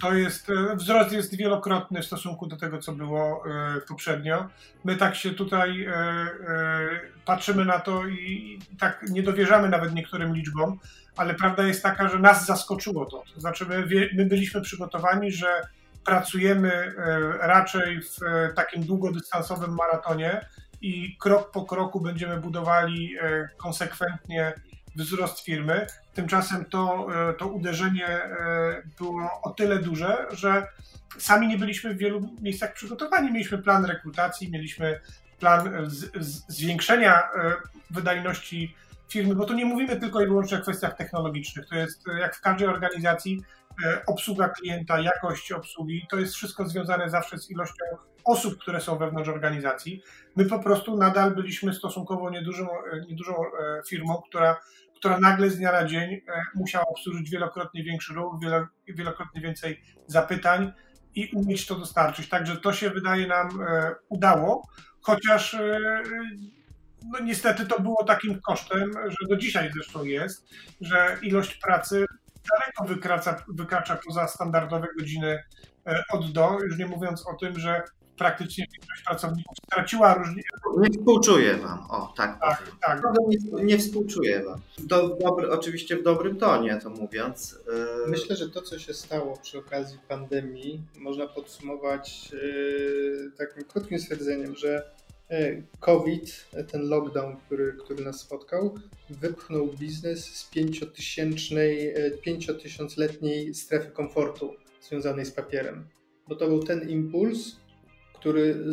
to 0.00 0.14
jest, 0.14 0.50
e, 0.50 0.76
wzrost 0.76 1.12
jest 1.12 1.36
wielokrotny 1.36 2.02
w 2.02 2.06
stosunku 2.06 2.46
do 2.46 2.56
tego, 2.56 2.78
co 2.78 2.92
było 2.92 3.44
e, 3.46 3.80
poprzednio. 3.80 4.48
My 4.84 4.96
tak 4.96 5.14
się 5.14 5.30
tutaj 5.30 5.86
patrzymy 7.24 7.64
na 7.64 7.78
to 7.78 8.06
i 8.06 8.58
tak 8.78 9.04
nie 9.10 9.22
dowierzamy 9.22 9.68
nawet 9.68 9.94
niektórym 9.94 10.34
liczbom, 10.34 10.78
ale 11.16 11.34
prawda 11.34 11.66
jest 11.66 11.82
taka, 11.82 12.08
że 12.08 12.18
nas 12.18 12.46
zaskoczyło 12.46 13.06
to. 13.06 13.24
Znaczy, 13.36 13.66
my, 13.66 13.86
my 14.14 14.26
byliśmy 14.26 14.60
przygotowani, 14.60 15.32
że 15.32 15.46
pracujemy 16.04 16.94
raczej 17.40 18.02
w 18.02 18.18
takim 18.56 18.82
długodystansowym 18.82 19.74
maratonie 19.74 20.46
i 20.80 21.16
krok 21.16 21.50
po 21.50 21.64
kroku 21.64 22.00
będziemy 22.00 22.40
budowali 22.40 23.16
konsekwentnie 23.56 24.52
wzrost 24.96 25.40
firmy. 25.40 25.86
Tymczasem 26.14 26.64
to, 26.64 27.06
e, 27.30 27.34
to 27.34 27.46
uderzenie 27.46 28.06
e, 28.08 28.82
było 28.98 29.30
o 29.42 29.50
tyle 29.50 29.78
duże, 29.78 30.26
że 30.32 30.66
sami 31.18 31.48
nie 31.48 31.58
byliśmy 31.58 31.94
w 31.94 31.98
wielu 31.98 32.20
miejscach 32.40 32.72
przygotowani. 32.72 33.32
Mieliśmy 33.32 33.58
plan 33.58 33.84
rekrutacji, 33.84 34.50
mieliśmy 34.50 35.00
plan 35.38 35.90
z, 35.90 36.24
z, 36.26 36.44
zwiększenia 36.48 37.22
e, 37.22 37.54
wydajności 37.90 38.76
firmy, 39.08 39.34
bo 39.34 39.44
tu 39.44 39.54
nie 39.54 39.64
mówimy 39.64 39.96
tylko 39.96 40.20
i 40.20 40.26
wyłącznie 40.26 40.58
o 40.58 40.60
kwestiach 40.60 40.96
technologicznych. 40.96 41.68
To 41.68 41.74
jest 41.74 42.04
jak 42.20 42.36
w 42.36 42.40
każdej 42.40 42.68
organizacji, 42.68 43.42
obsługa 44.06 44.48
klienta, 44.48 45.00
jakość 45.00 45.52
obsługi, 45.52 46.06
to 46.10 46.18
jest 46.18 46.34
wszystko 46.34 46.68
związane 46.68 47.10
zawsze 47.10 47.38
z 47.38 47.50
ilością 47.50 47.84
osób, 48.24 48.58
które 48.58 48.80
są 48.80 48.98
wewnątrz 48.98 49.28
organizacji. 49.28 50.02
My 50.36 50.44
po 50.44 50.58
prostu 50.58 50.96
nadal 50.96 51.34
byliśmy 51.34 51.74
stosunkowo 51.74 52.30
niedużą, 52.30 52.68
niedużą 53.08 53.34
firmą, 53.88 54.22
która, 54.28 54.60
która 55.04 55.18
nagle 55.18 55.50
z 55.50 55.56
dnia 55.58 55.72
na 55.72 55.84
dzień 55.84 56.20
musiała 56.54 56.84
obsłużyć 56.84 57.30
wielokrotnie 57.30 57.84
większy 57.84 58.14
ruch, 58.14 58.40
wielokrotnie 58.88 59.40
więcej 59.40 59.82
zapytań 60.06 60.72
i 61.14 61.30
umieć 61.34 61.66
to 61.66 61.74
dostarczyć. 61.74 62.28
Także 62.28 62.56
to 62.56 62.72
się 62.72 62.90
wydaje 62.90 63.26
nam 63.26 63.48
udało, 64.08 64.68
chociaż 65.00 65.56
no 67.12 67.18
niestety 67.18 67.66
to 67.66 67.80
było 67.80 68.04
takim 68.04 68.40
kosztem, 68.40 68.92
że 69.08 69.28
do 69.28 69.36
dzisiaj 69.36 69.70
zresztą 69.74 70.04
jest, 70.04 70.48
że 70.80 71.18
ilość 71.22 71.54
pracy 71.54 72.04
daleko 72.50 72.94
wykracza, 72.94 73.44
wykracza 73.48 73.98
poza 74.06 74.28
standardowe 74.28 74.86
godziny 74.98 75.42
e, 75.86 76.02
od 76.12 76.32
do, 76.32 76.58
już 76.64 76.78
nie 76.78 76.86
mówiąc 76.86 77.26
o 77.26 77.34
tym, 77.34 77.60
że 77.60 77.82
praktycznie 78.18 78.66
większość 78.72 79.02
pracowników 79.06 79.56
straciła 79.66 80.14
różnicę. 80.14 80.48
Nie 80.78 80.90
współczuję 80.90 81.56
wam, 81.56 81.90
o 81.90 82.12
tak. 82.16 82.40
Tak, 82.40 82.70
tak. 82.86 83.02
Nie, 83.28 83.64
nie 83.64 83.78
współczuję 83.78 84.42
wam. 84.42 84.60
Do, 84.78 85.08
dobry, 85.08 85.50
oczywiście 85.50 85.96
w 85.96 86.02
dobrym 86.02 86.36
tonie 86.36 86.80
to 86.82 86.90
mówiąc. 86.90 87.58
Yy... 87.66 88.10
Myślę, 88.10 88.36
że 88.36 88.50
to, 88.50 88.62
co 88.62 88.78
się 88.78 88.94
stało 88.94 89.36
przy 89.42 89.58
okazji 89.58 89.98
pandemii, 90.08 90.82
można 90.98 91.26
podsumować 91.26 92.32
yy, 92.32 93.30
takim 93.38 93.64
krótkim 93.64 93.98
stwierdzeniem, 93.98 94.56
że 94.56 94.94
E, 95.30 95.62
COVID, 95.80 96.46
ten 96.72 96.88
lockdown, 96.88 97.36
który, 97.36 97.72
który 97.72 98.04
nas 98.04 98.20
spotkał, 98.20 98.74
wypchnął 99.10 99.66
biznes 99.66 100.24
z 100.24 100.50
pięciotysięczletniej 102.22 103.48
e, 103.48 103.54
strefy 103.54 103.90
komfortu 103.90 104.54
związanej 104.80 105.26
z 105.26 105.30
papierem. 105.30 105.88
Bo 106.28 106.36
to 106.36 106.48
był 106.48 106.62
ten 106.62 106.88
impuls, 106.90 107.56
który 108.24 108.64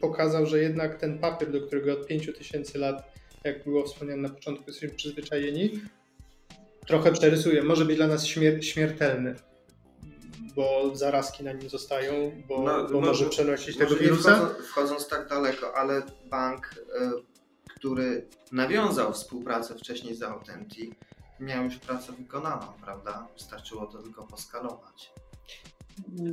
pokazał, 0.00 0.46
że 0.46 0.58
jednak 0.58 1.00
ten 1.00 1.18
papier, 1.18 1.52
do 1.52 1.60
którego 1.60 1.92
od 1.92 2.06
5000 2.06 2.78
lat, 2.78 3.12
jak 3.44 3.64
było 3.64 3.86
wspomniane 3.86 4.22
na 4.22 4.28
początku, 4.28 4.64
jesteśmy 4.66 4.96
przyzwyczajeni, 4.96 5.80
trochę 6.86 7.12
przerysuje. 7.12 7.62
Może 7.62 7.84
być 7.84 7.96
dla 7.96 8.06
nas 8.06 8.26
śmier 8.26 8.64
śmiertelny 8.64 9.34
bo 10.56 10.96
zarazki 10.96 11.44
na 11.44 11.52
nim 11.52 11.68
zostają, 11.68 12.42
bo, 12.48 12.62
no, 12.62 12.84
bo 12.84 13.00
no, 13.00 13.06
może 13.06 13.26
przenosić 13.26 13.76
tego 13.76 13.96
wirusa. 13.96 14.36
Wchodząc, 14.36 14.66
wchodząc 14.66 15.08
tak 15.08 15.28
daleko, 15.28 15.76
ale 15.76 16.02
bank, 16.30 16.74
y, 16.76 17.74
który 17.76 18.28
nawiązał 18.52 19.12
współpracę 19.12 19.74
wcześniej 19.74 20.14
z 20.14 20.22
Authentic, 20.22 20.94
miał 21.40 21.64
już 21.64 21.76
pracę 21.76 22.12
wykonaną, 22.12 22.66
prawda? 22.84 23.28
Wystarczyło 23.34 23.86
to 23.86 24.02
tylko 24.02 24.26
poskalować. 24.26 25.12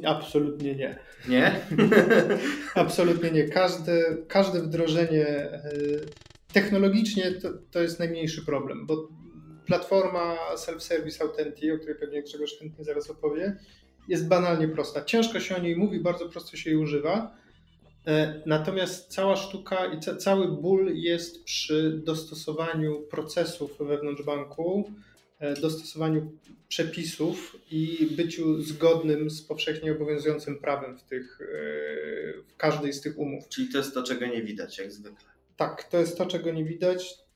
Absolutnie 0.05 0.75
nie. 0.75 0.99
Nie? 1.29 1.61
Absolutnie 2.75 3.31
nie. 3.31 3.49
Każde, 3.49 4.17
każde 4.27 4.61
wdrożenie 4.61 5.27
y, 5.73 6.05
technologicznie 6.53 7.31
to, 7.31 7.49
to 7.71 7.81
jest 7.81 7.99
najmniejszy 7.99 8.45
problem, 8.45 8.85
bo 8.87 9.09
platforma 9.65 10.37
self-service 10.55 11.21
Authentic, 11.21 11.73
o 11.73 11.77
której 11.77 11.95
pewnie 11.95 12.23
Grzegorz 12.23 12.59
chętnie 12.59 12.85
zaraz 12.85 13.09
opowie, 13.09 13.57
jest 14.07 14.27
banalnie 14.27 14.67
prosta. 14.67 15.03
Ciężko 15.03 15.39
się 15.39 15.55
o 15.55 15.59
niej 15.59 15.75
mówi, 15.75 15.99
bardzo 15.99 16.29
prosto 16.29 16.57
się 16.57 16.69
jej 16.69 16.79
używa. 16.79 17.37
E, 18.07 18.41
natomiast 18.45 19.13
cała 19.13 19.35
sztuka 19.35 19.85
i 19.85 19.99
ca 19.99 20.15
cały 20.15 20.47
ból 20.47 20.95
jest 20.95 21.43
przy 21.43 22.01
dostosowaniu 22.05 23.01
procesów 23.01 23.77
wewnątrz 23.79 24.23
banku, 24.23 24.91
e, 24.91 25.01
dostosowaniu 25.61 26.31
przepisów 26.67 27.55
i 27.71 28.07
byciu 28.17 28.61
zgodnym 28.61 29.29
z 29.29 29.41
powszechnie 29.41 29.91
obowiązującym 29.91 30.59
prawem 30.59 30.97
w, 30.97 31.03
tych, 31.03 31.41
e, 31.41 31.45
w 32.47 32.57
każdej 32.57 32.93
z 32.93 33.01
tych 33.01 33.19
umów. 33.19 33.47
Czyli 33.49 33.69
to 33.69 33.77
jest 33.77 33.93
to, 33.93 34.03
czego 34.03 34.25
nie 34.25 34.43
widać, 34.43 34.77
jak 34.77 34.91
zwykle. 34.91 35.27
Tak, 35.57 35.83
to 35.83 35.99
jest 35.99 36.17
to, 36.17 36.25
czego 36.25 36.51
nie 36.51 36.65
widać 36.65 37.27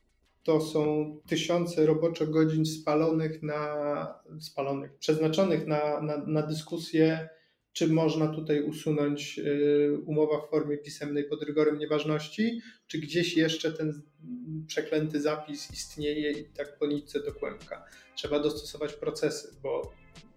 to 0.43 0.62
są 0.62 1.16
tysiące 1.28 1.86
roboczo 1.86 2.28
godzin 2.28 2.66
spalonych 2.66 3.43
na, 3.43 4.08
spalonych, 4.39 4.97
przeznaczonych 4.97 5.68
na, 5.68 6.02
na, 6.02 6.18
na 6.18 6.41
dyskusję, 6.41 7.30
czy 7.74 7.88
można 7.88 8.28
tutaj 8.28 8.61
usunąć 8.63 9.39
y, 9.39 9.97
umowa 10.05 10.41
w 10.41 10.49
formie 10.49 10.78
pisemnej 10.78 11.24
pod 11.24 11.43
rygorem 11.43 11.78
nieważności, 11.78 12.61
czy 12.88 12.97
gdzieś 12.97 13.38
jeszcze 13.38 13.72
ten 13.72 14.01
przeklęty 14.67 15.22
zapis 15.22 15.72
istnieje 15.72 16.32
i 16.32 16.45
tak 16.45 16.78
po 16.78 16.88
nitce 16.88 17.24
do 17.24 17.34
kłębka. 17.34 17.86
Trzeba 18.15 18.39
dostosować 18.39 18.93
procesy, 18.93 19.55
bo 19.63 19.93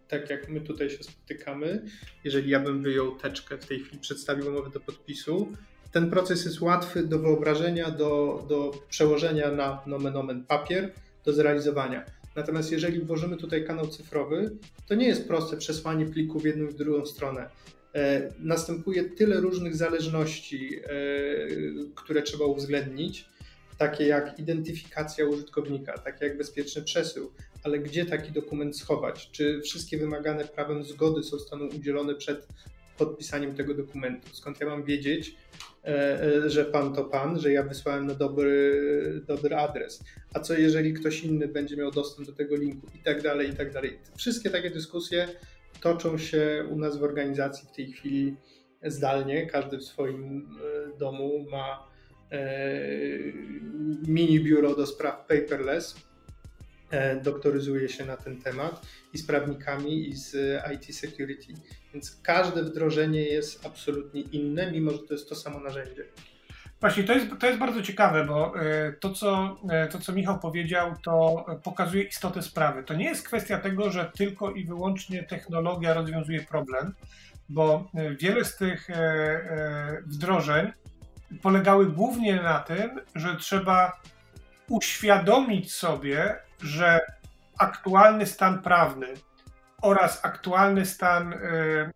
tak 0.08 0.30
jak 0.30 0.48
my 0.48 0.60
tutaj 0.60 0.90
się 0.90 1.04
spotykamy, 1.04 1.84
jeżeli 2.24 2.50
ja 2.50 2.60
bym 2.60 2.82
wyjął 2.82 3.16
teczkę 3.16 3.58
w 3.58 3.66
tej 3.66 3.80
chwili, 3.80 3.98
przedstawił 3.98 4.48
umowę 4.48 4.70
do 4.70 4.80
podpisu, 4.80 5.52
ten 5.92 6.10
proces 6.10 6.44
jest 6.44 6.60
łatwy 6.60 7.06
do 7.06 7.18
wyobrażenia, 7.18 7.90
do, 7.90 8.44
do 8.48 8.70
przełożenia 8.88 9.50
na 9.50 9.82
nomen 9.86 10.16
omen 10.16 10.44
papier, 10.44 10.92
do 11.24 11.32
zrealizowania. 11.32 12.04
Natomiast 12.36 12.72
jeżeli 12.72 13.00
włożymy 13.00 13.36
tutaj 13.36 13.64
kanał 13.64 13.86
cyfrowy, 13.86 14.50
to 14.86 14.94
nie 14.94 15.06
jest 15.06 15.28
proste 15.28 15.56
przesłanie 15.56 16.06
pliku 16.06 16.40
w 16.40 16.44
jedną 16.44 16.64
i 16.64 16.70
w 16.70 16.74
drugą 16.74 17.06
stronę. 17.06 17.50
E, 17.94 18.32
następuje 18.38 19.04
tyle 19.04 19.40
różnych 19.40 19.76
zależności, 19.76 20.76
e, 20.76 20.88
które 21.94 22.22
trzeba 22.22 22.44
uwzględnić, 22.44 23.28
takie 23.78 24.06
jak 24.06 24.38
identyfikacja 24.38 25.26
użytkownika, 25.26 25.98
takie 25.98 26.26
jak 26.26 26.38
bezpieczny 26.38 26.82
przesył, 26.82 27.32
ale 27.62 27.78
gdzie 27.78 28.06
taki 28.06 28.32
dokument 28.32 28.76
schować? 28.76 29.30
Czy 29.32 29.60
wszystkie 29.60 29.98
wymagane 29.98 30.44
prawem 30.44 30.84
zgody 30.84 31.22
zostaną 31.22 31.66
udzielone 31.66 32.14
przed 32.14 32.48
podpisaniem 32.98 33.54
tego 33.54 33.74
dokumentu? 33.74 34.28
Skąd 34.32 34.60
ja 34.60 34.66
mam 34.66 34.84
wiedzieć, 34.84 35.36
że 36.46 36.64
pan 36.64 36.94
to 36.94 37.04
pan, 37.04 37.40
że 37.40 37.52
ja 37.52 37.62
wysłałem 37.62 38.06
na 38.06 38.14
dobry, 38.14 39.22
dobry 39.26 39.56
adres. 39.56 40.04
A 40.34 40.40
co 40.40 40.54
jeżeli 40.54 40.94
ktoś 40.94 41.24
inny 41.24 41.48
będzie 41.48 41.76
miał 41.76 41.90
dostęp 41.90 42.28
do 42.28 42.34
tego 42.34 42.56
linku 42.56 42.86
i 42.94 42.98
tak 42.98 43.22
dalej, 43.22 43.50
i 43.50 43.52
tak 43.52 43.72
dalej. 43.72 43.98
Wszystkie 44.16 44.50
takie 44.50 44.70
dyskusje 44.70 45.28
toczą 45.80 46.18
się 46.18 46.66
u 46.70 46.76
nas 46.76 46.98
w 46.98 47.02
organizacji 47.02 47.68
w 47.72 47.76
tej 47.76 47.92
chwili 47.92 48.36
zdalnie. 48.82 49.46
Każdy 49.46 49.78
w 49.78 49.84
swoim 49.84 50.48
e, 50.94 50.98
domu 50.98 51.46
ma 51.50 51.94
mini 54.08 54.40
biuro 54.40 54.76
do 54.76 54.86
spraw 54.86 55.26
paperless 55.26 55.94
E, 56.94 57.20
doktoryzuje 57.20 57.88
się 57.88 58.04
na 58.04 58.16
ten 58.16 58.42
temat 58.42 58.86
i 59.12 59.18
z 59.18 59.26
prawnikami, 59.26 60.08
i 60.08 60.16
z 60.16 60.36
IT 60.74 60.96
security. 60.96 61.52
Więc 61.94 62.20
każde 62.22 62.62
wdrożenie 62.62 63.22
jest 63.22 63.66
absolutnie 63.66 64.20
inne, 64.20 64.72
mimo 64.72 64.90
że 64.90 64.98
to 64.98 65.14
jest 65.14 65.28
to 65.28 65.34
samo 65.34 65.60
narzędzie. 65.60 66.04
Właśnie, 66.80 67.04
to 67.04 67.12
jest, 67.12 67.26
to 67.40 67.46
jest 67.46 67.58
bardzo 67.58 67.82
ciekawe, 67.82 68.24
bo 68.24 68.60
e, 68.60 68.92
to 68.92 69.12
co, 69.12 69.56
e, 69.70 69.88
to, 69.88 69.98
co 69.98 70.12
Michał 70.12 70.38
powiedział, 70.38 70.94
to 71.04 71.46
pokazuje 71.62 72.02
istotę 72.02 72.42
sprawy. 72.42 72.84
To 72.84 72.94
nie 72.94 73.04
jest 73.04 73.26
kwestia 73.26 73.58
tego, 73.58 73.90
że 73.90 74.10
tylko 74.16 74.50
i 74.50 74.64
wyłącznie 74.64 75.22
technologia 75.22 75.94
rozwiązuje 75.94 76.42
problem, 76.42 76.94
bo 77.48 77.90
wiele 78.18 78.44
z 78.44 78.56
tych 78.56 78.88
wdrożeń 80.06 80.72
polegały 81.42 81.86
głównie 81.86 82.36
na 82.36 82.60
tym, 82.60 83.00
że 83.14 83.36
trzeba 83.36 84.00
uświadomić 84.68 85.72
sobie, 85.72 86.38
że 86.62 87.00
aktualny 87.58 88.26
stan 88.26 88.62
prawny 88.62 89.06
oraz 89.84 90.24
aktualny 90.24 90.86
stan 90.86 91.32
y, 91.32 91.36
y, 91.36 91.90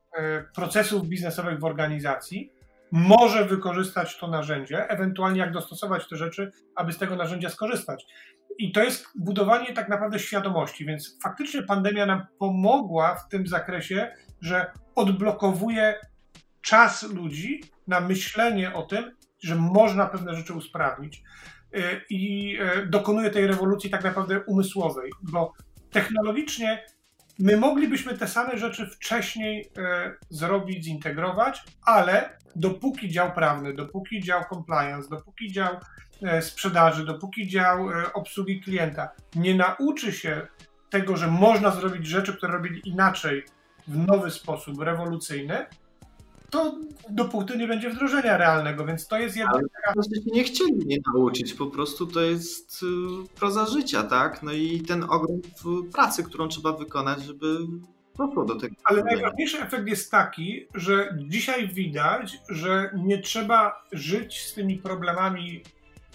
procesów 0.54 1.08
biznesowych 1.08 1.58
w 1.58 1.64
organizacji 1.64 2.52
może 2.92 3.44
wykorzystać 3.44 4.18
to 4.18 4.28
narzędzie, 4.28 4.88
ewentualnie 4.88 5.40
jak 5.40 5.52
dostosować 5.52 6.08
te 6.08 6.16
rzeczy, 6.16 6.52
aby 6.76 6.92
z 6.92 6.98
tego 6.98 7.16
narzędzia 7.16 7.48
skorzystać. 7.48 8.06
I 8.58 8.72
to 8.72 8.82
jest 8.82 9.06
budowanie 9.18 9.72
tak 9.72 9.88
naprawdę 9.88 10.18
świadomości, 10.18 10.84
więc 10.86 11.18
faktycznie 11.22 11.62
pandemia 11.62 12.06
nam 12.06 12.26
pomogła 12.38 13.14
w 13.14 13.28
tym 13.28 13.46
zakresie, 13.46 14.12
że 14.40 14.72
odblokowuje 14.94 15.94
czas 16.60 17.02
ludzi 17.02 17.62
na 17.86 18.00
myślenie 18.00 18.74
o 18.74 18.82
tym, 18.82 19.16
że 19.42 19.54
można 19.54 20.06
pewne 20.06 20.34
rzeczy 20.34 20.54
usprawnić. 20.54 21.22
E, 21.74 22.00
i 22.10 22.56
e, 22.60 22.86
dokonuje 22.86 23.30
tej 23.30 23.46
rewolucji 23.46 23.90
tak 23.90 24.04
naprawdę 24.04 24.40
umysłowej, 24.40 25.10
bo 25.22 25.52
technologicznie 25.90 26.84
my 27.38 27.56
moglibyśmy 27.56 28.18
te 28.18 28.28
same 28.28 28.58
rzeczy 28.58 28.86
wcześniej 28.86 29.70
e, 29.78 30.14
zrobić, 30.30 30.84
zintegrować, 30.84 31.64
ale 31.82 32.38
dopóki 32.56 33.08
dział 33.08 33.32
prawny, 33.32 33.74
dopóki 33.74 34.22
dział 34.22 34.44
compliance, 34.50 35.08
dopóki 35.08 35.52
dział 35.52 35.76
sprzedaży, 36.40 37.04
dopóki 37.04 37.48
dział 37.48 37.86
obsługi 38.14 38.60
klienta 38.60 39.08
nie 39.34 39.54
nauczy 39.54 40.12
się 40.12 40.46
tego, 40.90 41.16
że 41.16 41.26
można 41.26 41.70
zrobić 41.70 42.06
rzeczy, 42.06 42.36
które 42.36 42.52
robili 42.52 42.88
inaczej, 42.88 43.44
w 43.88 44.06
nowy 44.06 44.30
sposób, 44.30 44.80
rewolucyjny, 44.80 45.66
to 46.50 46.78
dopóty 47.10 47.56
nie 47.56 47.68
będzie 47.68 47.90
wdrożenia 47.90 48.36
realnego, 48.36 48.84
więc 48.84 49.06
to 49.06 49.18
jest 49.18 49.36
jedna... 49.36 49.52
Ale 49.52 49.94
po 49.94 50.02
się 50.02 50.30
nie 50.32 50.44
chcieli 50.44 50.86
nie 50.86 50.98
nauczyć, 51.14 51.54
po 51.54 51.66
prostu 51.66 52.06
to 52.06 52.20
jest 52.20 52.82
y, 52.82 52.86
proza 53.34 53.66
życia, 53.66 54.02
tak? 54.02 54.42
No 54.42 54.52
i 54.52 54.80
ten 54.80 55.04
ogrom 55.04 55.40
pracy, 55.92 56.24
którą 56.24 56.48
trzeba 56.48 56.72
wykonać, 56.72 57.22
żeby 57.22 57.58
doszło 58.18 58.44
do 58.44 58.56
tego. 58.56 58.74
Ale 58.84 59.04
najważniejszy 59.04 59.60
efekt 59.62 59.88
jest 59.88 60.10
taki, 60.10 60.66
że 60.74 61.16
dzisiaj 61.28 61.68
widać, 61.68 62.38
że 62.48 62.90
nie 62.96 63.18
trzeba 63.18 63.84
żyć 63.92 64.40
z 64.40 64.54
tymi 64.54 64.76
problemami 64.76 65.62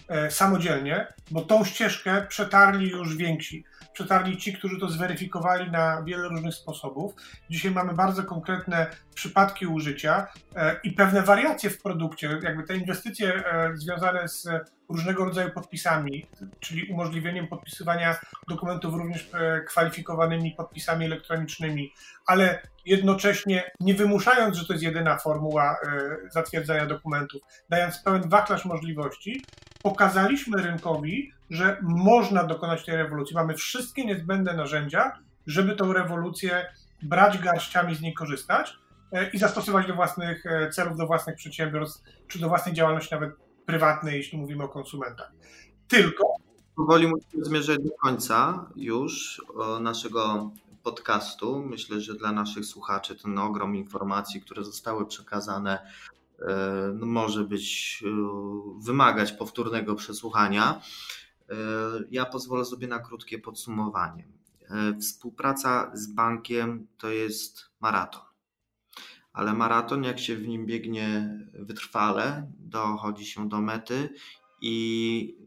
e, 0.08 0.32
samodzielnie, 0.32 1.08
bo 1.32 1.42
tą 1.42 1.66
ścieżkę 1.66 2.26
przetarli 2.30 2.90
już 2.90 3.16
więksi 3.16 3.64
przetarli 3.94 4.38
ci, 4.38 4.54
którzy 4.54 4.80
to 4.80 4.90
zweryfikowali 4.90 5.72
na 5.72 6.04
wiele 6.04 6.30
różnych 6.30 6.56
sposobów. 6.56 7.14
Dzisiaj 7.50 7.72
mamy 7.72 7.94
bardzo 7.94 8.24
konkretne 8.24 8.88
przypadki 9.16 9.68
użycia 9.68 10.28
e, 10.56 10.80
i 10.84 10.92
pewne 10.92 11.22
wariacje 11.22 11.70
w 11.70 11.82
produkcie. 11.82 12.40
Jakby 12.44 12.64
te 12.64 12.78
inwestycje 12.78 13.34
e, 13.34 13.72
związane 13.74 14.28
z 14.28 14.48
różnego 14.90 15.26
rodzaju 15.26 15.52
podpisami, 15.52 16.26
czyli 16.60 16.92
umożliwieniem 16.92 17.48
podpisywania 17.48 18.20
dokumentów 18.48 18.94
również 18.94 19.30
e, 19.34 19.62
kwalifikowanymi 19.62 20.52
podpisami 20.52 21.06
elektronicznymi, 21.06 21.94
ale 22.26 22.62
jednocześnie 22.86 23.72
nie 23.80 23.94
wymuszając, 23.94 24.58
że 24.58 24.66
to 24.66 24.74
jest 24.74 24.84
jedyna 24.84 25.18
formuła 25.18 25.78
zatwierdzania 26.32 26.86
dokumentów, 26.86 27.42
dając 27.70 28.00
pełen 28.00 28.30
wachlarz 28.30 28.66
możliwości, 28.66 29.46
pokazaliśmy 29.84 30.62
rynkowi, 30.62 31.32
że 31.54 31.78
można 31.82 32.44
dokonać 32.44 32.86
tej 32.86 32.96
rewolucji. 32.96 33.36
Mamy 33.36 33.54
wszystkie 33.54 34.06
niezbędne 34.06 34.54
narzędzia, 34.54 35.20
żeby 35.48 35.76
tą 35.76 35.94
rewolucję 35.94 36.66
brać 37.02 37.38
garściami, 37.38 37.96
z 37.96 38.02
niej 38.02 38.14
korzystać 38.14 38.78
e, 39.12 39.30
i 39.30 39.38
zastosować 39.38 39.88
do 39.88 39.96
własnych 39.96 40.46
e, 40.46 40.70
celów, 40.70 40.98
do 40.98 41.08
własnych 41.08 41.36
przedsiębiorstw, 41.36 42.04
czy 42.28 42.40
do 42.40 42.50
własnej 42.50 42.76
działalności 42.76 43.14
nawet 43.14 43.32
prywatnej, 43.66 44.18
jeśli 44.18 44.38
mówimy 44.38 44.64
o 44.64 44.70
konsumentach. 44.70 45.32
Tylko. 45.88 46.24
Powoli 46.76 47.08
musimy 47.08 47.46
zmierzać 47.46 47.78
do 47.78 47.92
końca 48.02 48.66
już 48.76 49.42
naszego 49.82 50.52
podcastu. 50.84 51.64
Myślę, 51.66 52.02
że 52.02 52.14
dla 52.14 52.32
naszych 52.32 52.66
słuchaczy 52.66 53.16
ten 53.16 53.40
ogrom 53.40 53.76
informacji, 53.76 54.42
które 54.42 54.64
zostały 54.64 55.06
przekazane, 55.06 55.80
e, 56.42 56.56
no 56.94 57.06
może 57.06 57.44
być, 57.44 58.04
wymagać 58.78 59.32
powtórnego 59.32 59.96
przesłuchania. 59.96 60.82
E, 61.50 61.56
ja 62.12 62.26
pozwolę 62.26 62.66
sobie 62.66 62.88
na 62.88 63.00
krótkie 63.00 63.40
podsumowanie. 63.40 64.28
E, 64.70 65.00
współpraca 65.00 65.92
z 65.94 66.08
bankiem 66.08 66.88
to 66.98 67.10
jest 67.10 67.70
maraton. 67.80 68.22
Ale 69.34 69.54
maraton, 69.54 70.04
jak 70.04 70.20
się 70.20 70.36
w 70.36 70.48
nim 70.48 70.66
biegnie 70.66 71.40
wytrwale, 71.54 72.52
dochodzi 72.60 73.26
się 73.26 73.50
do 73.50 73.62
mety 73.62 74.10
i 74.62 75.38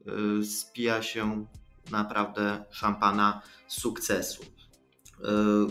e, 0.40 0.44
spija 0.44 1.02
się 1.02 1.46
naprawdę 1.90 2.64
szampana 2.70 3.42
sukcesu. 3.68 4.44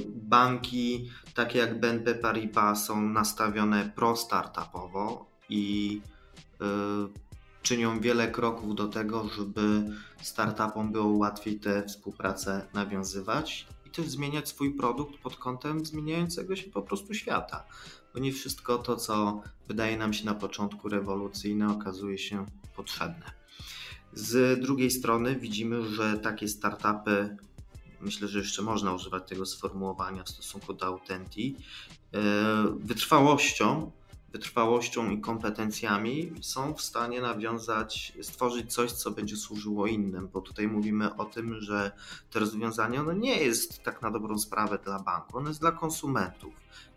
Banki 0.08 1.10
takie 1.34 1.60
jak 1.60 1.80
BNP 1.80 2.16
Paribas 2.16 2.86
są 2.86 3.02
nastawione 3.02 3.92
pro-startupowo 3.96 5.32
i 5.50 6.02
czynią 7.66 8.00
wiele 8.00 8.32
kroków 8.32 8.76
do 8.76 8.88
tego, 8.88 9.30
żeby 9.30 9.84
startupom 10.22 10.92
było 10.92 11.18
łatwiej 11.18 11.60
tę 11.60 11.84
współpracę 11.88 12.68
nawiązywać 12.74 13.68
i 13.86 13.90
też 13.90 14.08
zmieniać 14.08 14.50
swój 14.50 14.74
produkt 14.74 15.20
pod 15.20 15.36
kątem 15.36 15.86
zmieniającego 15.86 16.56
się 16.56 16.70
po 16.70 16.82
prostu 16.82 17.14
świata. 17.14 17.64
Bo 18.14 18.20
nie 18.20 18.34
wszystko 18.34 18.78
to, 18.78 18.96
co 18.96 19.42
wydaje 19.68 19.98
nam 19.98 20.14
się 20.14 20.26
na 20.26 20.34
początku 20.34 20.90
rewolucyjne, 20.90 21.72
okazuje 21.72 22.18
się 22.18 22.46
potrzebne. 22.76 23.32
Z 24.14 24.62
drugiej 24.62 24.92
strony 24.92 25.36
widzimy, 25.36 25.90
że 25.90 26.18
takie 26.18 26.48
startupy, 26.48 27.38
myślę, 28.02 28.28
że 28.28 28.40
jeszcze 28.40 28.62
można 28.62 28.94
używać 28.94 29.30
tego 29.30 29.46
sformułowania 29.46 30.24
w 30.24 30.30
stosunku 30.30 30.74
do 30.74 30.86
Autenti, 30.86 31.56
e, 32.14 32.20
wytrwałością 32.80 33.92
wytrwałością 34.36 35.10
i 35.10 35.22
kompetencjami 35.22 36.32
są 36.42 36.74
w 36.74 36.82
stanie 36.82 37.22
nawiązać, 37.22 38.14
stworzyć 38.22 38.74
coś, 38.74 38.92
co 38.92 39.12
będzie 39.12 39.38
służyło 39.38 39.88
innym, 39.88 40.30
bo 40.34 40.42
tutaj 40.42 40.68
mówimy 40.68 41.16
o 41.16 41.26
tym, 41.26 41.62
że 41.62 41.92
to 42.32 42.40
rozwiązanie 42.40 43.02
ono 43.02 43.14
nie 43.14 43.38
jest 43.44 43.84
tak 43.84 44.02
na 44.02 44.12
dobrą 44.12 44.40
sprawę 44.40 44.80
dla 44.84 45.00
banku, 45.00 45.38
ono 45.38 45.48
jest 45.48 45.60
dla 45.60 45.72
konsumentów, 45.72 46.54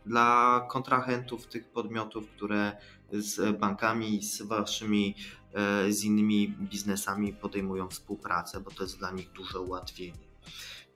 dla 0.07 0.61
kontrahentów 0.71 1.47
tych 1.47 1.69
podmiotów, 1.69 2.29
które 2.29 2.77
z 3.13 3.59
bankami, 3.59 4.23
z 4.23 4.43
waszymi, 4.43 5.15
e, 5.53 5.93
z 5.93 6.05
innymi 6.05 6.49
biznesami 6.49 7.33
podejmują 7.33 7.89
współpracę, 7.89 8.61
bo 8.61 8.71
to 8.71 8.83
jest 8.83 8.99
dla 8.99 9.11
nich 9.11 9.33
duże 9.33 9.61
ułatwienie. 9.61 10.29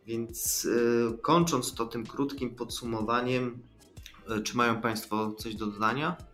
Więc 0.06 0.68
e, 1.12 1.18
kończąc 1.18 1.74
to 1.74 1.86
tym 1.86 2.06
krótkim 2.06 2.54
podsumowaniem, 2.54 3.62
e, 4.28 4.40
czy 4.40 4.56
mają 4.56 4.80
Państwo 4.80 5.32
coś 5.32 5.54
do 5.54 5.66
dodania? 5.66 6.31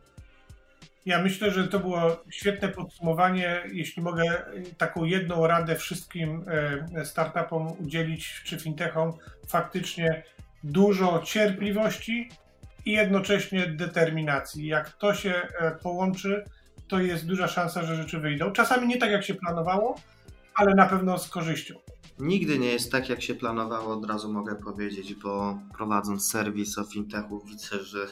Ja 1.09 1.23
myślę, 1.23 1.51
że 1.51 1.69
to 1.69 1.81
było 1.81 2.25
świetne 2.31 2.69
podsumowanie. 2.69 3.63
Jeśli 3.73 4.03
mogę 4.03 4.43
taką 4.79 5.05
jedną 5.05 5.47
radę 5.47 5.77
wszystkim 5.77 6.45
e, 6.95 7.05
startupom 7.05 7.73
udzielić, 7.79 8.43
czy 8.45 8.59
fintechom, 8.59 9.13
faktycznie 9.47 10.23
dużo 10.65 11.23
cierpliwości 11.25 12.29
i 12.85 12.93
jednocześnie 12.93 13.67
determinacji. 13.67 14.67
Jak 14.67 14.91
to 14.91 15.15
się 15.15 15.35
e, 15.35 15.71
połączy, 15.83 16.45
to 16.89 17.01
jest 17.01 17.27
duża 17.27 17.49
szansa, 17.49 17.83
że 17.83 17.97
rzeczy 17.97 18.19
wyjdą. 18.19 18.53
Czasami 18.53 18.89
nie 18.89 18.99
tak, 18.99 19.11
jak 19.11 19.25
się 19.25 19.35
planowało, 19.35 20.01
ale 20.55 20.75
na 20.75 20.87
pewno 20.87 21.19
z 21.19 21.29
korzyścią. 21.29 21.75
Nigdy 22.19 22.59
nie 22.59 22.73
jest 22.73 22.93
tak, 22.93 23.09
jak 23.09 23.23
się 23.23 23.35
planowało, 23.35 23.95
od 23.95 24.07
razu 24.07 24.33
mogę 24.33 24.55
powiedzieć, 24.55 25.15
bo 25.15 25.59
prowadząc 25.77 26.31
serwis 26.31 26.79
o 26.79 26.85
fintechu 26.85 27.43
widzę, 27.47 27.85
że 27.85 28.07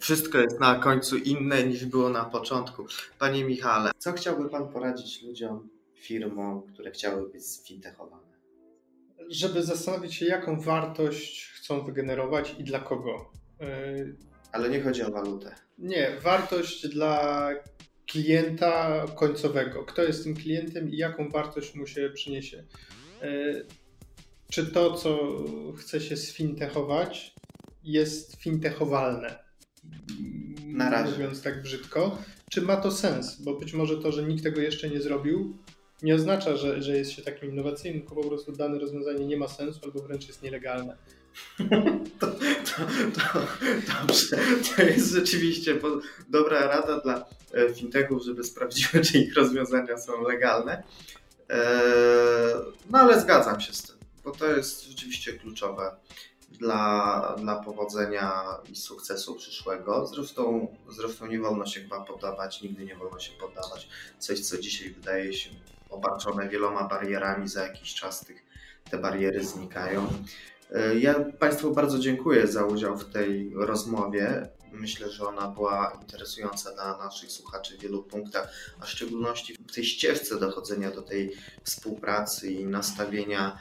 wszystko 0.00 0.38
jest 0.38 0.60
na 0.60 0.74
końcu 0.74 1.16
inne 1.16 1.64
niż 1.64 1.86
było 1.86 2.08
na 2.08 2.24
początku. 2.24 2.86
Panie 3.18 3.44
Michale, 3.44 3.90
co 3.98 4.12
chciałby 4.12 4.48
Pan 4.48 4.68
poradzić 4.68 5.22
ludziom, 5.22 5.68
firmom, 5.94 6.62
które 6.62 6.90
chciały 6.90 7.30
być 7.30 7.46
sfintechowane? 7.46 8.30
Żeby 9.28 9.62
zastanowić 9.62 10.14
się, 10.14 10.26
jaką 10.26 10.60
wartość 10.60 11.52
chcą 11.54 11.84
wygenerować 11.84 12.54
i 12.58 12.64
dla 12.64 12.78
kogo. 12.78 13.30
Y, 13.62 14.16
Ale 14.52 14.70
nie 14.70 14.80
chodzi 14.80 15.02
o 15.02 15.10
walutę. 15.10 15.54
Nie, 15.78 16.16
wartość 16.22 16.88
dla 16.88 17.50
klienta 18.06 19.04
końcowego. 19.16 19.84
Kto 19.84 20.02
jest 20.02 20.24
tym 20.24 20.36
klientem 20.36 20.90
i 20.90 20.96
jaką 20.96 21.28
wartość 21.28 21.74
mu 21.74 21.86
się 21.86 22.10
przyniesie. 22.14 22.64
Y, 23.22 23.66
czy 24.50 24.66
to, 24.66 24.94
co 24.94 25.18
chce 25.76 26.00
się 26.00 26.16
sfintechować, 26.16 27.34
jest 27.82 28.36
fintechowalne? 28.36 29.49
Na 30.66 30.90
razie. 30.90 31.12
Mówiąc 31.12 31.42
tak 31.42 31.62
brzydko. 31.62 32.18
Czy 32.50 32.62
ma 32.62 32.76
to 32.76 32.90
sens? 32.90 33.42
Bo 33.42 33.54
być 33.54 33.72
może 33.72 33.96
to, 33.96 34.12
że 34.12 34.22
nikt 34.22 34.42
tego 34.42 34.60
jeszcze 34.60 34.90
nie 34.90 35.00
zrobił, 35.00 35.56
nie 36.02 36.14
oznacza, 36.14 36.56
że, 36.56 36.82
że 36.82 36.96
jest 36.96 37.10
się 37.10 37.22
takim 37.22 37.50
innowacyjnym, 37.50 38.00
tylko 38.00 38.14
po 38.14 38.28
prostu 38.28 38.52
dane 38.52 38.78
rozwiązanie 38.78 39.26
nie 39.26 39.36
ma 39.36 39.48
sensu 39.48 39.80
albo 39.84 40.02
wręcz 40.02 40.28
jest 40.28 40.42
nielegalne. 40.42 40.96
To, 42.18 42.26
to, 42.26 42.36
to, 43.14 43.40
dobrze. 43.98 44.36
To 44.76 44.82
jest 44.82 45.12
rzeczywiście 45.12 45.80
dobra 46.28 46.66
rada 46.66 47.00
dla 47.00 47.24
e, 47.54 47.74
fintechów, 47.74 48.24
żeby 48.24 48.44
sprawdziły, 48.44 49.02
czy 49.04 49.18
ich 49.18 49.34
rozwiązania 49.34 49.98
są 49.98 50.22
legalne. 50.22 50.82
E, 51.50 51.62
no 52.90 52.98
ale 52.98 53.20
zgadzam 53.20 53.60
się 53.60 53.72
z 53.72 53.82
tym, 53.82 53.96
bo 54.24 54.30
to 54.30 54.56
jest 54.56 54.84
rzeczywiście 54.84 55.32
kluczowe 55.32 55.96
dla, 56.60 57.34
dla 57.38 57.56
powodzenia 57.56 58.44
i 58.72 58.76
sukcesu 58.76 59.34
przyszłego. 59.34 60.06
Zresztą, 60.06 60.76
zresztą 60.88 61.26
nie 61.26 61.40
wolno 61.40 61.66
się 61.66 61.80
chyba 61.80 62.04
poddawać, 62.04 62.62
nigdy 62.62 62.84
nie 62.84 62.96
wolno 62.96 63.18
się 63.18 63.32
poddawać. 63.32 63.88
Coś, 64.18 64.40
co 64.40 64.58
dzisiaj 64.58 64.90
wydaje 64.90 65.32
się 65.32 65.50
obarczone 65.90 66.48
wieloma 66.48 66.88
barierami, 66.88 67.48
za 67.48 67.62
jakiś 67.62 67.94
czas 67.94 68.20
tych, 68.20 68.44
te 68.90 68.98
bariery 68.98 69.44
znikają. 69.44 70.06
Ja 70.98 71.14
Państwu 71.38 71.74
bardzo 71.74 71.98
dziękuję 71.98 72.46
za 72.46 72.64
udział 72.64 72.98
w 72.98 73.12
tej 73.12 73.52
rozmowie. 73.54 74.48
Myślę, 74.72 75.10
że 75.10 75.28
ona 75.28 75.48
była 75.48 75.98
interesująca 76.02 76.74
dla 76.74 76.98
naszych 76.98 77.32
słuchaczy 77.32 77.78
w 77.78 77.80
wielu 77.80 78.02
punktach, 78.02 78.52
a 78.80 78.84
w 78.84 78.90
szczególności 78.90 79.54
w 79.54 79.74
tej 79.74 79.84
ścieżce 79.84 80.40
dochodzenia 80.40 80.90
do 80.90 81.02
tej 81.02 81.32
współpracy 81.64 82.52
i 82.52 82.64
nastawienia 82.64 83.58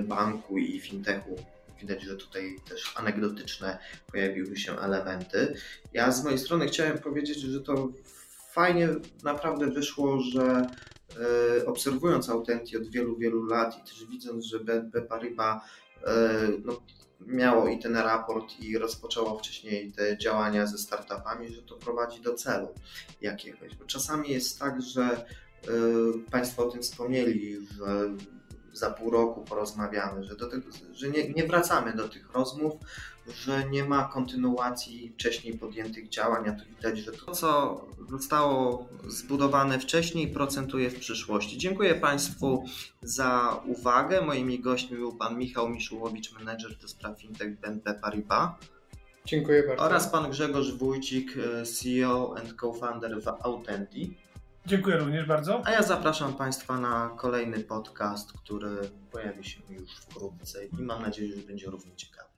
banku 0.00 0.58
i 0.58 0.80
fintechu 0.80 1.36
Widać, 1.82 2.02
że 2.02 2.16
tutaj 2.16 2.56
też 2.68 2.94
anegdotyczne 2.96 3.78
pojawiły 4.12 4.56
się 4.56 4.78
elementy. 4.78 5.54
Ja 5.92 6.12
z 6.12 6.24
mojej 6.24 6.38
strony 6.38 6.66
chciałem 6.66 6.98
powiedzieć, 6.98 7.38
że 7.38 7.60
to 7.60 7.88
fajnie 8.52 8.88
naprawdę 9.22 9.70
wyszło, 9.70 10.20
że 10.20 10.66
e, 11.60 11.66
obserwując 11.66 12.28
Autenti 12.28 12.76
od 12.76 12.88
wielu, 12.88 13.16
wielu 13.16 13.46
lat 13.46 13.78
i 13.78 13.88
też 13.88 14.04
widząc, 14.04 14.44
że 14.44 14.60
BNP 14.60 15.02
Paribas 15.02 15.62
e, 16.06 16.48
no, 16.64 16.82
miało 17.26 17.68
i 17.68 17.78
ten 17.78 17.96
raport 17.96 18.60
i 18.60 18.78
rozpoczęło 18.78 19.38
wcześniej 19.38 19.92
te 19.92 20.18
działania 20.18 20.66
ze 20.66 20.78
startupami, 20.78 21.54
że 21.54 21.62
to 21.62 21.76
prowadzi 21.76 22.20
do 22.20 22.34
celu 22.34 22.68
jakiegoś. 23.20 23.74
Bo 23.74 23.84
czasami 23.84 24.30
jest 24.30 24.58
tak, 24.58 24.82
że 24.82 25.26
y, 25.68 26.30
Państwo 26.30 26.66
o 26.66 26.70
tym 26.70 26.82
wspomnieli, 26.82 27.66
że 27.66 28.10
za 28.72 28.90
pół 28.90 29.10
roku 29.10 29.44
porozmawiamy, 29.44 30.24
że, 30.24 30.36
do 30.36 30.46
tego, 30.46 30.62
że 30.94 31.08
nie, 31.08 31.28
nie 31.28 31.46
wracamy 31.46 31.92
do 31.92 32.08
tych 32.08 32.32
rozmów, 32.32 32.72
że 33.28 33.64
nie 33.70 33.84
ma 33.84 34.04
kontynuacji 34.04 35.12
wcześniej 35.14 35.58
podjętych 35.58 36.08
działań, 36.08 36.48
a 36.48 36.52
tu 36.52 36.64
widać, 36.76 36.98
że 36.98 37.12
to, 37.12 37.32
co 37.32 37.80
zostało 38.10 38.88
zbudowane 39.08 39.78
wcześniej, 39.78 40.28
procentuje 40.28 40.90
w 40.90 40.98
przyszłości. 40.98 41.58
Dziękuję 41.58 41.94
Państwu 41.94 42.64
za 43.02 43.60
uwagę. 43.66 44.20
Moimi 44.20 44.60
gośćmi 44.60 44.96
był 44.96 45.12
Pan 45.12 45.38
Michał 45.38 45.68
Miszułowicz, 45.68 46.32
menedżer 46.32 46.76
do 46.78 46.88
spraw 46.88 47.20
fintech 47.20 47.60
BNP 47.60 47.94
Paribas. 47.94 48.50
Dziękuję 49.24 49.62
bardzo. 49.62 49.84
Oraz 49.84 50.08
Pan 50.08 50.30
Grzegorz 50.30 50.72
Wójcik, 50.72 51.34
CEO 51.80 52.34
and 52.38 52.54
co-founder 52.60 53.22
w 53.22 53.28
Autendi. 53.28 54.16
Dziękuję 54.66 54.96
również 54.96 55.26
bardzo. 55.26 55.62
A 55.64 55.70
ja 55.70 55.82
zapraszam 55.82 56.34
Państwa 56.34 56.78
na 56.78 57.10
kolejny 57.16 57.60
podcast, 57.60 58.32
który 58.32 58.76
pojawi 59.12 59.44
się 59.44 59.60
już 59.68 59.96
wkrótce 59.96 60.66
i 60.66 60.82
mam 60.82 61.02
nadzieję, 61.02 61.36
że 61.36 61.42
będzie 61.42 61.66
równie 61.66 61.96
ciekawy. 61.96 62.32